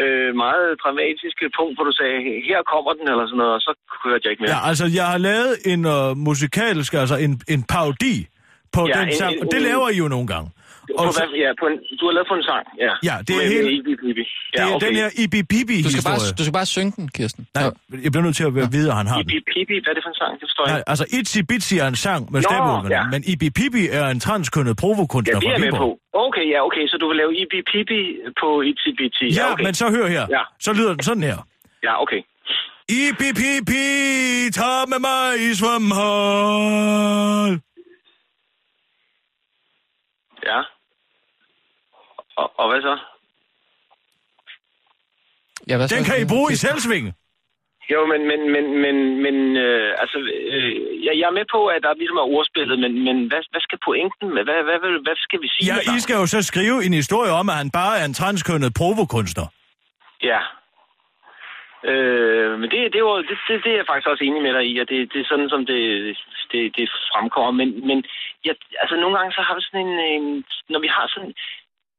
øh, 0.00 0.30
meget 0.44 0.66
dramatiske 0.82 1.44
punkt, 1.58 1.74
hvor 1.76 1.84
du 1.90 1.94
sagde, 2.00 2.16
her 2.50 2.60
kommer 2.72 2.92
den, 2.98 3.06
eller 3.12 3.26
sådan 3.26 3.38
noget, 3.42 3.54
og 3.58 3.60
så 3.66 3.72
hørte 4.04 4.22
jeg 4.24 4.30
ikke 4.32 4.42
mere. 4.42 4.54
Ja, 4.56 4.68
altså, 4.70 4.86
jeg 4.98 5.06
har 5.12 5.18
lavet 5.28 5.52
en 5.72 5.80
uh, 5.96 6.16
musikalsk, 6.28 6.90
altså 7.02 7.16
en, 7.26 7.32
en 7.54 7.62
parodi 7.74 8.14
på 8.72 8.80
Ja, 8.88 8.92
den 9.00 9.08
en- 9.08 9.14
sang, 9.20 9.32
en- 9.34 9.40
og 9.42 9.46
det 9.52 9.60
laver 9.62 9.88
I 9.94 9.96
jo 10.02 10.08
nogle 10.14 10.26
gange. 10.34 10.48
På, 10.88 10.92
Og 11.02 11.04
så, 11.14 11.18
hvad, 11.20 11.28
ja, 11.44 11.48
på 11.60 11.64
en, 11.70 11.76
du 12.00 12.02
har 12.08 12.12
lavet 12.16 12.28
på 12.32 12.36
en 12.40 12.44
sang, 12.50 12.64
ja. 12.84 12.92
Ja, 13.08 13.14
det 13.26 13.32
er 13.34 13.40
Med- 13.40 13.48
helt- 13.52 13.66
med 13.68 13.72
Ibi 13.78 13.92
Bibi. 14.02 14.24
det 14.52 14.60
er 14.74 14.78
den 14.86 14.94
her 15.02 15.08
Ibi 15.22 15.40
Du 15.86 15.90
skal, 15.94 16.04
bare, 16.10 16.20
du 16.38 16.42
skal 16.44 16.54
bare 16.60 16.68
synge 16.76 16.92
den, 16.98 17.06
Kirsten. 17.16 17.42
Nej, 17.54 17.62
Nå, 17.64 17.70
jeg 18.04 18.10
bliver 18.12 18.24
nødt 18.26 18.36
til 18.40 18.46
at 18.50 18.54
være 18.58 18.68
vide, 18.76 18.88
at 18.92 18.96
han 19.00 19.06
har 19.12 19.16
den. 19.22 19.30
Ibi 19.30 19.38
Bibi, 19.52 19.74
hvad 19.82 19.90
er 19.92 19.96
det 19.98 20.04
for 20.06 20.12
en 20.14 20.18
sang? 20.22 20.32
Det 20.40 20.44
forstår 20.48 20.64
jeg 20.68 20.74
Nej, 20.76 20.82
altså 20.92 21.04
Itsy 21.18 21.40
Bitsy 21.50 21.74
er 21.84 21.88
en 21.94 21.98
sang 22.06 22.22
med 22.34 22.40
stemmeulvene, 22.48 22.94
ja. 22.98 23.02
men 23.14 23.20
Ibi 23.32 23.48
Pibi 23.58 23.82
er 23.98 24.06
en 24.14 24.20
transkønnet 24.26 24.74
Ja, 24.76 24.80
provokunstner 24.82 25.38
det 25.40 25.46
fra 25.46 25.50
er 25.50 25.54
jeg 25.58 25.60
med 25.66 25.72
Viborg. 25.78 25.98
på. 26.16 26.18
Okay, 26.26 26.46
ja, 26.54 26.58
okay, 26.68 26.84
så 26.90 26.96
du 27.02 27.06
vil 27.10 27.16
lave 27.22 27.32
Ibi 27.42 27.58
Pibi 27.72 28.00
på 28.40 28.48
Itzy 28.70 28.90
Bitty. 28.98 29.26
Ja, 29.38 29.44
okay. 29.52 29.64
men 29.64 29.74
så 29.80 29.86
hør 29.96 30.06
her. 30.16 30.24
Ja. 30.36 30.42
Så 30.64 30.70
lyder 30.78 30.92
den 30.96 31.02
sådan 31.08 31.22
her. 31.30 31.38
Ja, 31.86 31.94
okay. 32.04 32.20
Ibi 32.88 33.28
Pibi, 33.40 33.84
tag 34.58 34.80
med 34.92 35.00
mig 35.08 35.26
i 35.46 35.54
svømmehold. 35.60 37.54
Ja. 40.50 40.60
Og, 42.36 42.60
og 42.60 42.66
hvad 42.70 42.82
så? 42.82 42.94
ja, 45.68 45.76
hvad 45.76 45.88
Den 45.88 46.04
så? 46.04 46.12
kan 46.12 46.22
I 46.22 46.26
bruge 46.32 46.52
i 46.52 46.56
selvsving. 46.56 47.06
Jo, 47.92 48.00
men, 48.12 48.20
men, 48.30 48.40
men, 48.54 48.64
men, 48.84 48.96
men 49.24 49.36
øh, 49.66 49.90
altså, 50.02 50.18
øh, 50.54 51.04
jeg, 51.04 51.12
jeg 51.20 51.26
er 51.30 51.38
med 51.40 51.46
på, 51.54 51.60
at 51.74 51.80
der 51.82 51.94
ligesom 52.02 52.16
er 52.16 52.26
ordspillet, 52.36 52.78
men, 52.84 52.92
men 53.06 53.16
hvad, 53.30 53.42
hvad 53.52 53.62
skal 53.66 53.78
pointen 53.88 54.28
med? 54.34 54.42
Hvad, 54.48 54.60
hvad, 54.66 54.78
hvad, 54.82 54.92
hvad 55.06 55.16
skal 55.26 55.38
vi 55.42 55.48
sige 55.52 55.66
Ja, 55.70 55.76
I 55.96 55.98
skal 56.04 56.16
jo 56.22 56.26
så 56.26 56.40
skrive 56.42 56.76
en 56.86 56.94
historie 57.02 57.32
om, 57.40 57.46
at 57.52 57.56
han 57.62 57.70
bare 57.80 57.94
er 58.00 58.04
en 58.04 58.18
transkønnet 58.20 58.72
provokunstner. 58.80 59.46
Ja. 60.30 60.40
Øh, 61.90 62.52
men 62.60 62.66
det, 62.72 62.78
det, 62.92 62.98
er 63.00 63.06
jo, 63.08 63.16
det, 63.28 63.36
det, 63.48 63.54
det 63.64 63.70
er 63.72 63.78
jeg 63.80 63.88
faktisk 63.90 64.08
også 64.12 64.24
enig 64.24 64.42
med 64.42 64.52
dig 64.56 64.64
i, 64.72 64.78
at 64.82 64.88
det, 64.92 64.98
det 65.12 65.20
er 65.20 65.28
sådan, 65.32 65.48
som 65.54 65.62
det, 65.70 65.80
det, 66.52 66.62
det 66.76 66.84
fremkommer. 67.12 67.52
Men, 67.60 67.68
men 67.88 67.98
jeg, 68.46 68.54
altså, 68.82 68.96
nogle 68.96 69.16
gange 69.18 69.32
så 69.36 69.42
har 69.46 69.54
vi 69.54 69.62
sådan 69.66 69.86
en, 69.86 69.94
en... 70.14 70.44
Når 70.72 70.80
vi 70.84 70.90
har 70.96 71.06
sådan... 71.14 71.32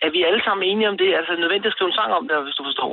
Er 0.06 0.10
vi 0.16 0.20
alle 0.30 0.42
sammen 0.48 0.64
enige 0.72 0.88
om 0.92 0.98
det? 1.02 1.10
Altså, 1.18 1.30
er 1.32 1.36
det 1.38 1.44
nødvendigt 1.46 1.72
at 1.72 1.76
skrive 1.78 1.90
en 1.92 1.98
sang 2.00 2.12
om 2.20 2.24
det, 2.30 2.36
hvis 2.48 2.56
du 2.60 2.64
forstår? 2.70 2.92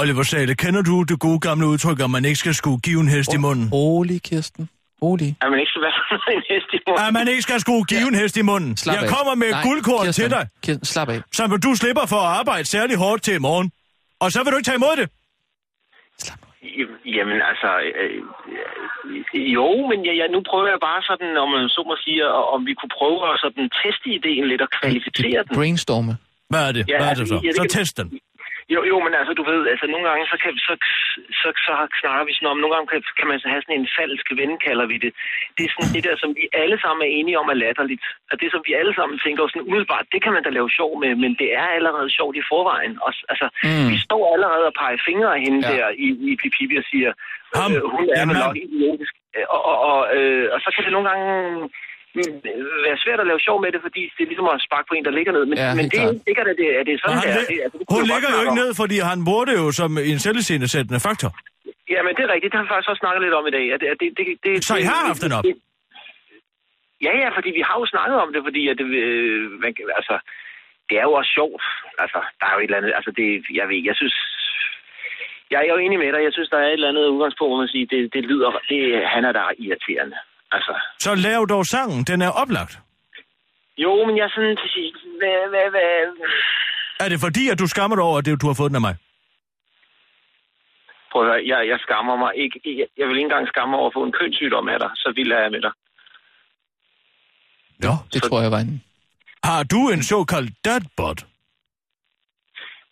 Oliver 0.00 0.22
Sale, 0.32 0.54
kender 0.64 0.82
du 0.90 0.94
det 1.10 1.16
gode 1.26 1.40
gamle 1.48 1.66
udtryk, 1.72 1.98
at 2.06 2.10
man 2.16 2.24
ikke 2.24 2.40
skal 2.44 2.54
skue 2.54 2.78
give 2.86 3.00
en 3.00 3.08
hest 3.08 3.30
i 3.34 3.40
munden? 3.46 3.66
Rolig, 3.72 4.22
Kirsten. 4.22 4.68
Rolig. 5.02 5.30
At 5.44 5.48
man 5.52 5.58
ikke 5.62 5.70
skal 5.74 5.82
være 5.82 6.34
en 6.38 6.42
hest 6.52 6.68
i 6.76 6.78
munden? 6.88 7.06
At 7.06 7.12
man 7.18 7.28
ikke 7.32 7.42
skal 7.42 7.60
skue 7.60 7.84
give 7.92 8.08
en 8.12 8.14
hest 8.22 8.36
i 8.36 8.42
munden. 8.50 8.76
Slap 8.76 8.94
Jeg 8.94 9.02
af. 9.02 9.08
kommer 9.16 9.34
med 9.42 9.50
Nej, 9.50 9.62
guldkorn 9.62 10.04
Kirsten, 10.06 10.22
til 10.22 10.30
dig, 10.36 10.44
Kirsten, 10.64 10.84
slap 10.84 11.08
af. 11.08 11.20
som 11.32 11.60
du 11.66 11.74
slipper 11.74 12.06
for 12.12 12.20
at 12.26 12.30
arbejde 12.40 12.64
særlig 12.64 12.96
hårdt 12.96 13.22
til 13.22 13.34
i 13.34 13.38
morgen. 13.48 13.72
Og 14.20 14.32
så 14.32 14.38
vil 14.42 14.52
du 14.52 14.56
ikke 14.56 14.68
tage 14.70 14.80
imod 14.82 14.94
det. 15.00 15.08
Slap 16.18 16.38
af. 16.42 16.49
Jamen 17.16 17.38
altså, 17.50 17.70
øh, 18.02 18.22
øh, 19.34 19.54
jo, 19.56 19.66
men 19.90 19.98
jeg, 20.06 20.14
jeg, 20.20 20.28
nu 20.34 20.40
prøver 20.50 20.68
jeg 20.74 20.80
bare 20.88 21.02
sådan, 21.10 21.30
om 21.36 21.48
man 21.56 21.68
så 21.68 21.82
må 21.88 21.94
sige, 22.04 22.20
om 22.54 22.66
vi 22.68 22.74
kunne 22.74 22.94
prøve 22.98 23.18
at 23.32 23.36
sådan 23.44 23.70
teste 23.82 24.06
ideen 24.18 24.44
lidt 24.48 24.62
og 24.66 24.70
kvalificere 24.80 25.40
den. 25.46 25.54
Brainstorme. 25.58 26.12
Hvad 26.50 26.62
er 26.68 26.72
det? 26.72 26.84
Ja, 26.88 26.96
Hvad 26.98 27.08
er 27.10 27.14
det 27.14 27.28
så? 27.28 27.34
ja, 27.44 27.48
det 27.48 27.56
Så 27.56 27.62
kan- 27.62 27.70
test 27.78 27.96
den. 27.96 28.08
Jo, 28.74 28.80
jo, 28.90 28.96
men 29.04 29.12
altså, 29.20 29.32
du 29.38 29.44
ved, 29.50 29.60
altså 29.72 29.86
nogle 29.92 30.06
gange, 30.08 30.22
så, 30.32 30.36
kan, 30.42 30.52
så, 30.66 30.72
så, 31.40 31.48
så 31.66 31.72
snakker 32.00 32.24
vi 32.28 32.32
sådan 32.34 32.52
om, 32.52 32.58
nogle 32.60 32.74
gange 32.74 32.88
kan, 32.92 33.00
kan 33.18 33.28
man 33.30 33.38
så 33.42 33.48
have 33.52 33.62
sådan 33.62 33.80
en 33.80 33.88
falsk 33.98 34.26
ven, 34.40 34.52
kalder 34.66 34.86
vi 34.92 34.96
det. 35.04 35.12
Det 35.56 35.62
er 35.64 35.72
sådan 35.74 35.92
det 35.96 36.02
der, 36.08 36.16
som 36.22 36.30
vi 36.38 36.44
alle 36.62 36.76
sammen 36.82 37.02
er 37.06 37.10
enige 37.18 37.38
om 37.42 37.48
er 37.54 37.58
latterligt. 37.64 38.04
Og 38.30 38.34
det, 38.40 38.48
som 38.54 38.62
vi 38.66 38.72
alle 38.80 38.94
sammen 38.98 39.16
tænker 39.24 39.40
sådan 39.48 39.66
umiddelbart, 39.68 40.06
det 40.12 40.20
kan 40.24 40.32
man 40.36 40.42
da 40.44 40.50
lave 40.58 40.70
sjov 40.78 40.92
med, 41.02 41.12
men 41.22 41.32
det 41.40 41.48
er 41.62 41.66
allerede 41.76 42.10
sjovt 42.18 42.36
i 42.40 42.48
forvejen. 42.52 42.94
Og, 43.06 43.10
altså, 43.32 43.46
Mm. 43.66 43.88
vi 43.92 43.96
står 44.06 44.22
allerede 44.34 44.64
og 44.70 44.74
peger 44.80 44.98
fingre 45.08 45.30
af 45.36 45.40
hende 45.46 45.60
Ja. 45.66 45.70
der 45.72 45.86
i, 46.06 46.08
i 46.30 46.32
Pipipi 46.40 46.76
og 46.82 46.86
siger, 46.92 47.10
Ham, 47.60 47.72
øh, 47.76 47.82
hun 47.94 48.04
er 48.18 48.24
vel 48.30 48.38
nok 48.44 48.56
idiotisk. 48.66 49.14
Og, 49.54 49.60
og, 49.70 49.76
og, 49.90 50.00
øh, 50.16 50.44
og 50.54 50.58
så 50.64 50.68
kan 50.74 50.84
det 50.84 50.92
nogle 50.92 51.08
gange 51.10 51.28
være 52.86 52.98
svært 53.04 53.20
at 53.22 53.28
lave 53.30 53.40
sjov 53.46 53.56
med 53.64 53.70
det, 53.74 53.80
fordi 53.86 54.02
det 54.14 54.22
er 54.24 54.30
ligesom 54.32 54.48
at 54.54 54.62
sparke 54.68 54.86
på 54.90 54.94
en, 54.96 55.04
der 55.08 55.14
ligger 55.18 55.32
ned. 55.36 55.44
Men, 55.50 55.56
Ja, 55.58 55.74
men 55.78 55.84
det 55.90 55.98
er 56.02 56.08
ikke 56.14 56.26
sikkert, 56.28 56.46
at 56.52 56.56
det, 56.60 56.68
at 56.80 56.84
det 56.86 56.94
er 56.96 57.00
sådan, 57.02 57.18
det 57.24 57.30
er. 57.30 57.44
Det, 57.52 57.58
altså, 57.64 57.76
det 57.78 57.86
hun 57.94 58.02
ligger 58.12 58.28
jo 58.34 58.38
ikke 58.44 58.54
om. 58.56 58.60
ned, 58.62 58.70
fordi 58.82 58.96
han 59.10 59.18
bruger 59.28 59.44
det 59.50 59.56
jo 59.62 59.66
som 59.80 59.90
en 60.10 60.18
selvscenesættende 60.26 61.00
faktor. 61.08 61.30
Ja, 61.94 62.00
men 62.06 62.12
det 62.16 62.22
er 62.26 62.30
rigtigt. 62.34 62.50
Det 62.52 62.58
har 62.58 62.64
vi 62.66 62.72
faktisk 62.72 62.90
også 62.92 63.02
snakket 63.04 63.20
lidt 63.24 63.34
om 63.40 63.44
i 63.50 63.52
dag. 63.58 63.66
At 63.74 63.78
det, 63.82 63.88
at 63.94 63.98
det, 64.02 64.08
det, 64.18 64.26
det, 64.44 64.52
Så 64.70 64.74
I 64.82 64.86
har 64.92 65.00
haft 65.10 65.22
den 65.24 65.32
op? 65.38 65.44
Ja, 67.06 67.12
ja, 67.22 67.28
fordi 67.36 67.50
vi 67.58 67.62
har 67.68 67.76
jo 67.80 67.86
snakket 67.94 68.16
om 68.24 68.30
det, 68.34 68.40
fordi 68.48 68.62
at 68.72 68.76
det, 68.80 68.86
øh, 69.04 69.42
man, 69.62 69.70
altså, 70.00 70.14
det 70.88 70.94
er 71.00 71.04
jo 71.08 71.12
også 71.20 71.32
sjovt. 71.38 71.62
Altså, 72.04 72.20
der 72.38 72.46
er 72.46 72.54
jo 72.54 72.60
et 72.60 72.68
eller 72.68 72.80
andet, 72.80 72.92
altså 72.98 73.10
det, 73.18 73.28
jeg 73.58 73.66
ved, 73.70 73.80
jeg 73.90 73.96
synes, 74.00 74.16
jeg 75.50 75.58
er 75.60 75.68
jo 75.74 75.78
enig 75.84 75.98
med 75.98 76.12
dig. 76.14 76.22
Jeg 76.28 76.34
synes, 76.36 76.50
der 76.52 76.58
er 76.58 76.68
et 76.68 76.78
eller 76.78 76.92
andet 76.92 77.12
udgangspunkt, 77.14 77.50
hvor 77.50 77.62
man 77.64 77.72
siger, 77.74 77.86
det, 77.94 78.00
det 78.14 78.22
lyder, 78.30 78.50
det, 78.70 78.80
han 79.14 79.22
er 79.28 79.32
da 79.38 79.42
irriterende. 79.64 80.18
Altså, 80.52 80.72
Så 80.98 81.14
lav 81.14 81.46
dog 81.48 81.64
sangen, 81.66 82.04
den 82.04 82.22
er 82.22 82.30
oplagt. 82.42 82.78
jo, 83.78 84.04
men 84.06 84.16
jeg 84.16 84.24
er 84.24 84.32
sådan 84.34 84.56
til 84.62 84.70
sidst, 84.76 84.96
hvad, 85.18 85.48
hvad, 85.52 85.70
hvad, 85.70 86.26
Er 87.04 87.08
det 87.08 87.20
fordi, 87.20 87.48
at 87.52 87.58
du 87.58 87.66
skammer 87.66 87.96
dig 87.96 88.04
over, 88.04 88.18
at 88.18 88.24
det, 88.24 88.42
du 88.42 88.46
har 88.46 88.54
fået 88.60 88.70
den 88.70 88.76
af 88.82 88.86
mig? 88.88 88.96
prøv 91.12 91.22
at 91.22 91.28
høre, 91.32 91.42
jeg, 91.52 91.68
jeg 91.68 91.78
skammer 91.80 92.16
mig 92.16 92.32
ikke, 92.36 92.60
jeg, 92.64 92.86
jeg 92.98 93.06
vil 93.08 93.16
ikke 93.16 93.24
engang 93.30 93.48
skamme 93.48 93.76
over 93.76 93.86
at 93.86 93.96
få 93.96 94.02
en 94.04 94.12
kønssygdom 94.12 94.68
af 94.68 94.78
dig, 94.78 94.90
så 94.96 95.12
vild 95.16 95.32
er 95.32 95.40
jeg 95.40 95.50
med 95.50 95.60
dig. 95.66 95.72
Ja. 97.84 97.94
Det 98.12 98.22
Så- 98.22 98.28
tror 98.28 98.40
jeg 98.42 98.50
var 98.50 98.58
en... 98.66 98.82
Har 99.44 99.62
du 99.74 99.80
en 99.94 100.02
såkaldt 100.02 100.52
dadbot? 100.64 101.20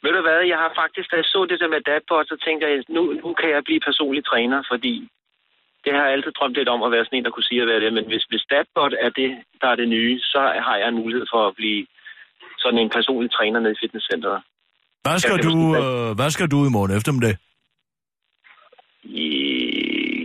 Ved 0.02 0.12
du 0.16 0.20
hvad, 0.26 0.40
jeg 0.52 0.58
har 0.64 0.72
faktisk, 0.82 1.10
da 1.10 1.16
jeg 1.16 1.24
så 1.24 1.40
det 1.50 1.60
der 1.60 1.68
med 1.74 1.80
Dadbot, 1.80 2.26
så 2.28 2.36
tænkte 2.44 2.66
jeg, 2.66 2.84
nu, 2.96 3.02
nu 3.22 3.28
kan 3.40 3.48
jeg 3.54 3.62
blive 3.64 3.80
personlig 3.88 4.24
træner, 4.26 4.62
fordi 4.72 4.94
det 5.84 5.92
har 5.94 6.02
jeg 6.04 6.12
altid 6.12 6.32
drømt 6.32 6.56
lidt 6.58 6.68
om 6.74 6.82
at 6.82 6.92
være 6.94 7.04
sådan 7.04 7.18
en, 7.18 7.24
der 7.24 7.30
kunne 7.34 7.50
sige 7.50 7.62
at 7.62 7.68
være 7.68 7.80
det. 7.84 7.92
Men 7.92 8.04
hvis, 8.10 8.24
hvis 8.30 8.44
Dadbot 8.50 8.94
er 9.06 9.10
det, 9.20 9.30
der 9.60 9.68
er 9.68 9.76
det 9.80 9.88
nye, 9.88 10.14
så 10.20 10.40
har 10.66 10.76
jeg 10.76 10.88
en 10.88 11.00
mulighed 11.02 11.26
for 11.32 11.40
at 11.48 11.56
blive 11.60 11.86
sådan 12.58 12.78
en 12.78 12.90
personlig 12.90 13.30
træner 13.32 13.60
nede 13.60 13.74
i 13.76 13.80
fitnesscenteret. 13.82 14.40
Hvad 15.02 15.18
skal, 15.18 15.38
du, 15.48 15.54
øh, 15.80 16.10
hvad 16.18 16.30
skal 16.30 16.48
du 16.54 16.58
i 16.66 16.70
morgen 16.76 16.96
eftermiddag? 16.98 17.34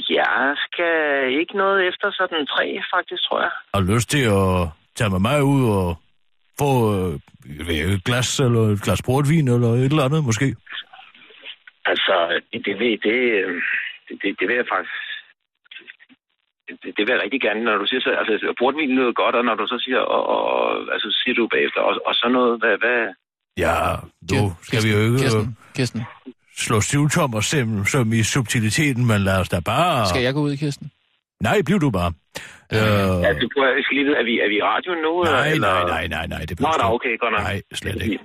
Jeg 0.09 0.55
skal 0.65 0.95
ikke 1.39 1.57
noget 1.57 1.87
efter 1.87 2.11
sådan 2.11 2.47
tre, 2.47 2.65
faktisk, 2.93 3.23
tror 3.23 3.41
jeg. 3.41 3.51
Har 3.73 3.81
du 3.81 3.93
lyst 3.93 4.09
til 4.09 4.23
at 4.41 4.69
tage 4.95 5.09
med 5.09 5.19
mig 5.19 5.43
ud 5.43 5.63
og 5.77 5.97
få 6.59 6.71
øh, 6.95 7.13
et 7.69 8.03
glas 8.03 8.39
eller 8.39 8.61
et 8.61 8.81
glas 8.85 9.01
portvin 9.01 9.47
eller 9.47 9.69
et 9.73 9.91
eller 9.91 10.03
andet 10.03 10.23
måske? 10.23 10.55
Altså, 11.85 12.41
det, 12.53 12.65
det, 12.65 13.03
det, 13.03 13.17
øh, 13.45 13.61
det, 14.07 14.15
det, 14.21 14.29
det 14.39 14.47
vil 14.47 14.55
jeg 14.55 14.65
faktisk... 14.75 15.12
Det, 16.67 16.75
det 16.97 17.01
vil 17.05 17.13
jeg 17.15 17.21
rigtig 17.25 17.41
gerne, 17.47 17.61
når 17.67 17.75
du 17.81 17.85
siger 17.89 18.01
så... 18.05 18.09
Altså, 18.21 18.33
portvin 18.61 18.91
lyder 18.97 19.13
godt, 19.21 19.35
og 19.39 19.43
når 19.49 19.55
du 19.61 19.65
så 19.73 19.77
siger... 19.85 19.99
Og, 20.15 20.21
og, 20.35 20.43
altså, 20.95 21.07
siger 21.19 21.35
du 21.39 21.43
bagefter, 21.55 21.81
og, 21.89 21.93
og 22.07 22.13
så 22.19 22.25
noget... 22.37 22.51
Hvad, 22.61 22.75
hvad, 22.83 22.99
Ja, 23.65 23.75
nu 24.31 24.41
skal 24.67 24.79
vi 24.85 24.89
jo 24.95 24.99
ikke 25.05 25.13
øh, 25.13 25.19
Kirsten, 25.19 25.57
Kirsten, 25.77 26.01
slå 26.65 26.81
stivtom 26.81 27.33
og 27.39 27.43
sem 27.43 27.85
som 27.85 28.13
i 28.13 28.23
subtiliteten, 28.23 29.03
men 29.11 29.19
lad 29.21 29.37
os 29.41 29.49
da 29.49 29.59
bare... 29.59 30.07
skal 30.09 30.21
jeg 30.27 30.33
gå 30.33 30.41
ud, 30.47 30.57
Kirsten? 30.57 30.91
Nej, 31.47 31.57
bliv 31.65 31.79
du 31.85 31.89
bare. 31.99 32.11
Øh, 32.73 33.27
Altså, 33.29 33.49
prøv, 33.55 33.63
at- 33.69 33.75
jeg 33.77 33.83
skal 33.85 33.95
lige 33.97 34.05
vide, 34.07 34.17
er 34.21 34.25
vi, 34.29 34.33
er 34.45 34.49
vi 34.53 34.57
i 34.61 34.63
radioen 34.71 34.99
nu? 35.07 35.13
nej, 35.23 35.47
eller? 35.51 35.67
nej, 35.67 35.83
nej, 35.95 36.07
nej, 36.07 36.25
nej, 36.33 36.43
det 36.49 36.59
Nå, 36.59 36.67
da, 36.81 36.83
du 36.87 36.93
okay, 36.95 37.13
godt 37.23 37.31
nok. 37.35 37.41
Nej, 37.41 37.61
slet 37.73 38.01
ikke. 38.05 38.19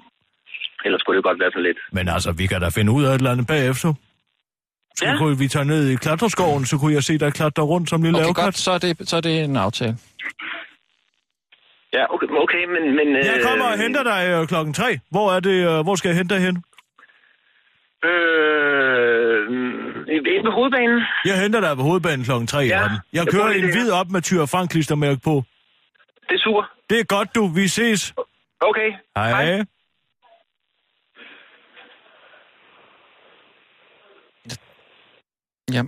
Ellers 0.85 1.01
skulle 1.01 1.17
det 1.17 1.25
godt 1.25 1.41
være 1.41 1.51
så 1.57 1.61
lidt. 1.69 1.79
Men 1.93 2.09
altså, 2.09 2.33
vi 2.33 2.47
kan 2.47 2.61
da 2.61 2.69
finde 2.69 2.93
ud 2.93 3.05
af 3.05 3.11
et 3.11 3.15
eller 3.19 3.31
andet 3.35 3.47
bagefter. 3.47 3.95
Så 4.99 5.05
Ja. 5.05 5.17
kunne 5.19 5.39
vi 5.39 5.49
tage 5.49 5.65
ned 5.65 5.89
i 5.89 5.95
klatreskoven, 5.97 6.65
så 6.67 6.79
kunne 6.79 6.95
jeg 6.95 7.03
se 7.03 7.19
dig 7.19 7.33
klatre 7.33 7.63
rundt 7.63 7.91
som 7.91 8.03
lille 8.03 8.19
Okay, 8.19 8.27
lavkat. 8.27 8.45
godt, 8.45 8.59
så 8.59 8.71
er, 8.71 8.79
det, 8.79 9.09
så 9.09 9.17
er 9.17 9.21
det 9.21 9.45
en 9.45 9.57
aftale. 9.57 9.97
Ja, 11.97 12.15
okay, 12.15 12.27
okay 12.45 12.63
men... 12.75 12.83
men 12.99 13.07
Jeg 13.17 13.41
kommer 13.49 13.65
og 13.65 13.79
henter 13.79 14.03
dig 14.03 14.21
øh, 14.31 14.47
klokken 14.47 14.75
tre. 14.75 14.99
Hvor 15.11 15.33
er 15.37 15.41
det, 15.41 15.59
øh, 15.71 15.81
hvor 15.87 15.95
skal 15.95 16.09
jeg 16.09 16.17
hente 16.17 16.35
dig 16.35 16.43
hen? 16.47 16.57
Øh, 18.05 19.41
inde 20.35 20.45
på 20.49 20.51
hovedbanen. 20.59 21.01
Jeg 21.25 21.41
henter 21.43 21.61
dig 21.61 21.77
på 21.77 21.83
hovedbanen 21.83 22.25
klokken 22.25 22.47
3 22.47 22.65
i 22.65 22.69
Ja. 22.69 22.79
Jeg 22.81 22.91
jeg 23.13 23.27
kører 23.33 23.49
en 23.49 23.65
hvid 23.65 23.91
op 23.91 24.11
med 24.11 24.23
Tyre 24.23 24.47
Frank 24.47 24.71
klistermærke 24.71 25.21
på. 25.25 25.43
Det 26.29 26.35
er 26.35 26.39
super. 26.39 26.63
Det 26.91 27.01
er 27.01 27.05
godt, 27.05 27.35
du. 27.35 27.47
Vi 27.47 27.69
ses. 27.69 28.15
Okay. 28.61 28.91
Hej. 29.17 29.31
Hej. 29.31 29.65
Ja. 35.73 35.83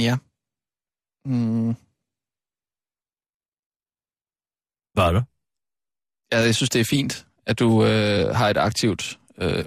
Ja. 0.00 0.16
Mm, 1.24 1.74
Hvad 4.94 5.04
er 5.04 5.12
det? 5.12 5.24
ja, 6.32 6.38
jeg 6.38 6.54
synes, 6.54 6.70
det 6.70 6.80
er 6.80 6.84
fint, 6.84 7.26
at 7.46 7.58
du 7.58 7.84
øh, 7.84 8.34
har 8.36 8.48
et 8.48 8.56
aktivt... 8.56 9.18
Øh, 9.38 9.64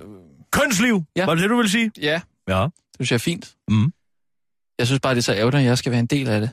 Kønsliv? 0.52 1.04
Ja. 1.16 1.26
Var 1.26 1.34
det 1.36 1.42
det, 1.42 1.50
du 1.50 1.56
ville 1.56 1.72
sige? 1.72 1.92
ja, 2.02 2.22
Ja. 2.48 2.64
det 2.64 2.96
synes 2.96 3.12
jeg 3.12 3.16
er 3.16 3.20
fint. 3.20 3.56
Mm. 3.68 3.94
Jeg 4.78 4.88
synes 4.88 5.00
bare, 5.00 5.14
det 5.16 5.20
er 5.20 5.24
så 5.24 5.34
ærgerligt, 5.34 5.60
at 5.62 5.66
jeg 5.68 5.78
skal 5.78 5.92
være 5.92 6.00
en 6.00 6.06
del 6.06 6.30
af 6.30 6.42
det. 6.42 6.50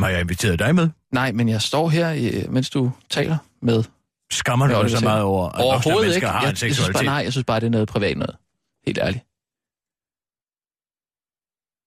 Må 0.00 0.06
jeg 0.06 0.20
invitere 0.20 0.56
dig 0.56 0.74
med? 0.74 0.88
Nej, 1.10 1.32
men 1.32 1.48
jeg 1.48 1.62
står 1.62 1.88
her, 1.88 2.12
øh, 2.44 2.52
mens 2.52 2.70
du 2.70 2.92
taler 3.10 3.38
med. 3.60 3.84
Skammer 4.32 4.66
du 4.66 4.74
dig 4.82 4.90
så 4.90 5.04
meget 5.04 5.22
over, 5.22 5.48
at 5.48 5.64
Overhovedet 5.64 6.14
ikke. 6.14 6.26
har 6.26 6.34
Jeg, 6.40 6.42
en 6.42 6.48
jeg 6.48 6.56
synes 6.56 6.76
seksualitet? 6.76 6.94
bare, 6.94 7.04
nej, 7.04 7.24
jeg 7.24 7.32
synes 7.32 7.44
bare, 7.44 7.60
det 7.60 7.66
er 7.66 7.70
noget 7.70 7.88
privat 7.88 8.16
noget. 8.16 8.36
Helt 8.86 8.98
ærligt. 8.98 9.24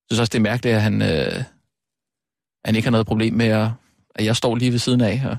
Jeg 0.01 0.07
synes 0.11 0.19
også, 0.19 0.31
det 0.31 0.39
er 0.39 0.41
mærkeligt, 0.51 0.75
at 0.75 0.81
han, 0.81 1.01
øh, 1.01 1.43
han 2.65 2.75
ikke 2.75 2.85
har 2.85 2.91
noget 2.91 3.07
problem 3.07 3.33
med, 3.33 3.45
at, 3.45 3.69
at 4.15 4.25
jeg 4.25 4.35
står 4.35 4.55
lige 4.55 4.71
ved 4.71 4.79
siden 4.79 5.01
af. 5.01 5.21
Og, 5.25 5.37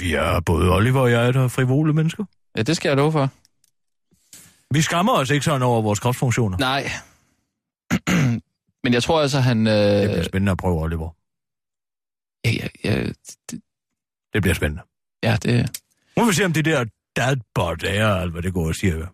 Vi 0.00 0.14
er 0.14 0.40
både 0.40 0.70
Oliver 0.74 1.00
og 1.00 1.10
jeg, 1.10 1.34
der 1.34 1.44
er 1.44 1.48
frivole 1.48 1.92
mennesker. 1.92 2.24
ja, 2.56 2.62
det 2.62 2.76
skal 2.76 2.88
jeg 2.88 2.96
love 2.96 3.12
for. 3.12 3.30
Vi 4.74 4.82
skammer 4.82 5.12
os 5.12 5.30
ikke 5.30 5.44
sådan 5.44 5.62
over 5.62 5.82
vores 5.82 6.00
kropsfunktioner. 6.00 6.58
Nej. 6.58 6.82
Men 8.84 8.92
jeg 8.92 9.02
tror 9.02 9.20
altså, 9.22 9.40
han... 9.40 9.66
Øh, 9.66 9.72
Det 9.72 10.08
bliver 10.10 10.22
spændende 10.22 10.52
at 10.52 10.58
prøve, 10.58 10.80
Oliver. 10.82 11.10
ja, 12.44 12.50
ja, 12.50 12.68
ja, 12.84 13.02
det, 13.50 13.60
Det 14.32 14.42
bliver 14.42 14.54
spændende. 14.54 14.82
Ja, 15.22 15.36
det... 15.42 15.82
Vil 16.16 16.26
vi 16.28 16.32
se, 16.32 16.44
om 16.44 16.52
det 16.52 16.64
der 16.64 16.84
dadbot 17.16 17.82
er, 17.82 18.16
eller 18.16 18.30
hvad 18.32 18.42
det 18.42 18.52
går 18.54 18.66
og 18.68 18.74
siger. 18.74 19.06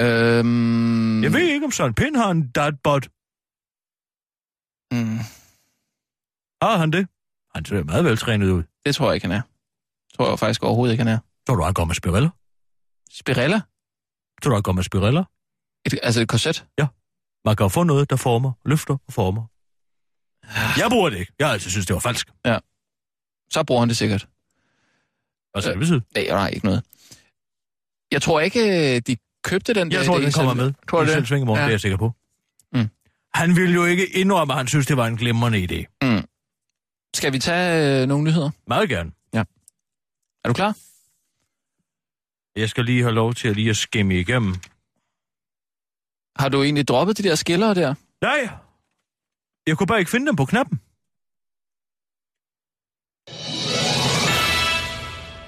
Øhm, 0.00 1.22
Jeg 1.22 1.32
ved 1.32 1.40
ikke, 1.48 1.66
om 1.66 1.72
Søren 1.72 1.94
Pind 1.94 2.16
har 2.16 2.30
en 2.30 2.48
dadbot. 2.48 3.04
Mm, 4.92 5.18
Har 6.62 6.76
han 6.78 6.90
det? 6.90 7.08
Han 7.54 7.64
ser 7.64 7.84
meget 7.84 8.04
veltrænet 8.04 8.50
ud. 8.50 8.62
det 8.86 8.94
tror 8.94 9.06
jeg 9.06 9.14
ikke, 9.14 9.26
han 9.26 9.36
er. 9.36 9.42
tror 10.16 10.28
jeg 10.28 10.38
faktisk 10.38 10.62
overhovedet 10.62 10.92
ikke, 10.92 11.04
han 11.04 11.12
er. 11.14 11.18
Tror 11.46 11.56
du, 11.56 11.62
han 11.62 11.74
går 11.74 11.84
med 11.84 11.94
spiriller? 11.94 12.30
Spirella? 13.10 13.60
Tror 14.42 14.50
du, 14.50 14.54
han 14.56 14.62
går 14.62 14.72
med 14.72 14.82
spiriller? 14.82 15.24
Et, 15.86 15.98
altså 16.02 16.20
et 16.20 16.28
korset? 16.28 16.66
Man 17.44 17.56
kan 17.56 17.64
jo 17.64 17.68
få 17.68 17.82
noget, 17.82 18.10
der 18.10 18.16
former, 18.16 18.52
løfter 18.64 18.96
og 19.06 19.12
former. 19.12 19.44
Jeg 20.80 20.86
bruger 20.90 21.10
det 21.10 21.18
ikke. 21.18 21.32
Jeg 21.38 21.46
har 21.46 21.52
altid 21.52 21.70
synes, 21.70 21.86
det 21.86 21.94
var 21.94 22.00
falsk. 22.00 22.28
Så 23.50 23.62
bruger 23.66 23.80
han 23.80 23.88
det 23.88 23.96
sikkert. 23.96 24.28
Hvad 25.52 25.62
skal 25.62 25.72
det 25.72 25.78
betyde? 25.78 26.02
Nej, 26.14 26.26
nej, 26.28 26.48
ikke 26.48 26.66
noget. 26.66 26.82
Jeg 28.12 28.22
tror 28.22 28.40
ikke, 28.40 29.00
de 29.00 29.16
købte 29.44 29.74
den 29.74 29.90
der 29.90 29.96
Jeg 29.98 30.06
tror, 30.06 30.18
den 30.18 30.32
kommer 30.32 30.54
selv. 30.54 30.64
med. 30.64 30.72
Tror 30.90 30.98
du 31.04 31.10
det? 31.10 31.30
Ja. 31.30 31.44
det 31.52 31.58
er 31.58 31.68
jeg 31.68 31.80
sikker 31.80 31.98
på. 31.98 32.12
Mm. 32.72 32.88
Han 33.34 33.56
ville 33.56 33.74
jo 33.74 33.84
ikke 33.84 34.06
indrømme, 34.06 34.52
at 34.52 34.56
han 34.58 34.66
synes, 34.68 34.86
det 34.86 34.96
var 34.96 35.06
en 35.06 35.16
glimrende 35.16 35.58
idé. 35.58 36.06
Skal 37.14 37.32
vi 37.32 37.38
tage 37.38 38.02
øh, 38.02 38.08
nogle 38.08 38.24
nyheder? 38.24 38.50
Meget 38.66 38.88
gerne. 38.88 39.12
Er 40.44 40.48
du 40.48 40.54
klar? 40.54 40.76
Jeg 42.60 42.68
skal 42.68 42.84
lige 42.84 43.02
have 43.02 43.14
lov 43.14 43.34
til 43.34 43.48
at 43.48 43.56
lige 43.56 43.70
at 43.70 43.76
skimme 43.76 44.20
igennem. 44.20 44.54
Har 46.36 46.48
du 46.48 46.62
egentlig 46.62 46.88
droppet 46.88 47.18
de 47.18 47.22
der 47.22 47.34
skillere 47.34 47.74
der? 47.74 47.94
Nej, 48.20 48.48
jeg 49.66 49.78
kunne 49.78 49.86
bare 49.86 49.98
ikke 49.98 50.10
finde 50.10 50.26
dem 50.26 50.36
på 50.36 50.44
knappen. 50.44 50.80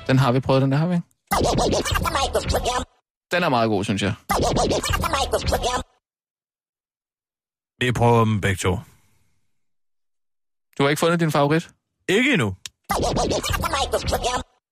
Den 0.06 0.18
har 0.18 0.32
vi 0.32 0.40
prøvet, 0.40 0.62
den 0.62 0.72
der 0.72 0.78
har 0.78 0.86
vi. 0.86 0.94
Den 3.32 3.42
er 3.42 3.48
meget 3.48 3.68
god, 3.68 3.84
synes 3.84 4.02
jeg. 4.02 4.14
Vi 7.80 7.92
prøver 7.92 8.24
dem 8.24 8.40
begge 8.40 8.56
to. 8.56 8.78
Du 10.78 10.82
har 10.82 10.88
ikke 10.90 11.00
fundet 11.00 11.20
din 11.20 11.30
favorit? 11.32 11.70
Ikke 12.08 12.32
endnu. 12.32 12.56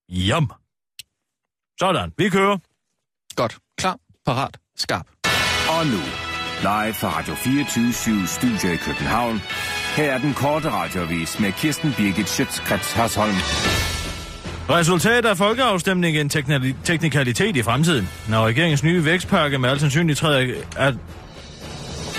Jam. 0.08 0.50
Sådan, 1.80 2.12
vi 2.18 2.28
kører. 2.28 2.58
Godt. 3.36 3.58
Klar, 3.78 3.98
parat, 4.26 4.58
skarp. 4.76 5.06
Og 5.78 5.86
nu, 5.86 6.00
live 6.60 6.94
fra 6.94 7.18
Radio 7.18 7.34
24 7.34 8.26
Studio 8.26 8.72
i 8.72 8.76
København. 8.76 9.38
Her 9.96 10.12
er 10.12 10.18
den 10.18 10.34
korte 10.34 10.70
radiovis 10.70 11.40
med 11.40 11.52
Kirsten 11.52 11.92
Birgit 11.96 12.28
Schøtzgrads 12.28 12.92
Hasholm. 12.92 13.93
Resultatet 14.68 15.28
af 15.28 15.36
folkeafstemningen 15.36 16.20
en 16.20 16.30
teknali- 16.30 16.84
teknikalitet 16.84 17.56
i 17.56 17.62
fremtiden. 17.62 18.08
Når 18.30 18.46
regeringens 18.46 18.82
nye 18.82 19.04
vækstpakke 19.04 19.58
med 19.58 19.70
al 19.70 19.80
sandsynlighed 19.80 20.16
træder, 20.16 20.64
at 20.76 20.94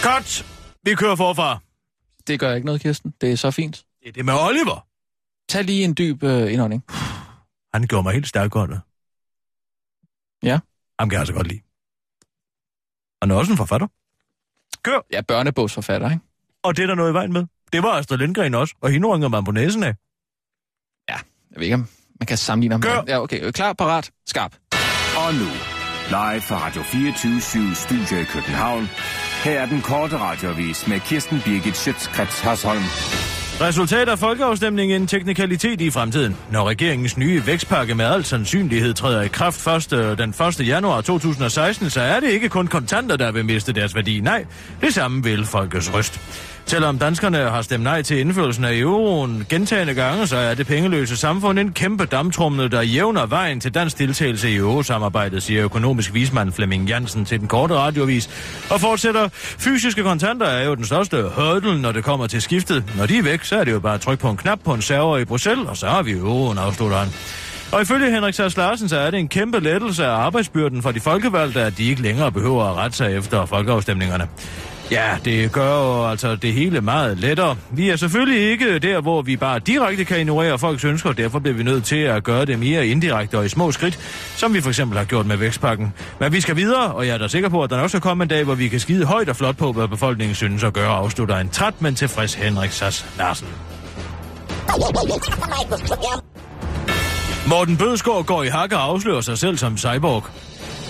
Cut! 0.04 0.46
Vi 0.84 0.96
kører 0.96 1.16
forfra. 1.16 1.60
Det 2.28 2.40
gør 2.40 2.54
ikke 2.54 2.66
noget, 2.66 2.82
Kirsten. 2.82 3.14
Det 3.22 3.32
er 3.32 3.36
så 3.36 3.52
fint. 3.52 3.86
Det 4.04 4.08
er 4.10 4.12
det 4.12 4.26
med 4.26 4.34
Oliver. 4.34 4.88
Tag 5.50 5.64
lige 5.64 5.84
en 5.84 5.94
dyb 5.98 6.24
øh, 6.24 6.54
indånding. 6.54 6.84
Han 7.74 7.84
gjorde 7.88 8.04
mig 8.04 8.14
helt 8.14 8.28
stærk 8.28 8.52
godt. 8.52 8.72
Ja. 10.44 10.60
Ham 11.00 11.10
kan 11.10 11.14
jeg 11.16 11.20
altså 11.20 11.34
godt 11.34 11.48
lide. 11.48 11.62
Han 13.22 13.32
er 13.32 13.36
også 13.36 13.52
en 13.52 13.58
forfatter. 13.58 13.88
Kør! 14.84 15.00
Ja, 15.12 15.22
børnebogsforfatter, 15.22 16.10
ikke? 16.10 16.22
Og 16.64 16.78
det 16.78 16.84
er 16.84 16.88
der 16.88 16.96
noget 16.96 17.12
i 17.12 17.14
vejen 17.14 17.34
med. 17.34 17.46
Det 17.74 17.84
var 17.84 17.92
Astrid 17.92 18.18
Lindgren 18.18 18.54
også, 18.54 18.76
og 18.82 18.92
hende 18.92 19.08
rynger 19.08 19.28
man 19.28 19.44
på 19.44 19.52
næsen 19.52 19.84
af. 19.84 19.96
Jeg 21.08 21.60
ved 21.60 21.64
ikke, 21.64 21.76
om 21.76 21.88
man 22.20 22.28
kan 22.28 22.38
sammenligne 22.38 22.74
ham. 22.74 22.82
Gør. 22.82 23.04
Ja, 23.08 23.22
okay. 23.22 23.52
Klar, 23.52 23.74
parat, 23.74 24.10
skarp. 24.28 24.52
Og 25.18 25.34
nu, 25.34 25.50
live 26.10 26.42
fra 26.42 26.68
Radio 26.68 26.82
24 26.84 27.76
Studio 27.76 28.22
i 28.22 28.24
København. 28.24 28.90
Her 29.44 29.60
er 29.62 29.66
den 29.66 29.82
korte 29.82 30.18
radiovis 30.18 30.88
med 30.88 31.00
Kirsten 31.00 31.42
Birgit 31.46 31.78
Schøtzgrads 31.78 32.40
Hasholm. 32.40 32.84
Resultat 33.62 34.10
af 34.10 34.20
folkeafstemningen 34.20 35.02
en 35.02 35.08
teknikalitet 35.08 35.82
i 35.82 35.90
fremtiden. 35.92 36.38
Når 36.52 36.70
regeringens 36.70 37.18
nye 37.18 37.48
vækstpakke 37.48 37.96
med 37.96 38.06
al 38.06 38.26
sandsynlighed 38.26 38.94
træder 38.94 39.22
i 39.22 39.28
kraft 39.28 39.62
først 39.62 39.94
øh, 39.94 40.18
den 40.18 40.30
1. 40.30 40.68
januar 40.68 41.02
2016, 41.02 41.90
så 41.90 42.02
er 42.02 42.20
det 42.20 42.30
ikke 42.30 42.50
kun 42.50 42.68
kontanter, 42.68 43.16
der 43.16 43.32
vil 43.32 43.46
miste 43.46 43.74
deres 43.74 43.96
værdi. 43.96 44.20
Nej, 44.20 44.46
det 44.82 44.94
samme 44.94 45.24
vil 45.24 45.46
folkets 45.46 45.94
røst. 45.94 46.20
Selvom 46.68 47.00
danskerne 47.00 47.38
har 47.38 47.62
stemt 47.62 47.84
nej 47.84 48.02
til 48.02 48.20
indførelsen 48.20 48.66
af 48.66 48.78
euroen 48.78 49.46
gentagende 49.50 49.94
gange, 49.94 50.28
så 50.28 50.38
er 50.38 50.54
det 50.54 50.68
pengeløse 50.68 51.18
samfund 51.18 51.60
en 51.60 51.72
kæmpe 51.74 52.06
dammtrumle, 52.06 52.70
der 52.70 52.82
jævner 52.82 53.26
vejen 53.26 53.60
til 53.60 53.74
dansk 53.74 54.00
deltagelse 54.00 54.52
i 54.52 54.56
eurosamarbejdet, 54.56 55.44
siger 55.44 55.64
økonomisk 55.64 56.14
vismand 56.14 56.52
Flemming 56.52 56.88
Jansen 56.88 57.26
til 57.26 57.40
den 57.40 57.48
korte 57.48 57.76
radiovis. 57.76 58.30
Og 58.70 58.82
fortsætter, 58.82 59.30
fysiske 59.34 60.04
kontanter 60.04 60.46
er 60.46 60.66
jo 60.66 60.76
den 60.76 60.86
største 60.86 61.24
hurdle, 61.36 61.82
når 61.82 61.92
det 61.92 62.04
kommer 62.04 62.28
til 62.28 62.42
skiftet. 62.42 62.84
Når 62.98 63.06
de 63.06 63.18
er 63.18 63.24
væk, 63.24 63.44
så 63.44 63.60
er 63.60 63.64
det 63.64 63.72
jo 63.72 63.80
bare 63.80 63.94
at 63.94 64.02
trykke 64.02 64.22
på 64.22 64.30
en 64.30 64.38
knap 64.38 64.60
på 64.66 64.74
en 64.74 64.82
server 64.82 65.18
i 65.18 65.26
Bruxelles, 65.26 65.68
og 65.68 65.78
så 65.78 65.88
har 65.88 66.04
vi 66.04 66.12
euroen, 66.12 66.58
afslutter 66.58 66.98
han. 66.98 67.08
Og 67.72 67.82
ifølge 67.82 68.12
Henrik 68.12 68.34
Sars 68.34 68.58
Larsen, 68.58 68.90
så 68.90 68.98
er 68.98 69.12
det 69.12 69.20
en 69.20 69.28
kæmpe 69.28 69.60
lettelse 69.60 70.06
af 70.06 70.12
arbejdsbyrden 70.12 70.82
for 70.82 70.92
de 70.92 71.00
folkevalgte, 71.00 71.62
at 71.62 71.78
de 71.78 71.84
ikke 71.84 72.02
længere 72.02 72.32
behøver 72.32 72.64
at 72.64 72.76
rette 72.76 72.98
sig 72.98 73.18
efter 73.18 73.46
folkeafstemningerne. 73.46 74.28
Ja, 74.92 75.18
det 75.26 75.52
gør 75.52 75.68
jo 75.68 76.10
altså 76.10 76.36
det 76.36 76.54
hele 76.54 76.82
meget 76.82 77.18
lettere. 77.18 77.56
Vi 77.72 77.90
er 77.90 77.96
selvfølgelig 77.96 78.52
ikke 78.52 78.80
der, 78.80 79.02
hvor 79.02 79.22
vi 79.22 79.38
bare 79.38 79.60
direkte 79.60 80.06
kan 80.06 80.20
ignorere 80.20 80.60
folks 80.60 80.84
ønsker, 80.84 81.10
og 81.10 81.18
derfor 81.18 81.40
bliver 81.40 81.56
vi 81.56 81.64
nødt 81.64 81.84
til 81.84 81.96
at 81.96 82.24
gøre 82.24 82.46
det 82.46 82.60
mere 82.60 82.88
indirekte 82.88 83.38
og 83.38 83.46
i 83.46 83.50
små 83.50 83.72
skridt, 83.72 84.00
som 84.36 84.54
vi 84.54 84.62
for 84.62 84.70
eksempel 84.70 84.98
har 84.98 85.06
gjort 85.06 85.26
med 85.26 85.38
vækstpakken. 85.38 85.94
Men 86.20 86.34
vi 86.34 86.42
skal 86.42 86.56
videre, 86.56 86.94
og 86.94 87.08
jeg 87.08 87.14
er 87.14 87.18
da 87.18 87.28
sikker 87.28 87.50
på, 87.50 87.64
at 87.64 87.70
der 87.70 87.80
også 87.80 88.00
kommer 88.00 88.24
en 88.26 88.30
dag, 88.30 88.44
hvor 88.44 88.56
vi 88.56 88.68
kan 88.68 88.80
skide 88.80 89.06
højt 89.06 89.30
og 89.30 89.36
flot 89.36 89.58
på, 89.58 89.72
hvad 89.72 89.88
befolkningen 89.88 90.36
synes 90.36 90.64
at 90.64 90.74
gøre, 90.74 90.90
afslutter 90.90 91.38
en 91.38 91.50
træt, 91.50 91.82
men 91.82 91.96
tilfreds 91.96 92.34
Henrik 92.34 92.72
Sass 92.72 93.06
Larsen. 93.18 93.48
Morten 97.48 97.78
Bødskov 97.78 98.24
går 98.24 98.44
i 98.44 98.48
hak 98.48 98.72
og 98.72 98.84
afslører 98.84 99.22
sig 99.22 99.38
selv 99.38 99.58
som 99.58 99.78
cyborg. 99.78 100.24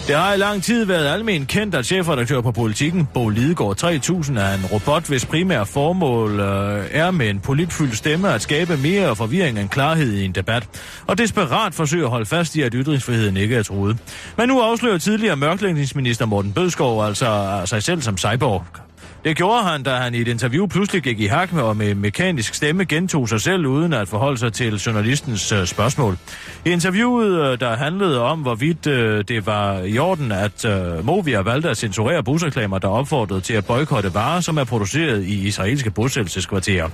Det 0.08 0.16
har 0.16 0.34
i 0.34 0.38
lang 0.38 0.64
tid 0.64 0.86
været 0.86 1.08
almen 1.08 1.46
kendt, 1.46 1.76
at 1.76 1.86
chefredaktør 1.86 2.42
på 2.42 2.52
Politiken, 2.52 3.08
Bo 3.14 3.30
Lidegaard 3.30 3.76
3000, 3.76 4.38
er 4.38 4.54
en 4.54 4.66
robot, 4.66 5.08
hvis 5.08 5.26
primære 5.26 5.66
formål 5.66 6.40
øh, 6.40 6.86
er 6.92 7.12
med 7.12 7.30
en 7.30 7.40
politfyldt 7.40 7.98
stemme 7.98 8.34
at 8.34 8.42
skabe 8.42 8.78
mere 8.78 9.16
forvirring 9.16 9.60
end 9.60 9.70
klarhed 9.70 10.14
i 10.14 10.26
en 10.26 10.32
debat, 10.32 10.68
og 11.08 11.18
desperat 11.18 11.74
forsøger 11.74 12.06
at 12.06 12.12
holde 12.12 12.26
fast 12.26 12.56
i, 12.56 12.62
at 12.62 12.74
ytringsfriheden 12.76 13.38
ikke 13.38 13.56
er 13.56 13.64
truet. 13.64 13.98
Men 14.38 14.48
nu 14.48 14.60
afslører 14.60 14.98
tidligere 14.98 15.36
mørklægningsminister 15.36 16.26
Morten 16.26 16.54
Bødskov 16.54 17.06
altså, 17.06 17.26
altså 17.26 17.76
sig 17.76 17.84
selv 17.84 18.02
som 18.02 18.18
cyborg. 18.18 18.85
Det 19.26 19.38
gjorde 19.38 19.64
han, 19.64 19.84
da 19.84 19.96
han 19.96 20.16
i 20.16 20.22
et 20.22 20.28
interview 20.28 20.68
pludselig 20.68 21.04
gik 21.04 21.20
i 21.20 21.26
hak 21.26 21.54
med 21.54 21.64
og 21.64 21.78
med 21.78 21.96
mekanisk 21.96 22.54
stemme 22.54 22.86
gentog 22.86 23.30
sig 23.30 23.42
selv, 23.42 23.66
uden 23.66 23.94
at 23.94 24.08
forholde 24.08 24.38
sig 24.38 24.54
til 24.54 24.76
journalistens 24.76 25.52
øh, 25.52 25.66
spørgsmål. 25.66 26.18
I 26.66 26.70
interviewet, 26.70 27.52
øh, 27.52 27.60
der 27.60 27.76
handlede 27.76 28.22
om, 28.22 28.40
hvorvidt 28.40 28.88
øh, 28.88 29.24
det 29.28 29.46
var 29.46 29.80
i 29.80 29.98
orden, 29.98 30.32
at 30.32 30.66
øh, 30.66 31.06
Movia 31.06 31.42
valgte 31.42 31.70
at 31.70 31.78
censurere 31.78 32.24
busreklamer, 32.24 32.78
der 32.78 32.88
opfordrede 32.88 33.42
til 33.42 33.54
at 33.54 33.66
boykotte 33.66 34.14
varer, 34.14 34.42
som 34.42 34.58
er 34.58 34.64
produceret 34.64 35.24
i 35.24 35.48
israelske 35.48 35.92
bosættelseskvarterer. 35.92 36.90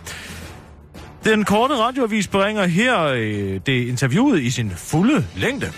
Den 1.24 1.46
korte 1.46 1.76
radioavis 1.76 2.28
bringer 2.28 2.66
her 2.66 3.04
øh, 3.04 3.60
det 3.66 3.88
interviewet 3.88 4.42
i 4.42 4.50
sin 4.50 4.72
fulde 4.78 5.26
længde. 5.36 5.72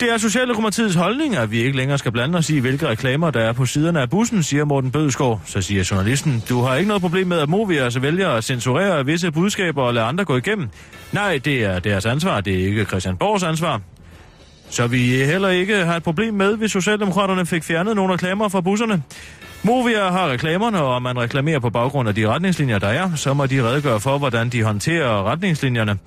Det 0.00 0.12
er 0.12 0.18
Socialdemokratiets 0.18 0.94
holdning, 0.94 1.36
at 1.36 1.50
vi 1.50 1.58
ikke 1.58 1.76
længere 1.76 1.98
skal 1.98 2.12
blande 2.12 2.38
os 2.38 2.50
i, 2.50 2.58
hvilke 2.58 2.88
reklamer 2.88 3.30
der 3.30 3.40
er 3.40 3.52
på 3.52 3.66
siderne 3.66 4.00
af 4.00 4.10
bussen, 4.10 4.42
siger 4.42 4.64
Morten 4.64 4.90
Bødskov. 4.90 5.42
Så 5.44 5.60
siger 5.60 5.88
journalisten, 5.90 6.42
du 6.48 6.60
har 6.60 6.74
ikke 6.74 6.88
noget 6.88 7.02
problem 7.02 7.26
med, 7.26 7.38
at 7.38 7.48
Movia 7.48 7.84
altså 7.84 8.00
vælger 8.00 8.30
at 8.30 8.44
censurere 8.44 9.06
visse 9.06 9.30
budskaber 9.32 9.82
og 9.82 9.94
lade 9.94 10.06
andre 10.06 10.24
gå 10.24 10.36
igennem. 10.36 10.68
Nej, 11.12 11.40
det 11.44 11.64
er 11.64 11.78
deres 11.78 12.06
ansvar, 12.06 12.40
det 12.40 12.54
er 12.54 12.66
ikke 12.66 12.84
Christian 12.84 13.16
Borgs 13.16 13.42
ansvar. 13.42 13.80
Så 14.70 14.86
vi 14.86 15.24
heller 15.24 15.48
ikke 15.48 15.76
har 15.76 15.96
et 15.96 16.02
problem 16.02 16.34
med, 16.34 16.56
hvis 16.56 16.70
Socialdemokraterne 16.70 17.46
fik 17.46 17.64
fjernet 17.64 17.96
nogle 17.96 18.14
reklamer 18.14 18.48
fra 18.48 18.60
busserne. 18.60 19.02
Movia 19.62 20.10
har 20.10 20.28
reklamerne, 20.28 20.82
og 20.82 20.94
om 20.94 21.02
man 21.02 21.18
reklamerer 21.18 21.58
på 21.58 21.70
baggrund 21.70 22.08
af 22.08 22.14
de 22.14 22.28
retningslinjer, 22.28 22.78
der 22.78 22.88
er, 22.88 23.14
så 23.14 23.34
må 23.34 23.46
de 23.46 23.62
redegøre 23.62 24.00
for, 24.00 24.18
hvordan 24.18 24.48
de 24.48 24.62
håndterer 24.62 25.30
retningslinjerne. 25.30 25.98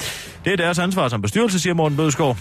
Det 0.46 0.54
er 0.54 0.58
deres 0.58 0.80
ansvar 0.80 1.08
som 1.08 1.22
bestyrelse, 1.22 1.60
siger 1.60 1.74
Morten 1.74 1.98
Bødskov. 1.98 2.38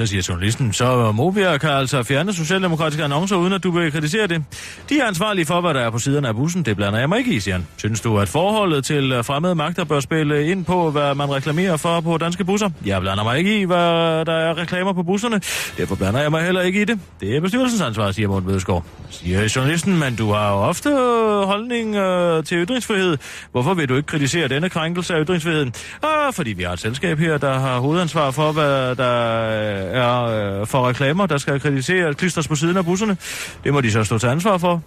Så 0.00 0.06
siger 0.06 0.26
journalisten, 0.28 0.72
så 0.72 1.12
Movia 1.12 1.58
kan 1.58 1.70
altså 1.70 2.02
fjerne 2.02 2.32
socialdemokratiske 2.32 3.04
annoncer, 3.04 3.36
uden 3.36 3.52
at 3.52 3.62
du 3.62 3.70
vil 3.70 3.92
kritisere 3.92 4.26
det. 4.26 4.44
De 4.88 5.00
er 5.00 5.06
ansvarlige 5.06 5.46
for, 5.46 5.60
hvad 5.60 5.74
der 5.74 5.80
er 5.80 5.90
på 5.90 5.98
siderne 5.98 6.28
af 6.28 6.34
bussen. 6.34 6.62
Det 6.62 6.76
blander 6.76 6.98
jeg 6.98 7.08
mig 7.08 7.18
ikke 7.18 7.34
i, 7.34 7.40
siger 7.40 7.54
han. 7.54 7.66
Synes 7.76 8.00
du, 8.00 8.18
at 8.18 8.28
forholdet 8.28 8.84
til 8.84 9.12
øh, 9.12 9.24
fremmede 9.24 9.54
magter 9.54 9.84
bør 9.84 10.00
spille 10.00 10.46
ind 10.46 10.64
på, 10.64 10.90
hvad 10.90 11.14
man 11.14 11.30
reklamerer 11.30 11.76
for 11.76 12.00
på 12.00 12.18
danske 12.18 12.44
busser? 12.44 12.70
Jeg 12.84 13.00
blander 13.00 13.24
mig 13.24 13.38
ikke 13.38 13.60
i, 13.60 13.64
hvad 13.64 14.24
der 14.24 14.32
er 14.32 14.58
reklamer 14.58 14.92
på 14.92 15.02
busserne. 15.02 15.40
Derfor 15.78 15.94
blander 15.94 16.20
jeg 16.20 16.30
mig 16.30 16.44
heller 16.44 16.60
ikke 16.60 16.82
i 16.82 16.84
det. 16.84 16.98
Det 17.20 17.36
er 17.36 17.40
bestyrelsens 17.40 17.82
ansvar, 17.82 18.12
siger 18.12 18.28
Morten 18.28 18.48
Vedskov. 18.48 18.84
Siger 19.10 19.52
journalisten, 19.56 19.98
men 19.98 20.16
du 20.16 20.32
har 20.32 20.50
jo 20.50 20.56
ofte 20.56 20.88
øh, 20.88 21.42
holdning 21.42 21.96
øh, 21.96 22.44
til 22.44 22.58
ytringsfrihed. 22.64 23.18
Hvorfor 23.52 23.74
vil 23.74 23.88
du 23.88 23.96
ikke 23.96 24.06
kritisere 24.06 24.48
denne 24.48 24.68
krænkelse 24.68 25.14
af 25.14 25.24
ytringsfriheden? 25.24 25.72
Ah, 26.02 26.32
fordi 26.32 26.52
vi 26.52 26.62
har 26.62 26.72
et 26.72 26.80
selskab 26.80 27.18
her, 27.18 27.38
der 27.38 27.58
har 27.58 27.78
hovedansvar 27.78 28.30
for, 28.30 28.52
hvad 28.52 28.96
der 28.96 29.89
er 29.92 30.22
øh, 30.60 30.66
for 30.66 30.88
reklamer, 30.88 31.26
der 31.26 31.38
skal 31.38 31.60
kreditere 31.60 32.14
klistres 32.14 32.48
på 32.48 32.54
siden 32.54 32.76
af 32.76 32.84
busserne. 32.84 33.16
Det 33.64 33.72
må 33.72 33.80
de 33.80 33.92
så 33.92 34.04
stå 34.04 34.18
til 34.18 34.26
ansvar 34.26 34.58
for. 34.58 34.82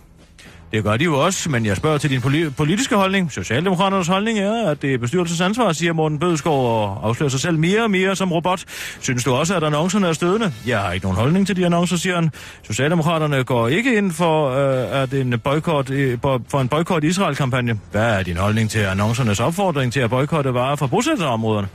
Det 0.71 0.83
gør 0.83 0.97
de 0.97 1.03
jo 1.03 1.19
også, 1.19 1.49
men 1.49 1.65
jeg 1.65 1.77
spørger 1.77 1.97
til 1.97 2.09
din 2.09 2.19
poli- 2.19 2.49
politiske 2.49 2.95
holdning. 2.95 3.31
Socialdemokraternes 3.31 4.07
holdning 4.07 4.39
er, 4.39 4.69
at 4.69 4.81
det 4.81 4.93
er 4.93 4.97
bestyrelsens 4.97 5.41
ansvar, 5.41 5.73
siger 5.73 5.93
Morten 5.93 6.19
Bødskov 6.19 6.83
og 6.83 7.07
afslører 7.07 7.29
sig 7.29 7.39
selv 7.39 7.59
mere 7.59 7.83
og 7.83 7.91
mere 7.91 8.15
som 8.15 8.31
robot. 8.31 8.63
Synes 9.01 9.23
du 9.23 9.33
også, 9.33 9.55
at 9.55 9.63
annoncerne 9.63 10.07
er 10.07 10.13
stødende? 10.13 10.53
Jeg 10.67 10.79
har 10.79 10.91
ikke 10.91 11.05
nogen 11.05 11.17
holdning 11.17 11.47
til 11.47 11.55
de 11.55 11.65
annoncer, 11.65 11.97
siger 11.97 12.15
han. 12.15 12.31
Socialdemokraterne 12.63 13.43
går 13.43 13.67
ikke 13.67 13.97
ind 13.97 14.11
for, 14.11 14.49
øh, 14.49 15.01
at 15.01 15.13
en 15.13 15.39
boykot, 15.39 15.89
øh, 15.89 16.17
for 16.49 16.61
en 16.61 16.67
boykot 16.67 17.03
Israel-kampagne. 17.03 17.79
Hvad 17.91 18.19
er 18.19 18.23
din 18.23 18.37
holdning 18.37 18.69
til 18.69 18.79
annoncernes 18.79 19.39
opfordring 19.39 19.93
til 19.93 19.99
at 19.99 20.09
boykotte 20.09 20.53
varer 20.53 20.75
fra 20.75 20.87
bosætterområderne? 20.87 21.67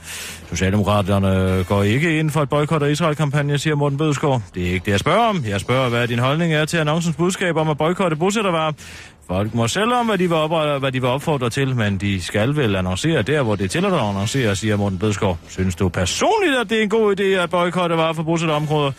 Socialdemokraterne 0.51 1.64
går 1.64 1.82
ikke 1.82 2.18
ind 2.18 2.30
for 2.30 2.42
et 2.42 2.49
boykot 2.49 2.82
af 2.82 2.90
Israel-kampagne, 2.90 3.59
siger 3.59 3.76
Morten 3.76 3.99
Bødskov. 3.99 4.42
Det 4.55 4.68
er 4.68 4.72
ikke 4.72 4.84
det, 4.84 4.92
jeg 4.92 5.01
spørger 5.01 5.28
om. 5.28 5.44
Jeg 5.49 5.61
spørger, 5.61 5.88
hvad 5.88 6.09
din 6.09 6.18
holdning 6.18 6.55
er 6.55 6.64
til 6.64 6.76
annoncens 6.76 7.16
budskab 7.16 7.57
om 7.57 7.68
at 7.68 7.78
boykotte 7.78 8.16
bosættervarer. 8.16 8.72
Folk 9.26 9.55
må 9.55 9.68
selv 9.68 9.92
om, 9.92 10.07
hvad 10.07 10.18
de, 10.18 10.28
vil 10.28 10.36
op, 10.36 10.80
hvad 10.80 10.92
de 10.92 11.01
vil 11.01 11.11
opfordre 11.11 11.51
til, 11.51 11.76
men 11.76 11.99
de 11.99 12.22
skal 12.22 12.57
vel 12.57 12.76
annoncere 12.76 13.22
der, 13.22 13.42
hvor 13.42 13.57
det 13.57 13.64
er 13.64 13.68
til 13.68 13.84
at 13.84 13.92
annoncere, 13.92 14.57
siger 14.57 14.76
Morten 14.76 14.99
Bødskov. 14.99 15.38
Synes 15.49 15.74
du 15.74 15.88
personligt, 15.88 16.57
at 16.61 16.70
det 16.70 16.78
er 16.78 16.82
en 16.82 16.88
god 16.88 17.20
idé 17.20 17.22
at 17.22 17.51
boykotte 17.51 17.96
varer 17.96 18.12
for 18.12 18.22
bosætterområder? 18.22 18.92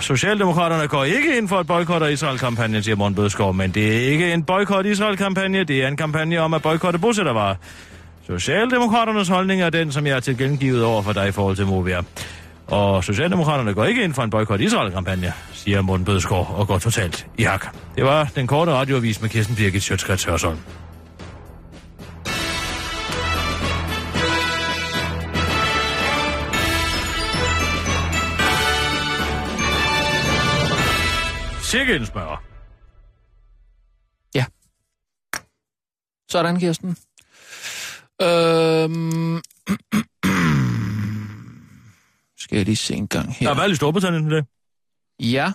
Socialdemokraterne 0.00 0.88
går 0.88 1.04
ikke 1.04 1.38
ind 1.38 1.48
for 1.48 1.60
et 1.60 1.66
boykot 1.66 2.02
af 2.02 2.12
Israel-kampagne, 2.12 2.82
siger 2.82 2.96
Morten 2.96 3.14
Bødskov, 3.14 3.54
men 3.54 3.70
det 3.70 3.96
er 3.96 4.10
ikke 4.10 4.32
en 4.32 4.42
boykot 4.42 4.86
Israel-kampagne, 4.86 5.64
det 5.64 5.82
er 5.82 5.88
en 5.88 5.96
kampagne 5.96 6.40
om 6.40 6.54
at 6.54 6.62
boykotte 6.62 6.98
bosættervarer. 6.98 7.54
Socialdemokraternes 8.28 9.28
holdning 9.28 9.62
er 9.62 9.70
den, 9.70 9.92
som 9.92 10.06
jeg 10.06 10.14
har 10.14 10.20
tilkendegivet 10.20 10.84
over 10.84 11.02
for 11.02 11.12
dig 11.12 11.28
i 11.28 11.32
forhold 11.32 11.56
til 11.56 11.66
Movia. 11.66 12.00
Og 12.66 13.04
Socialdemokraterne 13.04 13.74
går 13.74 13.84
ikke 13.84 14.04
ind 14.04 14.14
for 14.14 14.22
en 14.22 14.30
boykot 14.30 14.60
Israel-kampagne, 14.60 15.32
siger 15.52 15.80
Morten 15.82 16.04
Bødskov 16.04 16.54
og 16.54 16.66
går 16.66 16.78
totalt 16.78 17.26
i 17.38 17.42
hak. 17.42 17.66
Det 17.96 18.04
var 18.04 18.24
den 18.34 18.46
korte 18.46 18.72
radioavis 18.72 19.20
med 19.20 19.30
Kirsten 19.30 19.56
Birgit 19.56 19.82
Sjøtskrets 19.82 20.24
Hørsholm. 20.24 20.58
Sikke 31.62 31.96
en 31.96 32.06
smør. 32.06 32.42
Ja. 34.34 34.44
Sådan, 36.30 36.60
Kirsten. 36.60 36.96
Øhm... 38.22 39.36
Skal 42.38 42.56
jeg 42.56 42.64
lige 42.64 42.76
se 42.76 42.94
en 42.94 43.08
gang 43.08 43.26
Der 43.26 43.32
her. 43.32 43.50
er 43.50 43.54
valgt 43.54 43.72
i 43.72 43.76
Storbritannien 43.76 44.26
i 44.26 44.30
dag. 44.30 44.42
Ja, 45.20 45.52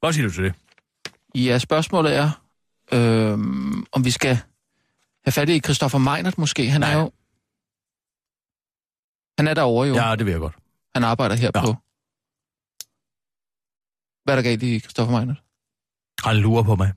Hvad 0.00 0.12
siger 0.12 0.28
du 0.28 0.34
til 0.34 0.44
det? 0.44 0.54
Ja, 1.34 1.58
spørgsmålet 1.58 2.16
er, 2.16 2.30
øh, 2.92 3.32
om 3.92 4.04
vi 4.04 4.10
skal 4.10 4.36
have 5.24 5.32
fat 5.32 5.48
i 5.48 5.60
Christoffer 5.60 5.98
Meinert 5.98 6.38
måske. 6.38 6.70
Han 6.70 6.80
Nej. 6.80 6.92
er 6.92 6.98
jo... 6.98 7.12
Han 9.38 9.48
er 9.48 9.54
derovre 9.54 9.88
jo. 9.88 9.94
Ja, 9.94 10.16
det 10.16 10.26
vil 10.26 10.32
jeg 10.32 10.40
godt. 10.40 10.54
Han 10.94 11.04
arbejder 11.04 11.34
her 11.34 11.50
Ja. 11.54 11.60
på... 11.64 11.74
Hvad 14.24 14.34
er 14.34 14.42
der 14.42 14.42
galt 14.42 14.62
i 14.62 14.80
Christoffer 14.80 15.12
Meinert? 15.16 15.42
Han 16.24 16.36
lurer 16.36 16.62
på 16.62 16.76
mig. 16.76 16.92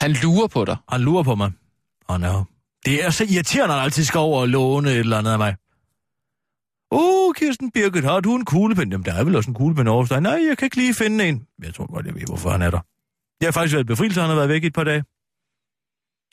Han 0.00 0.12
lurer 0.12 0.46
på 0.46 0.64
dig. 0.64 0.76
Han 0.88 1.00
lurer 1.00 1.22
på 1.22 1.34
mig. 1.34 1.52
Oh, 2.08 2.20
no. 2.20 2.44
Det 2.84 3.04
er 3.04 3.10
så 3.10 3.24
irriterende, 3.24 3.74
han 3.74 3.84
altid 3.84 4.04
skal 4.04 4.18
over 4.18 4.40
og 4.40 4.48
låne 4.48 4.90
et 4.90 4.98
eller 4.98 5.18
andet 5.18 5.32
af 5.32 5.38
mig. 5.38 5.56
Åh, 6.90 7.28
oh, 7.28 7.34
Kirsten 7.34 7.70
Birgit, 7.70 8.04
har 8.04 8.20
du 8.20 8.36
en 8.36 8.44
kuglepen? 8.44 8.90
Jamen, 8.92 9.04
der 9.04 9.14
er 9.14 9.24
vel 9.24 9.36
også 9.36 9.50
en 9.50 9.54
kuglepen 9.54 9.88
over. 9.88 10.20
Nej, 10.20 10.40
jeg 10.48 10.58
kan 10.58 10.66
ikke 10.66 10.76
lige 10.76 10.94
finde 10.94 11.28
en. 11.28 11.46
Jeg 11.62 11.74
tror 11.74 11.92
godt, 11.92 12.06
jeg 12.06 12.14
ved, 12.14 12.22
hvorfor 12.26 12.50
han 12.50 12.62
er 12.62 12.70
der. 12.70 12.80
Jeg 13.40 13.46
har 13.46 13.52
faktisk 13.52 13.74
været 13.74 13.86
befrielse, 13.86 14.20
han 14.20 14.28
har 14.28 14.36
været 14.36 14.48
væk 14.48 14.64
i 14.64 14.66
et 14.66 14.72
par 14.74 14.84
dage. 14.84 15.04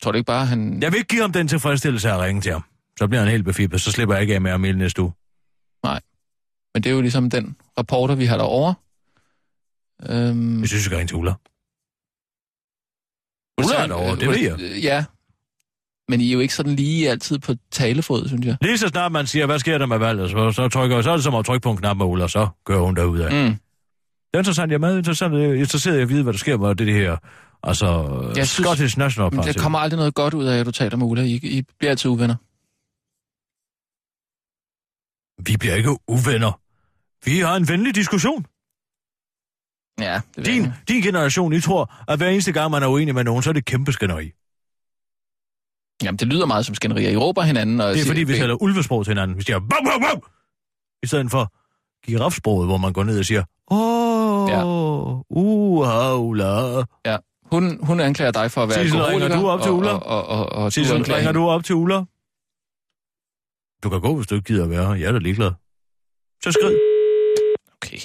Tror 0.02 0.12
du 0.12 0.18
ikke 0.18 0.28
bare, 0.28 0.46
han... 0.46 0.82
Jeg 0.82 0.92
vil 0.92 0.98
ikke 0.98 1.08
give 1.08 1.22
ham 1.22 1.32
den 1.32 1.48
tilfredsstillelse 1.48 2.10
at 2.12 2.20
ringe 2.20 2.42
til 2.42 2.52
ham. 2.52 2.64
Så 3.00 3.08
bliver 3.08 3.22
han 3.22 3.32
helt 3.32 3.46
befiblet, 3.46 3.82
så 3.82 3.92
slipper 3.92 4.16
jeg 4.16 4.22
ikke 4.22 4.34
af 4.36 4.42
med 4.42 4.52
ham 4.52 4.64
hele 4.64 4.78
næste 4.78 5.02
uge. 5.02 5.12
Men 6.74 6.84
det 6.84 6.90
er 6.90 6.94
jo 6.94 7.02
ligesom 7.02 7.30
den 7.30 7.56
rapporter, 7.78 8.16
vi 8.16 8.26
har 8.26 8.38
derovre. 8.38 8.76
Øhm, 10.10 10.60
Jeg 10.60 10.68
synes, 10.68 10.80
jeg 10.80 10.86
skal 10.86 10.98
ringe 10.98 11.08
til 11.08 11.16
Ulla. 11.18 11.34
Ulla 13.58 13.84
er 13.84 13.88
derovre, 13.88 14.16
det 14.20 14.30
ved 14.30 14.40
jeg. 14.40 14.82
Ja. 14.84 15.06
Men 16.12 16.22
I 16.22 16.28
er 16.30 16.34
jo 16.34 16.40
ikke 16.40 16.54
sådan 16.54 16.76
lige 16.76 17.10
altid 17.10 17.40
på 17.40 17.54
talefod, 17.72 18.28
synes 18.28 18.46
jeg. 18.46 18.58
Lige 18.62 18.78
så 18.78 18.88
snart 18.88 19.12
man 19.12 19.28
siger, 19.28 19.46
hvad 19.46 19.60
sker 19.60 19.78
der 19.78 19.86
med 19.86 19.98
valget, 19.98 20.30
så, 20.32 20.52
så, 20.52 20.68
trykker, 20.70 21.02
så 21.02 21.10
er 21.12 21.16
det 21.16 21.24
som 21.24 21.36
at 21.36 21.46
trykke 21.46 21.64
på 21.64 21.72
en 21.72 21.78
knap 21.78 21.98
med 21.98 22.06
Ulla, 22.06 22.28
så 22.28 22.48
gør 22.66 22.80
hun 22.80 22.96
derudad. 22.96 23.30
Mm. 23.32 23.50
Det 23.50 23.58
er 24.34 24.38
interessant. 24.38 24.70
Jeg 24.72 24.76
er 24.76 24.80
meget 24.80 24.98
interessant, 24.98 25.34
jeg 25.34 25.42
er 25.46 25.54
interesseret 25.54 26.00
i 26.00 26.02
at 26.02 26.10
vide, 26.10 26.24
hvad 26.24 26.34
der 26.34 26.40
sker 26.40 26.58
med 26.58 26.76
det 26.76 26.94
her. 26.94 27.18
Altså, 27.64 27.88
Jeg 28.36 28.48
synes- 28.48 28.68
Scottish 28.68 28.98
National 28.98 29.32
Party. 29.32 29.48
der 29.48 29.62
kommer 29.62 29.80
aldrig 29.80 29.98
noget 29.98 30.14
godt 30.16 30.34
ud 30.34 30.46
af, 30.46 30.58
at 30.60 30.66
du 30.66 30.72
taler 30.72 30.98
med 30.98 31.06
Ulla. 31.08 31.24
I, 31.24 31.36
I 31.36 31.62
bliver 31.80 31.92
altid 31.92 32.10
uvenner. 32.12 32.36
Vi 35.52 35.58
bliver 35.58 35.76
ikke 35.76 35.90
uvenner. 36.08 36.60
Vi 37.26 37.40
har 37.40 37.56
en 37.56 37.68
venlig 37.68 37.96
diskussion. 37.96 38.46
Ja, 40.02 40.22
det 40.36 40.46
Din, 40.46 40.64
jeg. 40.64 40.74
din 40.88 41.02
generation, 41.02 41.54
I 41.54 41.62
tror, 41.62 41.94
at 42.08 42.18
hver 42.20 42.30
eneste 42.30 42.52
gang, 42.52 42.72
man 42.72 42.84
er 42.84 42.88
uenig 42.88 43.16
med 43.16 43.24
nogen, 43.24 43.44
så 43.44 43.50
er 43.50 43.54
det 43.54 43.66
kæmpe 43.66 43.92
skænderi. 43.92 44.32
Jamen, 46.04 46.18
det 46.18 46.28
lyder 46.28 46.46
meget 46.46 46.66
som 46.66 46.76
skænderier. 46.76 47.10
I 47.10 47.18
råber 47.18 47.42
hinanden. 47.42 47.82
Og 47.82 47.88
Det 47.88 47.92
er 47.94 47.98
siger- 47.98 48.06
fordi, 48.06 48.24
vi 48.24 48.34
taler 48.34 48.62
ulvesprog 48.62 49.06
til 49.06 49.12
hinanden. 49.12 49.38
Vi 49.38 49.44
siger, 49.44 49.60
bam, 49.60 49.70
bam, 49.86 50.02
bam! 50.02 50.22
I 51.04 51.08
stedet 51.08 51.32
for 51.32 51.54
girafsproget, 52.06 52.68
hvor 52.68 52.78
man 52.78 52.94
går 52.94 53.04
ned 53.04 53.20
og 53.20 53.26
siger, 53.26 53.44
åh, 53.72 54.50
Ja. 54.50 54.64
uha, 55.30 56.16
Ulla. 56.16 56.84
Ja. 57.06 57.18
Hun, 57.52 57.80
hun 57.86 58.00
anklager 58.00 58.32
dig 58.32 58.52
for 58.52 58.64
at 58.64 58.70
være 58.70 58.84
Sissel, 58.84 59.02
ringer 59.04 59.28
du 59.42 59.48
op 59.50 59.62
til 59.62 59.72
Ulla? 59.72 59.92
Og, 59.92 60.04
og, 60.28 60.40
og, 60.40 60.50
og, 60.50 60.74
Sissel, 60.74 60.98
ringer 60.98 61.18
hende. 61.18 61.34
du 61.34 61.48
op 61.50 61.64
til 61.64 61.76
Ulla? 61.76 62.04
Du 63.84 63.90
kan 63.90 64.02
gå, 64.02 64.16
hvis 64.16 64.28
du 64.28 64.36
ikke 64.36 64.46
gider 64.46 64.64
at 64.64 64.70
være 64.70 64.86
her. 64.88 64.94
Jeg 64.96 65.08
er 65.08 65.12
da 65.12 65.18
ligeglad. 65.18 65.52
Så 66.44 66.52
skrid. 66.52 66.76
Okay. 67.76 67.98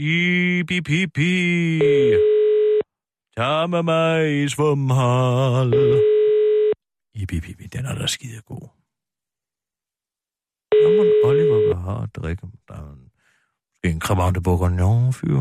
I 0.00 0.62
bi 0.62 0.80
pi 0.80 1.06
pi. 1.06 1.80
Tag 3.36 3.70
med 3.70 3.82
mig 3.82 4.44
i 4.44 4.48
svømhal. 4.48 5.72
I 7.14 7.26
bi 7.26 7.40
pi 7.40 7.54
pi. 7.54 7.66
Den 7.66 7.86
er 7.86 7.94
da 7.98 8.06
skide 8.06 8.40
god. 8.40 8.68
Jamen, 10.82 11.12
Oliver 11.24 11.66
hvad 11.66 11.82
har 11.82 12.02
at 12.02 12.16
drikke. 12.16 12.46
Der 12.68 12.74
er 12.74 12.92
en, 12.92 13.10
måske 13.70 13.94
en 13.94 14.00
cremant 14.00 14.36
de 14.36 14.40
bourgogne 14.40 15.12
fyr. 15.12 15.38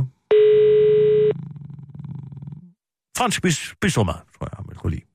Fransk 3.17 3.41
bis, 3.41 3.75
bisomad, 3.81 4.13
tror 4.13 4.45
jeg, 4.49 4.57
han 4.57 4.65
vil 4.69 4.77
kunne 4.77 4.91
lide. 4.91 5.05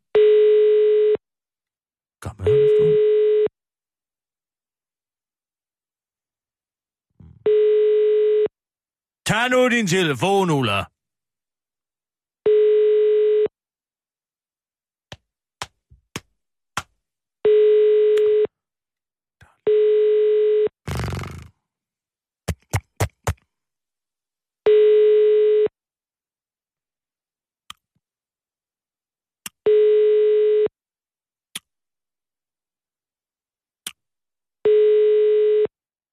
Gammel, 2.21 2.47
står 2.47 2.85
han. 2.85 3.13
Tag 9.25 9.51
nu 9.51 9.69
din 9.69 9.87
telefon, 9.87 10.49
Ulla. 10.51 10.91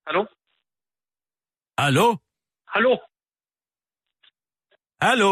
Hallo? 0.05 0.25
Hallo? 1.77 2.28
Hallo? 2.73 2.97
Hallo? 5.01 5.31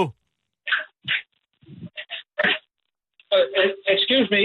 Uh, 3.32 3.46
uh, 3.60 3.72
excuse 3.94 4.28
me. 4.32 4.44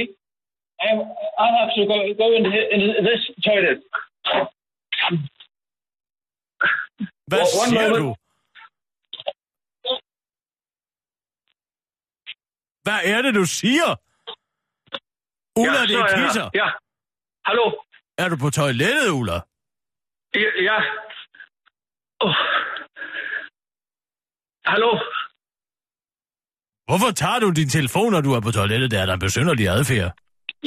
I, 0.80 0.88
I 1.45 1.47
have 1.59 1.70
to 1.76 1.82
go, 1.86 1.97
go 2.18 2.26
in, 2.36 2.45
in 2.74 3.05
this 3.09 3.22
toilet. 3.45 3.78
Hvad 7.26 7.40
One 7.40 7.70
siger 7.70 7.88
moment. 7.88 7.99
du? 7.99 8.14
Hvad 12.82 13.01
er 13.05 13.22
det, 13.22 13.34
du 13.34 13.45
siger? 13.47 13.88
Ulla, 15.57 15.80
det 15.82 15.90
så 15.90 15.99
er 15.99 16.16
kisser. 16.16 16.51
Ja. 16.55 16.68
Hallo? 17.47 17.64
Er 18.18 18.28
du 18.28 18.36
på 18.45 18.51
toilettet, 18.51 19.09
Ulla? 19.11 19.38
Ja. 20.34 20.51
ja. 20.68 20.78
Oh. 22.20 22.34
Hallo? 24.65 24.91
Hvorfor 26.89 27.11
tager 27.23 27.39
du 27.45 27.49
din 27.61 27.69
telefon, 27.69 28.11
når 28.13 28.21
du 28.27 28.31
er 28.37 28.41
på 28.41 28.51
toilettet? 28.51 28.91
Det 28.91 28.99
er 29.01 29.07
da 29.07 29.13
en 29.15 29.21
besynderlig 29.27 29.67
adfærd. 29.69 30.11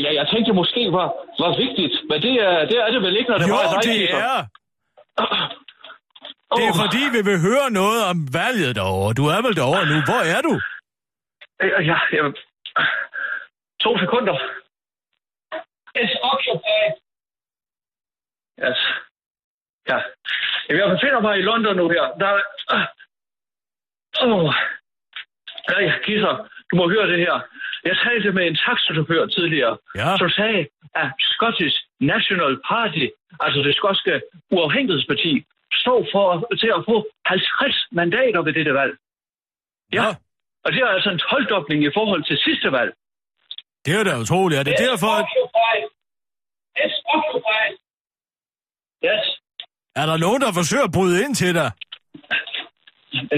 Ja, 0.04 0.10
jeg 0.20 0.26
tænkte 0.34 0.54
måske 0.54 0.82
var, 0.98 1.08
var 1.44 1.52
vigtigt, 1.66 1.94
men 2.10 2.18
det 2.26 2.34
er, 2.48 2.66
det 2.70 2.78
er 2.84 2.90
det 2.94 3.02
vel 3.02 3.18
ikke, 3.20 3.30
når 3.32 3.38
det 3.38 3.48
Jo, 3.50 3.56
var 3.56 3.82
det 3.90 4.04
er. 4.28 4.38
Det 6.58 6.64
er 6.70 6.76
fordi, 6.84 7.04
vi 7.18 7.22
vil 7.30 7.40
høre 7.48 7.68
noget 7.72 8.00
om 8.12 8.18
valget 8.34 8.76
derovre. 8.76 9.14
Du 9.20 9.26
er 9.36 9.40
vel 9.46 9.56
derovre 9.56 9.86
nu. 9.92 9.98
Hvor 10.10 10.22
er 10.36 10.42
du? 10.48 10.54
Ja, 11.62 11.80
ja, 11.92 11.98
ja. 12.18 12.24
To 13.84 13.92
sekunder. 14.04 14.36
It's 16.02 16.16
occupied. 16.32 16.92
Yes. 18.66 18.80
Ja. 19.90 19.98
Jeg 20.70 20.90
befinder 20.96 21.20
mig 21.28 21.34
i 21.40 21.42
London 21.42 21.76
nu 21.76 21.90
her. 21.90 22.06
Der 22.22 22.28
er... 22.28 22.42
Åh. 24.24 24.30
Oh. 24.32 24.54
Nej, 25.72 25.84
Kisser, 26.06 26.34
du 26.70 26.74
må 26.80 26.90
høre 26.90 27.08
det 27.12 27.20
her. 27.26 27.36
Jeg 27.90 27.96
talte 28.06 28.32
med 28.32 28.44
en 28.48 28.58
taxachauffør 28.66 29.26
tidligere, 29.26 29.78
Ja. 29.96 30.18
som 30.18 30.30
sagde, 30.30 30.62
at 31.02 31.10
Scottish 31.34 31.78
National 32.00 32.54
Party, 32.70 33.06
altså 33.46 33.60
det 33.68 33.76
skotske 33.76 34.22
uafhængighedsparti, 34.52 35.34
står 35.82 36.00
for 36.14 36.28
til 36.62 36.72
at 36.78 36.82
få 36.90 36.96
50 37.26 37.88
mandater 37.92 38.42
ved 38.42 38.54
dette 38.54 38.74
valg. 38.74 38.94
Ja. 39.94 40.08
Og 40.66 40.70
det 40.74 40.80
er 40.82 40.88
altså 40.88 41.10
en 41.10 41.20
12 41.20 41.84
i 41.88 41.92
forhold 41.98 42.24
til 42.24 42.38
sidste 42.38 42.72
valg. 42.72 42.92
Det 43.86 43.94
er 44.00 44.04
da 44.04 44.20
utroligt. 44.24 44.60
Er 44.60 44.64
det 44.64 44.76
derfor, 44.80 45.12
at... 45.22 45.26
It's. 46.84 47.00
Yes. 49.06 49.26
Er 49.96 50.06
der 50.06 50.18
nogen, 50.18 50.42
der 50.42 50.52
forsøger 50.54 50.84
at 50.84 50.92
bryde 50.92 51.24
ind 51.24 51.36
til 51.36 51.56
dig? 51.56 51.72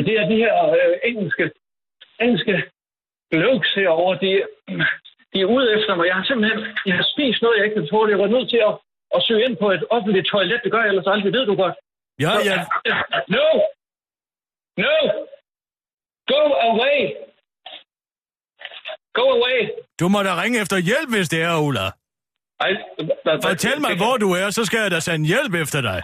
Det 0.07 0.13
er 0.21 0.25
de 0.32 0.36
her 0.43 0.53
øh, 0.80 0.95
engelske, 1.09 1.51
engelske 2.21 2.53
blokes 3.32 3.73
herovre, 3.73 4.15
de, 4.23 4.30
de 5.34 5.38
er 5.41 5.45
ude 5.55 5.67
efter 5.75 5.95
mig. 5.95 6.05
Jeg 6.07 6.15
har 6.15 6.23
simpelthen 6.30 6.59
jeg 6.86 6.95
har 6.99 7.07
spist 7.13 7.41
noget, 7.41 7.57
jeg 7.57 7.65
ikke 7.65 7.75
kan 7.80 7.88
tåle. 7.91 8.11
Jeg 8.13 8.19
var 8.19 8.28
nødt 8.36 8.49
til 8.53 8.61
at, 8.69 8.73
at 9.15 9.23
søge 9.28 9.43
ind 9.45 9.57
på 9.63 9.67
et 9.71 9.84
offentligt 9.95 10.28
toilet. 10.28 10.61
Det 10.63 10.71
gør 10.71 10.82
jeg 10.82 10.89
ellers 10.89 11.07
aldrig, 11.13 11.34
ved 11.34 11.45
du 11.45 11.55
godt. 11.63 11.75
Ja, 12.25 12.32
ja. 12.49 12.57
No! 13.36 13.47
No! 14.84 14.95
Go 16.34 16.41
away! 16.69 16.99
Go 19.13 19.25
away! 19.38 19.59
Du 19.99 20.07
må 20.07 20.23
da 20.23 20.41
ringe 20.41 20.61
efter 20.61 20.78
hjælp, 20.78 21.09
hvis 21.15 21.30
det 21.30 21.41
er, 21.41 21.57
Ulla. 21.67 21.86
Ej, 22.59 22.71
hva- 22.71 23.19
hva- 23.25 23.49
Fortæl 23.49 23.82
mig, 23.82 23.97
hvor 23.97 24.17
du 24.17 24.30
er, 24.41 24.49
så 24.49 24.65
skal 24.65 24.80
jeg 24.80 24.91
da 24.91 24.99
sende 24.99 25.28
hjælp 25.28 25.53
efter 25.63 25.82
dig. 25.82 26.01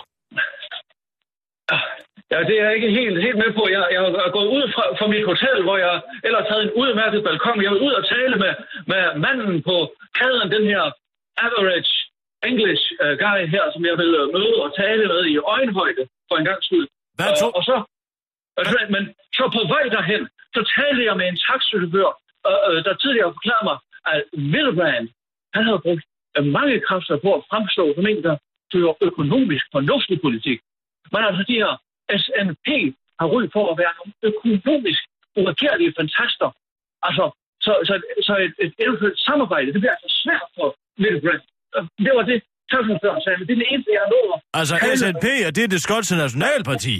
Ja, 2.33 2.39
det 2.49 2.55
er 2.59 2.65
jeg 2.65 2.75
ikke 2.77 2.91
helt, 2.99 3.17
helt 3.25 3.39
med 3.43 3.51
på. 3.59 3.63
Jeg, 3.75 3.81
jeg 3.95 4.01
er 4.27 4.33
gået 4.37 4.49
ud 4.57 4.65
fra, 4.73 4.83
fra 4.99 5.07
mit 5.13 5.25
hotel, 5.31 5.57
hvor 5.65 5.77
jeg 5.85 5.95
ellers 6.27 6.47
havde 6.51 6.63
en 6.67 6.75
udmærket 6.81 7.23
balkon. 7.27 7.63
Jeg 7.63 7.71
var 7.71 7.85
ud 7.87 7.93
og 7.99 8.05
tale 8.15 8.35
med, 8.43 8.53
med 8.91 9.01
manden 9.25 9.55
på 9.69 9.75
kaden, 10.19 10.47
den 10.55 10.65
her 10.71 10.83
average 11.45 11.93
English 12.49 12.83
uh, 13.03 13.13
guy 13.23 13.39
her, 13.53 13.63
som 13.73 13.81
jeg 13.89 13.95
ville 14.01 14.19
møde 14.35 14.57
og 14.65 14.71
tale 14.81 15.03
med 15.13 15.21
i 15.33 15.35
øjenhøjde 15.55 16.03
for 16.27 16.35
en 16.37 16.45
gang 16.49 16.59
skyld. 16.67 16.87
Hvad 17.17 17.31
to? 17.41 17.47
Uh, 17.47 17.57
og 17.57 17.63
så, 17.69 17.75
uh, 18.59 18.85
men 18.93 19.03
så 19.37 19.43
på 19.57 19.61
vej 19.73 19.85
derhen, 19.95 20.23
så 20.55 20.61
talte 20.75 21.01
jeg 21.09 21.15
med 21.19 21.27
en 21.31 21.39
taxichauffør, 21.47 22.11
uh, 22.49 22.59
uh, 22.69 22.79
der 22.85 22.93
tidligere 23.03 23.35
forklarede 23.37 23.65
mig, 23.69 23.77
at 24.13 24.19
Milbrand, 24.53 25.07
han 25.55 25.63
havde 25.67 25.81
brugt 25.85 26.05
uh, 26.37 26.45
mange 26.57 26.75
kræfter 26.87 27.15
på 27.25 27.29
at 27.37 27.45
fremstå 27.49 27.83
som 27.95 28.05
en, 28.11 28.23
der 28.27 28.35
fører 28.71 28.93
økonomisk 29.09 29.65
fornuftig 29.75 30.17
politik. 30.25 30.59
Men 31.13 31.21
altså 31.29 31.43
de 31.49 31.59
her 31.63 31.73
SNP 32.21 32.67
har 33.19 33.27
ry 33.33 33.41
på 33.55 33.61
at 33.71 33.75
være 33.81 33.93
nogle 33.99 34.13
økonomisk 34.29 35.01
uretfærdige 35.39 35.93
fantaster. 35.99 36.49
Altså, 37.07 37.25
så, 37.65 37.71
så, 37.87 37.93
så 38.27 38.33
et, 38.45 38.53
et 38.65 38.73
eventuelt 38.85 39.19
samarbejde, 39.29 39.67
det 39.73 39.81
bliver 39.81 39.95
altså 39.97 40.11
svært 40.23 40.47
for 40.57 40.67
Little 41.01 41.21
Brand. 41.23 41.43
Det 42.05 42.11
var 42.17 42.25
det, 42.31 42.37
Tøffelføren 42.71 43.21
sagde, 43.23 43.37
men 43.39 43.45
det 43.47 43.53
er 43.55 43.61
det 43.63 43.69
eneste, 43.73 43.91
jeg 43.97 44.03
har 44.05 44.11
nået. 44.15 44.39
Altså, 44.59 44.75
SNP, 44.99 45.25
er 45.47 45.51
det 45.57 45.65
det 45.73 45.79
skotske 45.87 46.15
nationalparti? 46.23 46.95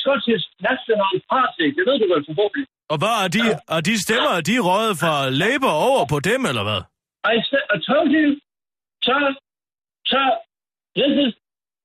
Scottish 0.00 0.44
National 0.68 1.16
Party, 1.32 1.66
det 1.76 1.82
ved 1.88 1.96
du 2.02 2.06
vel 2.14 2.24
forhåbentlig. 2.30 2.66
Og 2.92 2.96
hvad 3.02 3.14
er 3.24 3.28
de, 3.36 3.42
er 3.76 3.80
de 3.88 3.94
stemmer, 4.06 4.32
er 4.38 4.44
de 4.50 4.56
røget 4.68 4.94
fra 5.02 5.14
Labour 5.42 5.74
over 5.88 6.02
på 6.12 6.18
dem, 6.30 6.40
eller 6.50 6.64
hvad? 6.68 6.80
I, 7.34 7.38
I 7.74 7.76
told 7.90 8.10
you, 8.18 8.26
sir, 9.06 9.20
sir, 10.10 10.26
this 10.98 11.12
is, 11.24 11.32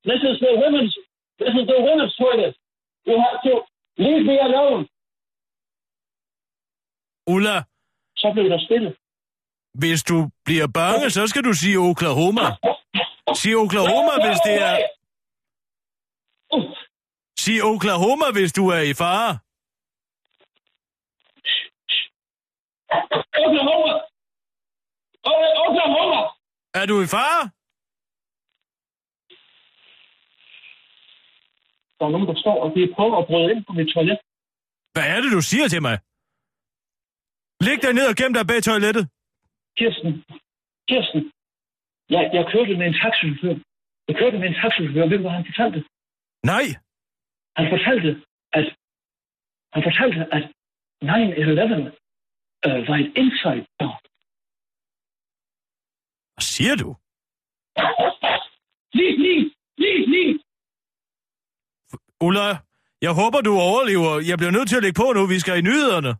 this 0.09 0.21
is 0.29 0.35
the 0.45 0.53
women's, 0.63 0.93
this 1.39 1.53
is 1.59 1.65
the 1.71 1.77
women's 1.87 2.15
toilet. 2.21 2.53
You 3.07 3.15
have 3.25 3.37
to 3.47 3.53
leave 4.05 4.23
me 4.29 4.35
alone. 4.47 4.87
Ulla, 7.27 7.63
Så 8.15 8.31
blev 8.33 8.49
der 8.49 8.59
stille. 8.67 8.95
hvis 9.73 10.03
du 10.03 10.29
bliver 10.45 10.67
bange, 10.67 11.09
så 11.09 11.27
skal 11.27 11.43
du 11.43 11.53
sige 11.53 11.77
Oklahoma. 11.77 12.45
Sig 13.35 13.55
Oklahoma, 13.55 14.13
hvis 14.25 14.39
det 14.47 14.55
er... 14.69 14.75
Sig 17.39 17.63
Oklahoma, 17.63 18.25
hvis 18.33 18.53
du 18.53 18.67
er 18.67 18.79
i 18.91 18.93
fare. 18.93 19.39
Oklahoma! 23.45 23.93
Oklahoma! 25.67 26.21
Er 26.73 26.85
du 26.85 27.01
i 27.01 27.07
fare? 27.07 27.43
Der 32.03 32.09
er 32.09 32.17
nogen, 32.17 32.31
der 32.33 32.39
står 32.43 32.57
og 32.63 32.69
de 32.75 32.81
prøver 32.95 33.17
at 33.21 33.27
bryde 33.29 33.51
ind 33.53 33.61
på 33.67 33.73
mit 33.79 33.89
toilet. 33.93 34.19
Hvad 34.93 35.05
er 35.13 35.19
det, 35.23 35.31
du 35.37 35.41
siger 35.51 35.67
til 35.73 35.81
mig? 35.87 35.95
Læg 37.67 37.77
dig 37.85 37.93
ned 37.99 38.05
og 38.11 38.15
gem 38.21 38.31
dig 38.37 38.45
bag 38.51 38.59
toilettet. 38.69 39.03
Kirsten, 39.79 40.11
Kirsten, 40.89 41.21
jeg, 42.13 42.23
jeg 42.37 42.43
kørte 42.51 42.73
med 42.79 42.85
en 42.91 42.97
taxichauffør. 43.01 43.55
Jeg 44.07 44.15
kørte 44.19 44.37
med 44.41 44.47
en 44.51 44.57
taxichauffør. 44.61 45.05
Ved 45.09 45.17
du, 45.19 45.23
hvad 45.25 45.35
han 45.39 45.45
fortalte? 45.49 45.79
Nej. 46.51 46.65
Han 47.57 47.65
fortalte, 47.73 48.09
at 48.57 48.65
han 49.73 49.81
fortalte, 49.87 50.19
at 50.37 50.43
9-11 51.03 51.07
øh, 52.67 52.79
var 52.89 52.97
et 53.03 53.11
inside 53.21 53.65
job. 53.79 54.01
Hvad 56.33 56.45
siger 56.53 56.75
du? 56.83 56.89
Lige, 58.97 59.15
lige, 59.25 59.43
lige, 59.83 60.01
lige. 60.15 60.42
Ulla, 62.25 62.47
jeg 63.05 63.13
håber, 63.21 63.39
du 63.49 63.53
overlever. 63.69 64.11
Jeg 64.29 64.37
bliver 64.39 64.53
nødt 64.57 64.67
til 64.69 64.77
at 64.79 64.83
lægge 64.85 64.97
på 65.03 65.07
nu. 65.15 65.21
Vi 65.33 65.39
skal 65.43 65.57
i 65.57 65.61
nyhederne. 65.69 66.11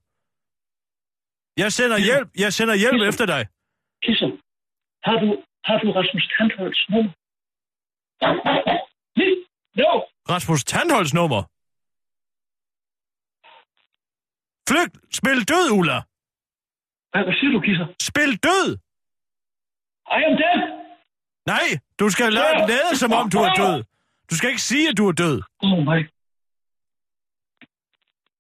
Jeg 1.63 1.69
sender 1.77 1.97
hjælp. 2.07 2.27
Jeg 2.43 2.53
sender 2.57 2.75
hjælp 2.83 3.01
efter 3.09 3.25
dig. 3.33 3.41
Kisser, 4.05 4.29
har 5.07 5.15
du, 5.21 5.27
har 5.67 5.77
du 5.81 5.87
Rasmus 5.99 6.25
Tandholds 6.33 6.81
nummer? 6.89 7.11
Jo. 9.81 9.91
Rasmus 10.33 10.63
Tandholds 10.63 11.13
nummer. 11.19 11.41
Flygt! 14.69 14.95
Spil 15.19 15.39
død, 15.51 15.67
Ulla! 15.79 15.97
Hvad, 17.11 17.23
hvad 17.23 17.35
siger 17.39 17.51
du, 17.55 17.59
Kisser? 17.67 17.87
Spil 18.09 18.31
død! 18.47 18.67
I 20.17 20.21
am 20.29 20.35
dead. 20.43 20.59
Nej, 21.53 21.67
du 21.99 22.09
skal 22.09 22.33
lade, 22.33 22.67
lade 22.67 22.91
som 23.01 23.11
om 23.13 23.29
du 23.29 23.37
er 23.37 23.53
død. 23.53 23.83
Du 24.29 24.35
skal 24.35 24.49
ikke 24.49 24.61
sige, 24.61 24.89
at 24.89 24.97
du 24.97 25.07
er 25.07 25.11
død. 25.11 25.41
Oh 25.63 25.79
my. 25.89 26.09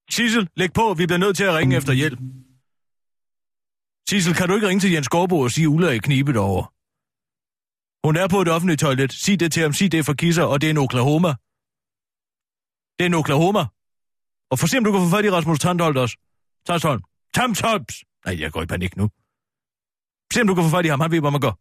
Sissel, 0.09 0.49
læg 0.55 0.73
på. 0.73 0.93
Vi 0.93 1.05
bliver 1.05 1.17
nødt 1.17 1.37
til 1.37 1.43
at 1.43 1.53
ringe 1.53 1.77
efter 1.77 1.93
hjælp. 1.93 2.19
Sissel, 4.09 4.35
kan 4.35 4.47
du 4.47 4.55
ikke 4.55 4.67
ringe 4.67 4.81
til 4.81 4.91
Jens 4.91 5.09
Gårdbo 5.09 5.39
og 5.39 5.51
sige, 5.51 5.65
at 5.65 5.67
Ulla 5.67 5.87
er 5.87 5.91
i 5.91 5.97
knibet 5.97 6.37
over? 6.37 6.63
Hun 8.07 8.17
er 8.17 8.27
på 8.27 8.41
et 8.41 8.47
offentligt 8.47 8.79
toilet. 8.79 9.13
Sig 9.13 9.39
det 9.39 9.53
til 9.53 9.63
ham. 9.63 9.73
Sig 9.73 9.91
det 9.91 9.99
er 9.99 10.03
for 10.03 10.13
kisser, 10.13 10.43
og 10.43 10.61
det 10.61 10.67
er 10.67 10.71
en 10.71 10.77
Oklahoma. 10.77 11.29
Det 12.97 13.03
er 13.05 13.05
en 13.05 13.13
Oklahoma. 13.13 13.63
Og 14.51 14.59
for 14.59 14.67
se, 14.67 14.77
om 14.77 14.83
du 14.83 14.91
kan 14.91 15.01
få 15.01 15.09
fat 15.15 15.25
i 15.25 15.31
Rasmus 15.31 15.59
Tandholt 15.59 15.97
også. 15.97 16.17
Tandholm. 16.65 17.03
Tamtops! 17.33 17.95
Nej, 18.25 18.39
jeg 18.39 18.51
går 18.51 18.61
i 18.61 18.65
panik 18.65 18.97
nu. 18.97 19.09
Se, 20.33 20.41
om 20.41 20.47
du 20.47 20.55
kan 20.55 20.63
få 20.63 20.69
fat 20.69 20.85
i 20.85 20.87
ham. 20.89 20.99
Han 20.99 21.11
ved, 21.11 21.19
hvad 21.19 21.31
man 21.31 21.41
gør. 21.41 21.55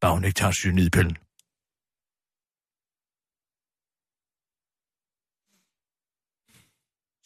Bare 0.00 0.12
hun 0.14 0.24
ikke 0.24 0.38
tager 0.40 0.52
cyanidpillen. 0.52 1.16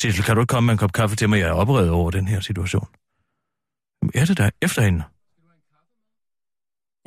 Sissel, 0.03 0.25
kan 0.25 0.35
du 0.37 0.43
ikke 0.43 0.51
komme 0.51 0.67
med 0.67 0.73
en 0.73 0.79
kop 0.79 0.93
kaffe 0.93 1.17
til 1.17 1.29
mig? 1.29 1.39
Jeg 1.39 1.49
er 1.49 1.53
oprevet 1.53 1.91
over 1.91 2.11
den 2.11 2.29
her 2.29 2.41
situation. 2.41 2.89
Hvem 4.01 4.11
er 4.15 4.25
det 4.25 4.39
der 4.39 4.51
efter 4.63 4.83
hende? 4.83 5.03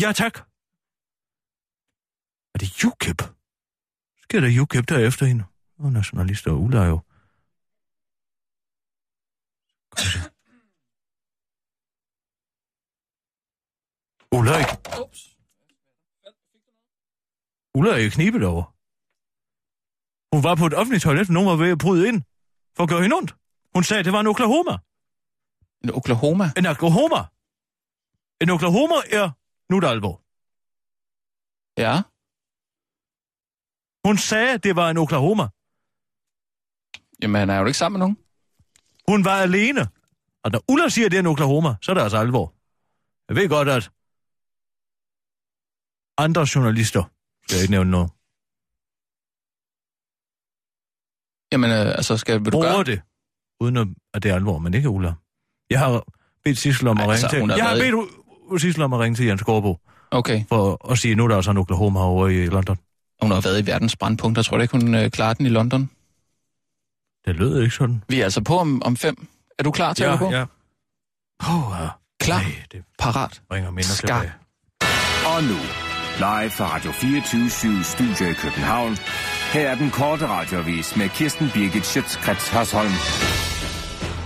Ja, 0.01 0.11
tak. 0.11 0.35
Er 2.53 2.57
det 2.61 2.83
UKIP? 2.85 3.21
Skal 4.23 4.41
der 4.43 4.61
UKIP 4.61 4.89
der 4.89 5.07
efter 5.07 5.25
hende? 5.25 5.43
Og 5.79 5.91
nationalister 5.91 6.51
og 6.51 6.61
ulejer. 6.61 6.85
er 6.85 6.89
jo. 6.89 6.99
Ulla 14.37 14.57
ikke... 14.57 14.75
Ulla 17.75 17.91
er 17.91 17.97
i 17.97 18.09
knibet 18.09 18.43
over. 18.43 18.63
Hun 20.35 20.43
var 20.43 20.55
på 20.55 20.65
et 20.65 20.73
offentligt 20.73 21.03
toilet, 21.03 21.27
og 21.27 21.33
nogen 21.33 21.49
var 21.49 21.55
ved 21.55 21.71
at 21.71 21.77
bryde 21.77 22.07
ind 22.07 22.23
for 22.75 22.83
at 22.83 22.89
gøre 22.89 23.01
hende 23.01 23.15
ondt. 23.15 23.35
Hun 23.75 23.83
sagde, 23.83 23.99
at 23.99 24.05
det 24.05 24.13
var 24.13 24.19
en 24.19 24.27
Oklahoma. 24.27 24.77
En 25.83 25.89
Oklahoma? 25.93 26.51
En 26.57 26.65
Oklahoma. 26.65 27.21
En 28.41 28.49
Oklahoma 28.49 28.95
er 29.11 29.29
nu 29.69 29.75
er 29.77 29.79
det 29.79 29.87
alvor. 29.87 30.21
Ja. 31.77 32.01
Hun 34.07 34.17
sagde, 34.17 34.53
at 34.53 34.63
det 34.63 34.75
var 34.75 34.89
en 34.89 34.97
Oklahoma. 34.97 35.47
Jamen, 37.21 37.39
han 37.39 37.49
er 37.49 37.57
jo 37.59 37.65
ikke 37.65 37.77
sammen 37.77 37.99
med 37.99 38.03
nogen. 38.05 38.17
Hun 39.07 39.25
var 39.25 39.37
alene. 39.41 39.81
Og 40.43 40.51
når 40.51 40.63
Ulla 40.71 40.89
siger, 40.89 41.05
at 41.05 41.11
det 41.11 41.17
er 41.17 41.21
en 41.21 41.27
Oklahoma, 41.27 41.75
så 41.81 41.91
er 41.91 41.93
det 41.93 42.01
altså 42.01 42.17
alvor. 42.17 42.53
Jeg 43.27 43.35
ved 43.35 43.49
godt, 43.49 43.69
at 43.69 43.91
andre 46.17 46.47
journalister, 46.55 47.03
skal 47.43 47.55
jeg 47.55 47.63
ikke 47.63 47.71
nævne 47.71 47.91
noget, 47.91 48.11
Jamen, 51.53 51.71
øh, 51.71 51.87
altså, 51.87 52.17
skal 52.17 52.35
vil 52.39 52.45
du 52.45 52.51
bruger 52.51 52.73
gøre? 52.73 52.83
det, 52.83 53.01
uden 53.59 53.77
at, 53.77 53.87
at 54.13 54.23
det 54.23 54.31
er 54.31 54.35
alvor, 54.35 54.59
men 54.59 54.73
ikke 54.73 54.89
Ulla. 54.89 55.13
Jeg 55.69 55.79
har 55.79 56.03
bedt 56.43 56.57
Sissel 56.59 56.87
om 56.87 56.97
Ej, 56.97 57.03
at 57.03 57.09
altså, 57.11 57.25
ringe 57.27 57.33
til... 57.35 57.39
hun 57.41 57.49
har 57.49 57.57
Jeg 57.57 57.65
har 57.65 57.75
bedt 57.75 57.95
U- 58.53 58.57
Sissel 58.57 58.83
om 58.83 58.93
at 58.93 58.99
ringe 58.99 59.15
til 59.15 59.25
Jens 59.25 59.43
Gårdbo, 59.43 59.77
Okay. 60.11 60.43
for 60.49 60.91
at 60.91 60.97
sige, 60.97 61.11
at 61.11 61.17
nu 61.17 61.23
er 61.23 61.27
der 61.27 61.35
altså 61.35 61.51
en 61.51 61.57
Oklahoma 61.57 61.99
over 61.99 62.27
i 62.27 62.45
London. 62.45 62.77
Hun 63.21 63.31
har 63.31 63.41
været 63.41 63.61
i 63.61 63.65
verdens 63.65 63.95
brandpunkt. 63.95 64.37
Jeg 64.37 64.45
tror 64.45 64.59
ikke, 64.59 64.71
hun 64.77 64.95
øh, 64.95 65.11
klarer 65.11 65.33
den 65.33 65.45
i 65.45 65.49
London. 65.49 65.89
Det 67.25 67.35
lød 67.35 67.61
ikke 67.63 67.75
sådan. 67.75 68.03
Vi 68.09 68.19
er 68.19 68.23
altså 68.23 68.41
på 68.43 68.57
om, 68.59 68.83
om 68.83 68.97
fem. 68.97 69.27
Er 69.59 69.63
du 69.63 69.71
klar 69.71 69.93
til 69.93 70.03
at 70.03 70.09
Ja, 70.11 70.15
gå 70.17 70.25
på? 70.29 70.31
ja. 70.35 70.41
Oh, 71.39 71.81
ja. 71.81 71.87
Klar. 72.19 72.37
Nej, 72.41 72.51
det 72.71 72.83
Parat. 72.99 73.41
bringer 73.49 73.71
minder 73.71 73.89
Skarp. 73.89 74.21
tilbage. 74.21 74.33
Og 75.35 75.43
nu, 75.43 75.57
live 76.17 76.49
fra 76.49 76.75
Radio 76.75 76.91
24 76.91 77.83
Studio 77.83 78.27
i 78.29 78.33
København. 78.33 78.97
Her 79.53 79.69
er 79.69 79.75
den 79.75 79.89
korte 79.89 80.27
radiovis 80.27 80.95
med 80.95 81.09
Kirsten 81.09 81.49
Birgit 81.53 81.85
Schøtzgrads 81.85 82.49
Hasholm. 82.49 82.91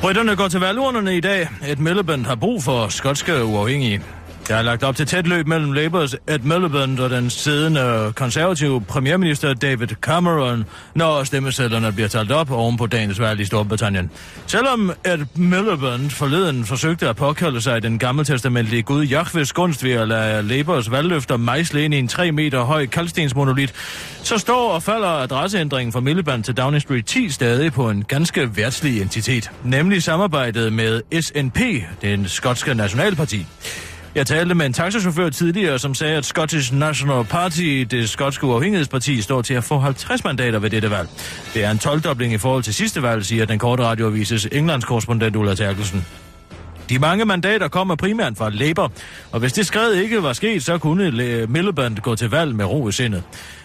Britterne 0.01 0.35
går 0.35 0.47
til 0.47 0.59
valgurnerne 0.59 1.17
i 1.17 1.19
dag. 1.19 1.47
Et 1.67 1.79
Miliband 1.79 2.25
har 2.25 2.35
brug 2.35 2.63
for 2.63 2.87
skotske 2.87 3.43
uafhængige. 3.43 4.01
Der 4.47 4.55
er 4.55 4.61
lagt 4.61 4.83
op 4.83 4.95
til 4.95 5.05
tæt 5.05 5.27
løb 5.27 5.47
mellem 5.47 5.71
Labours 5.71 6.15
Ed 6.27 6.39
Miliband 6.39 6.99
og 6.99 7.09
den 7.09 7.29
siddende 7.29 8.13
konservative 8.15 8.81
premierminister 8.81 9.53
David 9.53 9.87
Cameron, 9.87 10.65
når 10.95 11.23
stemmesedlerne 11.23 11.91
bliver 11.91 12.07
talt 12.07 12.31
op 12.31 12.51
oven 12.51 12.77
på 12.77 12.87
dagens 12.87 13.19
valg 13.19 13.39
i 13.39 13.45
Storbritannien. 13.45 14.11
Selvom 14.45 14.91
Ed 15.05 15.25
Miliband 15.35 16.09
forleden 16.09 16.65
forsøgte 16.65 17.09
at 17.09 17.15
påkalde 17.15 17.61
sig 17.61 17.83
den 17.83 17.99
gammeltestamentlige 17.99 18.81
gud 18.81 19.05
Jahves 19.05 19.53
gunst 19.53 19.83
ved 19.83 19.91
at 19.91 20.07
lade 20.07 20.43
Labours 20.43 20.91
valgløfter 20.91 21.37
mejsle 21.37 21.83
ind 21.83 21.93
i 21.93 21.99
en 21.99 22.07
3 22.07 22.31
meter 22.31 22.63
høj 22.63 22.85
kalkstensmonolit, 22.85 23.73
så 24.23 24.37
står 24.37 24.71
og 24.71 24.83
falder 24.83 25.07
adresseændringen 25.09 25.93
fra 25.93 25.99
Miliband 25.99 26.43
til 26.43 26.57
Downing 26.57 26.81
Street 26.81 27.05
10 27.05 27.29
stadig 27.29 27.73
på 27.73 27.89
en 27.89 28.03
ganske 28.03 28.57
værtslig 28.57 29.01
entitet, 29.01 29.51
nemlig 29.63 30.03
samarbejdet 30.03 30.73
med 30.73 31.21
SNP, 31.21 31.59
den 32.01 32.27
skotske 32.27 32.73
nationalparti. 32.73 33.45
Jeg 34.17 34.27
talte 34.27 34.55
med 34.55 34.65
en 34.65 34.73
taxachauffør 34.73 35.29
tidligere, 35.29 35.79
som 35.79 35.95
sagde, 35.95 36.17
at 36.17 36.25
Scottish 36.25 36.73
National 36.73 37.23
Party, 37.23 37.85
det 37.91 38.09
skotske 38.09 38.47
uafhængighedsparti, 38.47 39.21
står 39.21 39.41
til 39.41 39.53
at 39.53 39.63
få 39.63 39.79
50 39.79 40.23
mandater 40.23 40.59
ved 40.59 40.69
dette 40.69 40.91
valg. 40.91 41.09
Det 41.53 41.63
er 41.63 41.71
en 41.71 41.77
12-dobling 41.77 42.33
i 42.33 42.37
forhold 42.37 42.63
til 42.63 42.73
sidste 42.73 43.01
valg, 43.01 43.25
siger 43.25 43.45
den 43.45 43.59
korte 43.59 43.83
radioavises 43.83 44.47
Englands 44.51 44.85
korrespondent 44.85 45.35
Ulla 45.35 45.55
Terkelsen. 45.55 46.05
De 46.89 46.99
mange 46.99 47.25
mandater 47.25 47.67
kommer 47.67 47.95
primært 47.95 48.37
fra 48.37 48.49
Labour, 48.49 48.91
og 49.31 49.39
hvis 49.39 49.53
det 49.53 49.65
skred 49.65 49.93
ikke 49.93 50.23
var 50.23 50.33
sket, 50.33 50.63
så 50.63 50.77
kunne 50.77 51.11
Miliband 51.47 51.97
gå 51.97 52.15
til 52.15 52.29
valg 52.29 52.55
med 52.55 52.65
ro 52.65 52.87
i 52.87 52.91
sindet. 52.91 53.23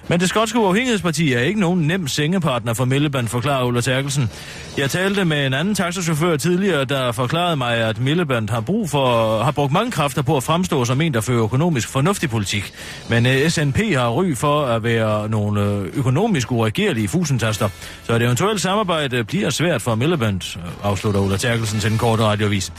Men 0.09 0.20
det 0.20 0.29
skotske 0.29 0.59
uafhængighedsparti 0.59 1.33
er 1.33 1.41
ikke 1.41 1.61
nogen 1.61 1.81
nem 1.81 2.09
sengepartner 2.09 2.75
for 2.75 2.85
Miliband, 2.85 3.29
forklarer 3.29 3.64
Ulla 3.64 3.81
Terkelsen. 3.81 4.31
Jeg 4.79 4.91
talte 4.91 5.25
med 5.25 5.47
en 5.47 5.55
anden 5.55 5.75
taxachauffør 5.75 6.37
tidligere, 6.37 6.85
der 6.85 7.12
forklarede 7.12 7.57
mig, 7.57 7.77
at 7.77 8.01
Miliband 8.01 8.51
har, 8.51 8.61
brug 8.61 8.91
for, 8.91 9.39
har 9.43 9.51
brugt 9.51 9.73
mange 9.73 9.91
kræfter 9.91 10.23
på 10.23 10.37
at 10.37 10.43
fremstå 10.43 10.85
som 10.85 11.01
en, 11.01 11.14
der 11.14 11.20
fører 11.20 11.45
økonomisk 11.45 11.89
fornuftig 11.89 12.31
politik. 12.31 12.73
Men 13.11 13.27
øh, 13.27 13.51
SNP 13.51 13.77
har 13.77 14.11
ry 14.11 14.35
for 14.35 14.64
at 14.64 14.85
være 14.85 15.29
nogle 15.29 15.62
øh, 15.62 15.87
økonomisk 15.95 16.53
uregerlige 16.53 17.09
fusentaster, 17.09 17.68
så 18.05 18.12
et 18.14 18.23
eventuelt 18.23 18.61
samarbejde 18.61 19.25
bliver 19.25 19.51
svært 19.51 19.83
for 19.83 19.95
Miliband, 19.95 20.57
øh, 20.59 20.62
afslutter 20.83 21.20
Ulla 21.20 21.37
Terkelsen 21.37 21.81
til 21.81 21.91
den 21.91 21.99
korte 21.99 22.23
radiovis. 22.23 22.73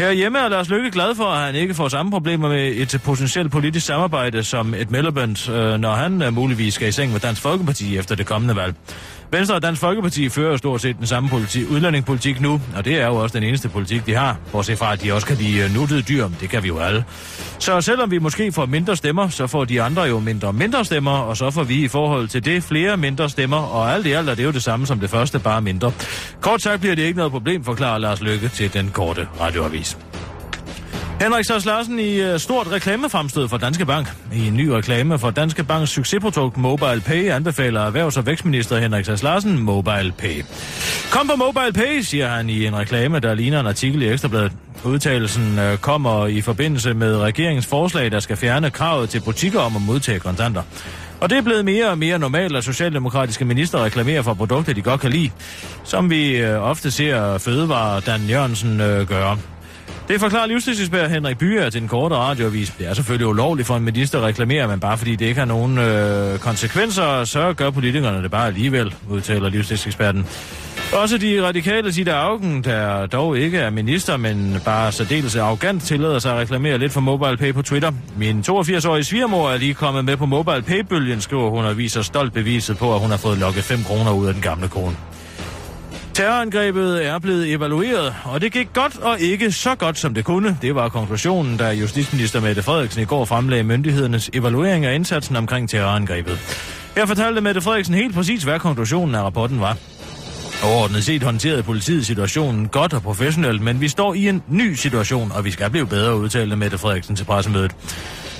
Herhjemme 0.00 0.38
er 0.38 0.48
Lars 0.48 0.68
Lykke 0.68 0.90
glad 0.90 1.14
for, 1.14 1.24
at 1.24 1.46
han 1.46 1.54
ikke 1.54 1.74
får 1.74 1.88
samme 1.88 2.12
problemer 2.12 2.48
med 2.48 2.72
et 2.76 3.00
potentielt 3.04 3.52
politisk 3.52 3.86
samarbejde 3.86 4.44
som 4.44 4.74
et 4.74 4.90
Miliband, 4.90 5.50
øh, 5.50 5.80
når 5.80 5.92
han 5.92 6.22
øh, 6.22 6.32
muligvis 6.32 6.74
skal 6.74 6.88
i 6.88 6.92
seng 6.92 7.12
med 7.12 7.20
Dansk 7.20 7.42
Folkeparti 7.42 7.98
efter 7.98 8.14
det 8.14 8.26
kommende 8.26 8.56
valg. 8.56 8.74
Venstre 9.32 9.54
og 9.54 9.62
Dansk 9.62 9.80
Folkeparti 9.80 10.28
fører 10.28 10.56
stort 10.56 10.80
set 10.80 10.98
den 10.98 11.06
samme 11.06 11.28
politi- 11.28 11.66
udlændingepolitik 11.66 12.40
nu, 12.40 12.60
og 12.76 12.84
det 12.84 13.00
er 13.00 13.06
jo 13.06 13.14
også 13.14 13.38
den 13.38 13.48
eneste 13.48 13.68
politik, 13.68 14.06
de 14.06 14.14
har. 14.14 14.36
Bortset 14.52 14.78
fra, 14.78 14.92
at 14.92 15.02
de 15.02 15.12
også 15.12 15.26
kan 15.26 15.36
lide 15.36 15.64
øh, 15.64 15.74
nuttede 15.74 16.02
dyr, 16.02 16.28
det 16.40 16.50
kan 16.50 16.62
vi 16.62 16.68
jo 16.68 16.78
alle. 16.78 17.04
Så 17.58 17.80
selvom 17.80 18.10
vi 18.10 18.18
måske 18.18 18.52
får 18.52 18.66
mindre 18.66 18.96
stemmer, 18.96 19.28
så 19.28 19.46
får 19.46 19.64
de 19.64 19.82
andre 19.82 20.02
jo 20.02 20.18
mindre 20.18 20.52
mindre 20.52 20.84
stemmer, 20.84 21.10
og 21.10 21.36
så 21.36 21.50
får 21.50 21.62
vi 21.62 21.84
i 21.84 21.88
forhold 21.88 22.28
til 22.28 22.44
det 22.44 22.62
flere 22.62 22.96
mindre 22.96 23.30
stemmer, 23.30 23.56
og 23.56 23.92
alt 23.92 24.06
i 24.06 24.12
alt 24.12 24.28
er 24.28 24.34
det 24.34 24.44
jo 24.44 24.50
det 24.50 24.62
samme 24.62 24.86
som 24.86 25.00
det 25.00 25.10
første, 25.10 25.38
bare 25.38 25.62
mindre. 25.62 25.92
Kort 26.40 26.62
sagt 26.62 26.80
bliver 26.80 26.94
det 26.96 27.02
ikke 27.02 27.16
noget 27.16 27.32
problem, 27.32 27.64
forklarer 27.64 27.98
Lars 27.98 28.20
Lykke 28.22 28.48
til 28.48 28.72
den 28.72 28.90
korte 28.90 29.28
radioavis. 29.40 29.96
Henrik 31.20 31.44
Sars 31.44 31.64
Larsen 31.64 31.98
i 31.98 32.20
øh, 32.20 32.38
stort 32.38 32.72
reklamefremstød 32.72 33.48
for 33.48 33.56
Danske 33.56 33.86
Bank. 33.86 34.14
I 34.34 34.46
en 34.46 34.56
ny 34.56 34.68
reklame 34.68 35.18
for 35.18 35.30
Danske 35.30 35.64
Banks 35.64 35.90
succesprodukt 35.90 36.56
Mobile 36.56 37.00
Pay 37.00 37.30
anbefaler 37.30 37.80
erhvervs- 37.80 38.18
og 38.18 38.26
vækstminister 38.26 38.78
Henrik 38.78 39.04
Sars 39.04 39.22
Larsen 39.22 39.58
Mobile 39.58 40.12
Pay. 40.18 40.42
Kom 41.10 41.28
på 41.28 41.36
Mobile 41.36 41.72
Pay, 41.72 42.00
siger 42.00 42.28
han 42.28 42.50
i 42.50 42.66
en 42.66 42.76
reklame, 42.76 43.20
der 43.20 43.34
ligner 43.34 43.60
en 43.60 43.66
artikel 43.66 44.02
i 44.02 44.08
Ekstrabladet. 44.08 44.52
Udtalelsen 44.84 45.58
øh, 45.58 45.78
kommer 45.78 46.26
i 46.26 46.40
forbindelse 46.40 46.94
med 46.94 47.16
regeringens 47.16 47.66
forslag, 47.66 48.10
der 48.10 48.20
skal 48.20 48.36
fjerne 48.36 48.70
kravet 48.70 49.10
til 49.10 49.20
butikker 49.20 49.60
om 49.60 49.76
at 49.76 49.82
modtage 49.82 50.18
kontanter. 50.18 50.62
Og 51.20 51.30
det 51.30 51.38
er 51.38 51.42
blevet 51.42 51.64
mere 51.64 51.88
og 51.88 51.98
mere 51.98 52.18
normalt, 52.18 52.56
at 52.56 52.64
socialdemokratiske 52.64 53.44
minister 53.44 53.84
reklamerer 53.84 54.22
for 54.22 54.34
produkter, 54.34 54.72
de 54.74 54.82
godt 54.82 55.00
kan 55.00 55.10
lide, 55.10 55.30
som 55.84 56.10
vi 56.10 56.36
øh, 56.36 56.62
ofte 56.62 56.90
ser 56.90 57.38
Fødevare 57.38 58.00
Dan 58.00 58.20
Jørgensen 58.20 58.78
gøre. 59.08 59.38
Det 60.10 60.20
forklarer 60.20 60.46
livsstilsekspert 60.46 61.10
Henrik 61.10 61.38
Byer 61.38 61.70
til 61.70 61.80
den 61.80 61.88
korte 61.88 62.14
radioavis. 62.14 62.70
Det 62.78 62.86
er 62.86 62.94
selvfølgelig 62.94 63.26
ulovligt 63.26 63.66
for 63.66 63.76
en 63.76 63.84
minister 63.84 64.18
at 64.18 64.24
reklamere, 64.24 64.68
men 64.68 64.80
bare 64.80 64.98
fordi 64.98 65.16
det 65.16 65.26
ikke 65.26 65.38
har 65.38 65.46
nogen 65.46 65.78
øh, 65.78 66.38
konsekvenser, 66.38 67.24
så 67.24 67.52
gør 67.52 67.70
politikerne 67.70 68.22
det 68.22 68.30
bare 68.30 68.46
alligevel, 68.46 68.94
udtaler 69.08 69.48
livsstilseksperten. 69.48 70.26
Også 70.92 71.18
de 71.18 71.46
radikale 71.46 71.92
Sida 71.92 72.10
Augen, 72.10 72.64
der 72.64 73.06
dog 73.06 73.38
ikke 73.38 73.58
er 73.58 73.70
minister, 73.70 74.16
men 74.16 74.56
bare 74.64 74.92
særdeles 74.92 75.36
arrogant 75.36 75.82
tillader 75.82 76.18
sig 76.18 76.32
at 76.32 76.38
reklamere 76.38 76.78
lidt 76.78 76.92
for 76.92 77.00
Mobile 77.00 77.36
Pay 77.36 77.52
på 77.52 77.62
Twitter. 77.62 77.92
Min 78.16 78.40
82-årige 78.48 79.04
svigermor 79.04 79.50
er 79.50 79.56
lige 79.56 79.74
kommet 79.74 80.04
med 80.04 80.16
på 80.16 80.26
Mobile 80.26 80.62
Pay-bølgen, 80.62 81.20
skriver 81.20 81.50
hun 81.50 81.64
og 81.64 81.78
viser 81.78 82.02
stolt 82.02 82.32
beviset 82.32 82.78
på, 82.78 82.94
at 82.94 83.00
hun 83.00 83.10
har 83.10 83.18
fået 83.18 83.38
lukket 83.38 83.64
5 83.64 83.78
kroner 83.84 84.12
ud 84.12 84.26
af 84.26 84.34
den 84.34 84.42
gamle 84.42 84.68
kone. 84.68 84.96
Terrorangrebet 86.14 87.06
er 87.06 87.18
blevet 87.18 87.52
evalueret, 87.52 88.14
og 88.24 88.40
det 88.40 88.52
gik 88.52 88.72
godt 88.72 88.98
og 88.98 89.20
ikke 89.20 89.52
så 89.52 89.74
godt, 89.74 89.98
som 89.98 90.14
det 90.14 90.24
kunne. 90.24 90.58
Det 90.62 90.74
var 90.74 90.88
konklusionen, 90.88 91.56
da 91.56 91.70
justitsminister 91.70 92.40
Mette 92.40 92.62
Frederiksen 92.62 93.02
i 93.02 93.04
går 93.04 93.24
fremlagde 93.24 93.64
myndighedernes 93.64 94.30
evaluering 94.34 94.86
af 94.86 94.94
indsatsen 94.94 95.36
omkring 95.36 95.70
terrorangrebet. 95.70 96.38
Her 96.96 97.06
fortalte 97.06 97.40
Mette 97.40 97.60
Frederiksen 97.60 97.94
helt 97.94 98.14
præcis, 98.14 98.42
hvad 98.42 98.58
konklusionen 98.58 99.14
af 99.14 99.22
rapporten 99.22 99.60
var. 99.60 99.76
Overordnet 100.64 101.04
set 101.04 101.22
håndterede 101.22 101.62
politiet 101.62 102.06
situationen 102.06 102.68
godt 102.68 102.94
og 102.94 103.02
professionelt, 103.02 103.62
men 103.62 103.80
vi 103.80 103.88
står 103.88 104.14
i 104.14 104.28
en 104.28 104.42
ny 104.48 104.74
situation, 104.74 105.32
og 105.32 105.44
vi 105.44 105.50
skal 105.50 105.70
blive 105.70 105.86
bedre, 105.86 106.16
udtalte 106.16 106.56
Mette 106.56 106.78
Frederiksen 106.78 107.16
til 107.16 107.24
pressemødet. 107.24 107.72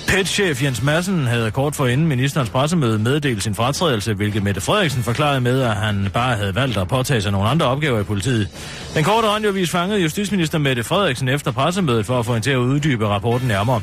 PET-chef 0.07 0.63
Jens 0.63 0.83
Madsen 0.83 1.27
havde 1.27 1.51
kort 1.51 1.75
for 1.75 1.87
inden 1.87 2.07
ministerens 2.07 2.49
pressemøde 2.49 2.99
meddelt 2.99 3.43
sin 3.43 3.55
fratrædelse, 3.55 4.13
hvilket 4.13 4.43
Mette 4.43 4.61
Frederiksen 4.61 5.03
forklarede 5.03 5.41
med, 5.41 5.61
at 5.61 5.75
han 5.75 6.09
bare 6.13 6.35
havde 6.35 6.55
valgt 6.55 6.77
at 6.77 6.87
påtage 6.87 7.21
sig 7.21 7.31
nogle 7.31 7.47
andre 7.47 7.65
opgaver 7.65 7.99
i 7.99 8.03
politiet. 8.03 8.49
Den 8.95 9.03
korte 9.03 9.27
radiovis 9.27 9.71
fangede 9.71 10.01
justitsminister 10.01 10.57
Mette 10.57 10.83
Frederiksen 10.83 11.27
efter 11.27 11.51
pressemødet 11.51 12.05
for 12.05 12.19
at 12.19 12.25
få 12.25 12.33
hende 12.33 12.45
til 12.45 12.51
at 12.51 12.57
uddybe 12.57 13.07
rapporten 13.07 13.47
nærmere. 13.47 13.81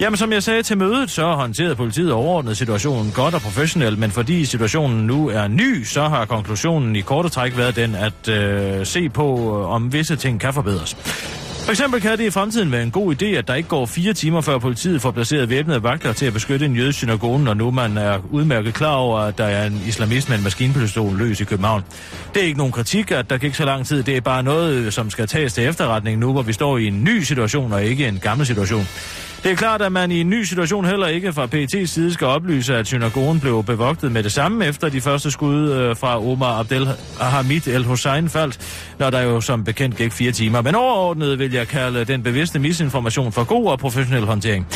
Jamen, 0.00 0.16
som 0.16 0.32
jeg 0.32 0.42
sagde 0.42 0.62
til 0.62 0.78
mødet, 0.78 1.10
så 1.10 1.32
håndterede 1.32 1.76
politiet 1.76 2.12
overordnet 2.12 2.56
situationen 2.56 3.12
godt 3.12 3.34
og 3.34 3.40
professionelt, 3.40 3.98
men 3.98 4.10
fordi 4.10 4.44
situationen 4.44 5.06
nu 5.06 5.28
er 5.28 5.48
ny, 5.48 5.84
så 5.84 6.08
har 6.08 6.24
konklusionen 6.24 6.96
i 6.96 7.00
korte 7.00 7.28
træk 7.28 7.56
været 7.56 7.76
den 7.76 7.94
at 7.94 8.28
øh, 8.28 8.86
se 8.86 9.08
på, 9.08 9.58
øh, 9.60 9.70
om 9.70 9.92
visse 9.92 10.16
ting 10.16 10.40
kan 10.40 10.54
forbedres. 10.54 10.96
For 11.64 11.70
eksempel 11.70 12.00
kan 12.00 12.18
det 12.18 12.24
i 12.24 12.30
fremtiden 12.30 12.72
være 12.72 12.82
en 12.82 12.90
god 12.90 13.22
idé, 13.22 13.24
at 13.26 13.48
der 13.48 13.54
ikke 13.54 13.68
går 13.68 13.86
fire 13.86 14.12
timer 14.12 14.40
før 14.40 14.58
politiet 14.58 15.02
får 15.02 15.10
placeret 15.10 15.50
væbnede 15.50 15.82
vagter 15.82 16.12
til 16.12 16.26
at 16.26 16.32
beskytte 16.32 16.66
en 16.66 16.76
jødisk 16.76 16.98
synagoge, 16.98 17.44
når 17.44 17.54
nu 17.54 17.70
man 17.70 17.96
er 17.96 18.18
udmærket 18.30 18.74
klar 18.74 18.94
over, 18.94 19.18
at 19.18 19.38
der 19.38 19.44
er 19.44 19.66
en 19.66 19.82
islamist 19.86 20.28
med 20.28 20.38
en 20.38 20.44
maskinpistol 20.44 21.18
løs 21.18 21.40
i 21.40 21.44
København. 21.44 21.84
Det 22.34 22.42
er 22.42 22.46
ikke 22.46 22.58
nogen 22.58 22.72
kritik, 22.72 23.10
at 23.10 23.30
der 23.30 23.38
gik 23.38 23.54
så 23.54 23.64
lang 23.64 23.86
tid. 23.86 24.02
Det 24.02 24.16
er 24.16 24.20
bare 24.20 24.42
noget, 24.42 24.94
som 24.94 25.10
skal 25.10 25.26
tages 25.26 25.52
til 25.52 25.64
efterretning 25.64 26.18
nu, 26.18 26.32
hvor 26.32 26.42
vi 26.42 26.52
står 26.52 26.78
i 26.78 26.86
en 26.86 27.04
ny 27.04 27.22
situation 27.22 27.72
og 27.72 27.84
ikke 27.84 28.08
en 28.08 28.18
gammel 28.18 28.46
situation. 28.46 28.86
Det 29.42 29.52
er 29.52 29.56
klart, 29.56 29.82
at 29.82 29.92
man 29.92 30.10
i 30.10 30.20
en 30.20 30.30
ny 30.30 30.42
situation 30.42 30.84
heller 30.84 31.06
ikke 31.06 31.32
fra 31.32 31.46
PET's 31.54 31.86
side 31.86 32.12
skal 32.12 32.26
oplyse, 32.26 32.76
at 32.76 32.86
synagogen 32.86 33.40
blev 33.40 33.64
bevogtet 33.64 34.12
med 34.12 34.22
det 34.22 34.32
samme 34.32 34.66
efter 34.66 34.88
de 34.88 35.00
første 35.00 35.30
skud 35.30 35.70
øh, 35.70 35.96
fra 35.96 36.26
Omar 36.26 36.58
Abdel 36.58 36.88
Hamid 37.20 37.68
El 37.68 37.84
Hussein 37.84 38.28
faldt, 38.28 38.58
når 38.98 39.10
der 39.10 39.20
jo 39.20 39.40
som 39.40 39.64
bekendt 39.64 39.96
gik 39.96 40.12
fire 40.12 40.32
timer. 40.32 40.62
Men 40.62 40.74
overordnet 40.74 41.38
vil 41.38 41.52
jeg 41.52 41.68
kalde 41.68 42.04
den 42.04 42.22
bevidste 42.22 42.58
misinformation 42.58 43.32
for 43.32 43.44
god 43.44 43.66
og 43.66 43.78
professionel 43.78 44.24
håndtering. 44.24 44.66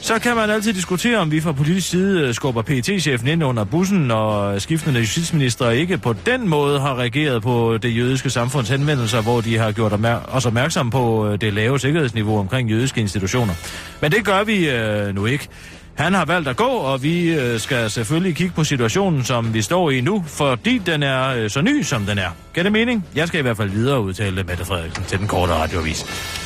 Så 0.00 0.18
kan 0.18 0.36
man 0.36 0.50
altid 0.50 0.72
diskutere, 0.72 1.18
om 1.18 1.30
vi 1.30 1.40
fra 1.40 1.52
politisk 1.52 1.90
side 1.90 2.20
øh, 2.20 2.34
skubber 2.34 2.62
PET-chefen 2.62 3.28
ind 3.28 3.44
under 3.44 3.64
bussen, 3.64 4.10
og 4.10 4.60
skiftende 4.62 5.00
justitsminister 5.00 5.70
ikke 5.70 5.98
på 5.98 6.14
den 6.26 6.48
måde 6.48 6.80
har 6.80 6.98
reageret 6.98 7.42
på 7.42 7.78
det 7.82 7.96
jødiske 7.96 8.30
samfunds 8.30 8.68
henvendelser, 8.68 9.22
hvor 9.22 9.40
de 9.40 9.58
har 9.58 9.72
gjort 9.72 9.92
os 10.28 10.46
opmærksom 10.46 10.90
på 10.90 11.28
øh, 11.28 11.40
det 11.40 11.52
lave 11.52 11.78
sikkerhedsniveau 11.78 12.38
omkring 12.38 12.70
jødiske 12.70 13.00
institutioner. 13.00 13.54
Men 14.00 14.11
det 14.12 14.24
gør 14.24 14.44
vi 14.44 14.70
øh, 14.70 15.14
nu 15.14 15.26
ikke. 15.26 15.48
Han 15.94 16.14
har 16.14 16.24
valgt 16.24 16.48
at 16.48 16.56
gå, 16.56 16.64
og 16.64 17.02
vi 17.02 17.34
øh, 17.34 17.60
skal 17.60 17.90
selvfølgelig 17.90 18.36
kigge 18.36 18.54
på 18.54 18.64
situationen, 18.64 19.24
som 19.24 19.54
vi 19.54 19.62
står 19.62 19.90
i 19.90 20.00
nu, 20.00 20.24
fordi 20.26 20.78
den 20.78 21.02
er 21.02 21.28
øh, 21.28 21.50
så 21.50 21.62
ny, 21.62 21.82
som 21.82 22.06
den 22.06 22.18
er. 22.18 22.28
Gør 22.54 22.62
det 22.62 22.72
mening? 22.72 23.06
Jeg 23.14 23.28
skal 23.28 23.38
i 23.38 23.42
hvert 23.42 23.56
fald 23.56 23.70
videre 23.70 24.00
udtale 24.00 24.36
det, 24.36 24.46
Mette 24.46 24.64
Frederiksen, 24.64 25.04
til 25.04 25.18
den 25.18 25.28
korte 25.28 25.52
radioavis. 25.52 26.02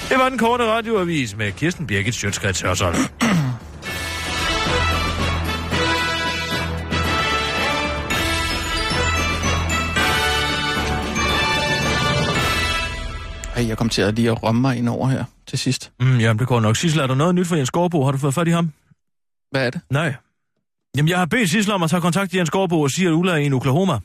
Det 0.09 0.19
var 0.19 0.29
den 0.29 0.39
korte 0.39 0.65
radioavis 0.65 1.37
med 1.37 1.53
Kirsten 1.53 1.87
Birgit 1.87 2.15
Sjøtskrets 2.15 2.61
Hørsholm. 2.61 2.97
Jeg 13.69 13.79
kom 13.79 13.89
til 13.89 14.03
at 14.03 14.15
lige 14.15 14.31
at 14.31 14.43
rømme 14.43 14.61
mig 14.61 14.77
ind 14.77 14.89
over 14.89 15.09
her 15.09 15.25
til 15.47 15.59
sidst. 15.59 15.93
Mm, 16.01 16.19
jamen, 16.19 16.39
det 16.39 16.47
går 16.47 16.61
nok. 16.61 16.77
Sissel, 16.77 17.01
er 17.01 17.07
der 17.07 17.15
noget 17.15 17.35
nyt 17.35 17.47
for 17.47 17.57
Jens 17.57 17.71
Gårdbo? 17.71 18.05
Har 18.05 18.13
du 18.13 18.19
fået 18.19 18.35
fat 18.35 18.49
i 18.49 18.51
ham? 18.51 18.73
Hvad 19.51 19.67
er 19.67 19.71
det? 19.71 19.81
Nej. 19.91 20.15
Jamen, 20.97 21.09
jeg 21.09 21.19
har 21.19 21.27
bedt 21.27 21.51
Sissel 21.51 21.75
om 21.75 21.83
at 21.83 21.91
tage 21.91 22.01
kontakt 22.03 22.31
til 22.31 22.37
Jens 22.37 22.51
Gårdbo 22.51 22.81
og 22.81 22.91
sige, 22.91 23.09
at 23.09 23.13
Ulla 23.13 23.33
er 23.33 23.37
i 23.37 23.47
en 23.47 23.53
Oklahoma. 23.53 23.99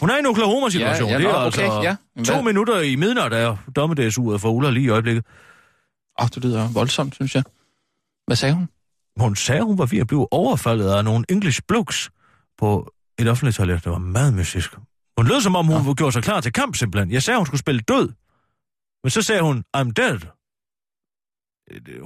Hun 0.00 0.10
er 0.10 0.16
i 0.16 0.18
en 0.18 0.26
Oklahoma-situation. 0.26 1.08
Ja, 1.08 1.14
ja, 1.14 1.18
det 1.18 1.26
er 1.26 1.34
altså 1.34 1.66
okay, 1.66 1.84
ja. 1.88 1.96
Men 2.16 2.24
to 2.24 2.32
hvad? 2.32 2.42
minutter 2.42 2.80
i 2.80 2.96
midnat 2.96 3.32
er 3.32 3.56
dommedagsuret 3.76 4.40
for 4.40 4.50
Ulla 4.50 4.70
lige 4.70 4.84
i 4.84 4.88
øjeblikket. 4.88 5.24
Åh, 6.20 6.28
det 6.34 6.44
lyder 6.44 6.68
voldsomt, 6.68 7.14
synes 7.14 7.34
jeg. 7.34 7.42
Hvad 8.26 8.36
sagde 8.36 8.54
hun? 8.54 8.68
Hun 9.16 9.36
sagde, 9.36 9.62
hun 9.62 9.78
var 9.78 9.86
ved 9.86 9.98
at 9.98 10.06
blive 10.06 10.32
overfaldet 10.32 10.90
af 10.90 11.04
nogle 11.04 11.24
English 11.28 11.60
blokes 11.68 12.10
på 12.58 12.92
et 13.18 13.28
offentligt 13.28 13.56
toilet. 13.56 13.84
Det 13.84 13.92
var 13.92 13.98
meget 13.98 14.34
mystisk. 14.34 14.74
Hun 15.18 15.26
lød 15.26 15.40
som 15.40 15.56
om, 15.56 15.66
hun 15.66 15.86
ja. 15.86 15.94
gjorde 15.94 16.12
sig 16.12 16.22
klar 16.22 16.40
til 16.40 16.52
kamp 16.52 16.76
simpelthen. 16.76 17.10
Jeg 17.10 17.22
sagde, 17.22 17.38
hun 17.38 17.46
skulle 17.46 17.60
spille 17.60 17.80
død. 17.80 18.08
Men 19.02 19.10
så 19.10 19.22
sagde 19.22 19.42
hun, 19.42 19.64
I'm 19.76 19.90
dead. 20.00 20.20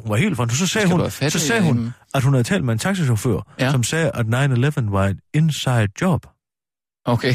Hun 0.02 0.10
var 0.10 0.16
helt 0.16 0.36
fra 0.36 0.48
Så 0.48 0.66
sagde, 0.66 0.88
hun, 0.88 1.10
så 1.30 1.38
sagde 1.38 1.62
hun, 1.62 1.92
at 2.14 2.22
hun 2.22 2.32
havde 2.32 2.44
talt 2.44 2.64
med 2.64 2.72
en 2.72 2.78
taxichauffør, 2.78 3.54
ja. 3.58 3.70
som 3.70 3.82
sagde, 3.82 4.10
at 4.14 4.26
9-11 4.26 4.90
var 4.90 5.06
et 5.06 5.20
inside 5.34 5.88
job. 6.00 6.26
Okay. 7.04 7.34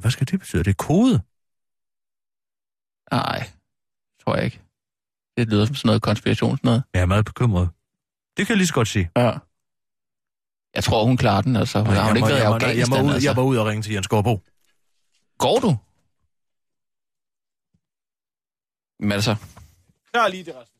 Hvad 0.00 0.10
skal 0.10 0.26
det 0.26 0.40
betyde? 0.40 0.64
Det 0.64 0.70
er 0.70 0.84
kode? 0.88 1.14
Nej, 3.12 3.50
tror 4.22 4.36
jeg 4.36 4.44
ikke. 4.44 4.62
Det 5.36 5.48
lyder 5.48 5.66
som 5.66 5.74
sådan 5.74 5.88
noget 5.88 6.02
konspirations 6.02 6.62
noget. 6.62 6.82
Jeg 6.94 7.02
er 7.02 7.06
meget 7.06 7.24
bekymret. 7.24 7.68
Det 8.36 8.46
kan 8.46 8.54
jeg 8.54 8.56
lige 8.56 8.66
så 8.66 8.74
godt 8.74 8.88
sige. 8.88 9.10
Ja. 9.16 9.38
Jeg 10.78 10.84
tror, 10.84 11.04
hun 11.04 11.16
klarer 11.16 11.42
den, 11.42 11.56
altså. 11.56 11.78
Hun 11.78 11.94
har 11.94 12.14
ikke 12.14 12.28
været 12.28 12.38
i 12.38 12.42
Afghanistan, 12.42 12.94
jeg, 12.96 13.02
må 13.02 13.08
ud, 13.08 13.14
altså. 13.14 13.28
jeg 13.28 13.36
var 13.36 13.42
ud 13.42 13.56
og 13.56 13.66
ringe 13.66 13.82
til 13.82 13.92
Jens 13.92 14.08
Gårdbo. 14.08 14.42
Går 15.38 15.58
du? 15.60 15.76
Men 19.00 19.12
altså... 19.12 19.36
Jeg 20.14 20.30
lige 20.30 20.44
det 20.44 20.54
resten. 20.60 20.77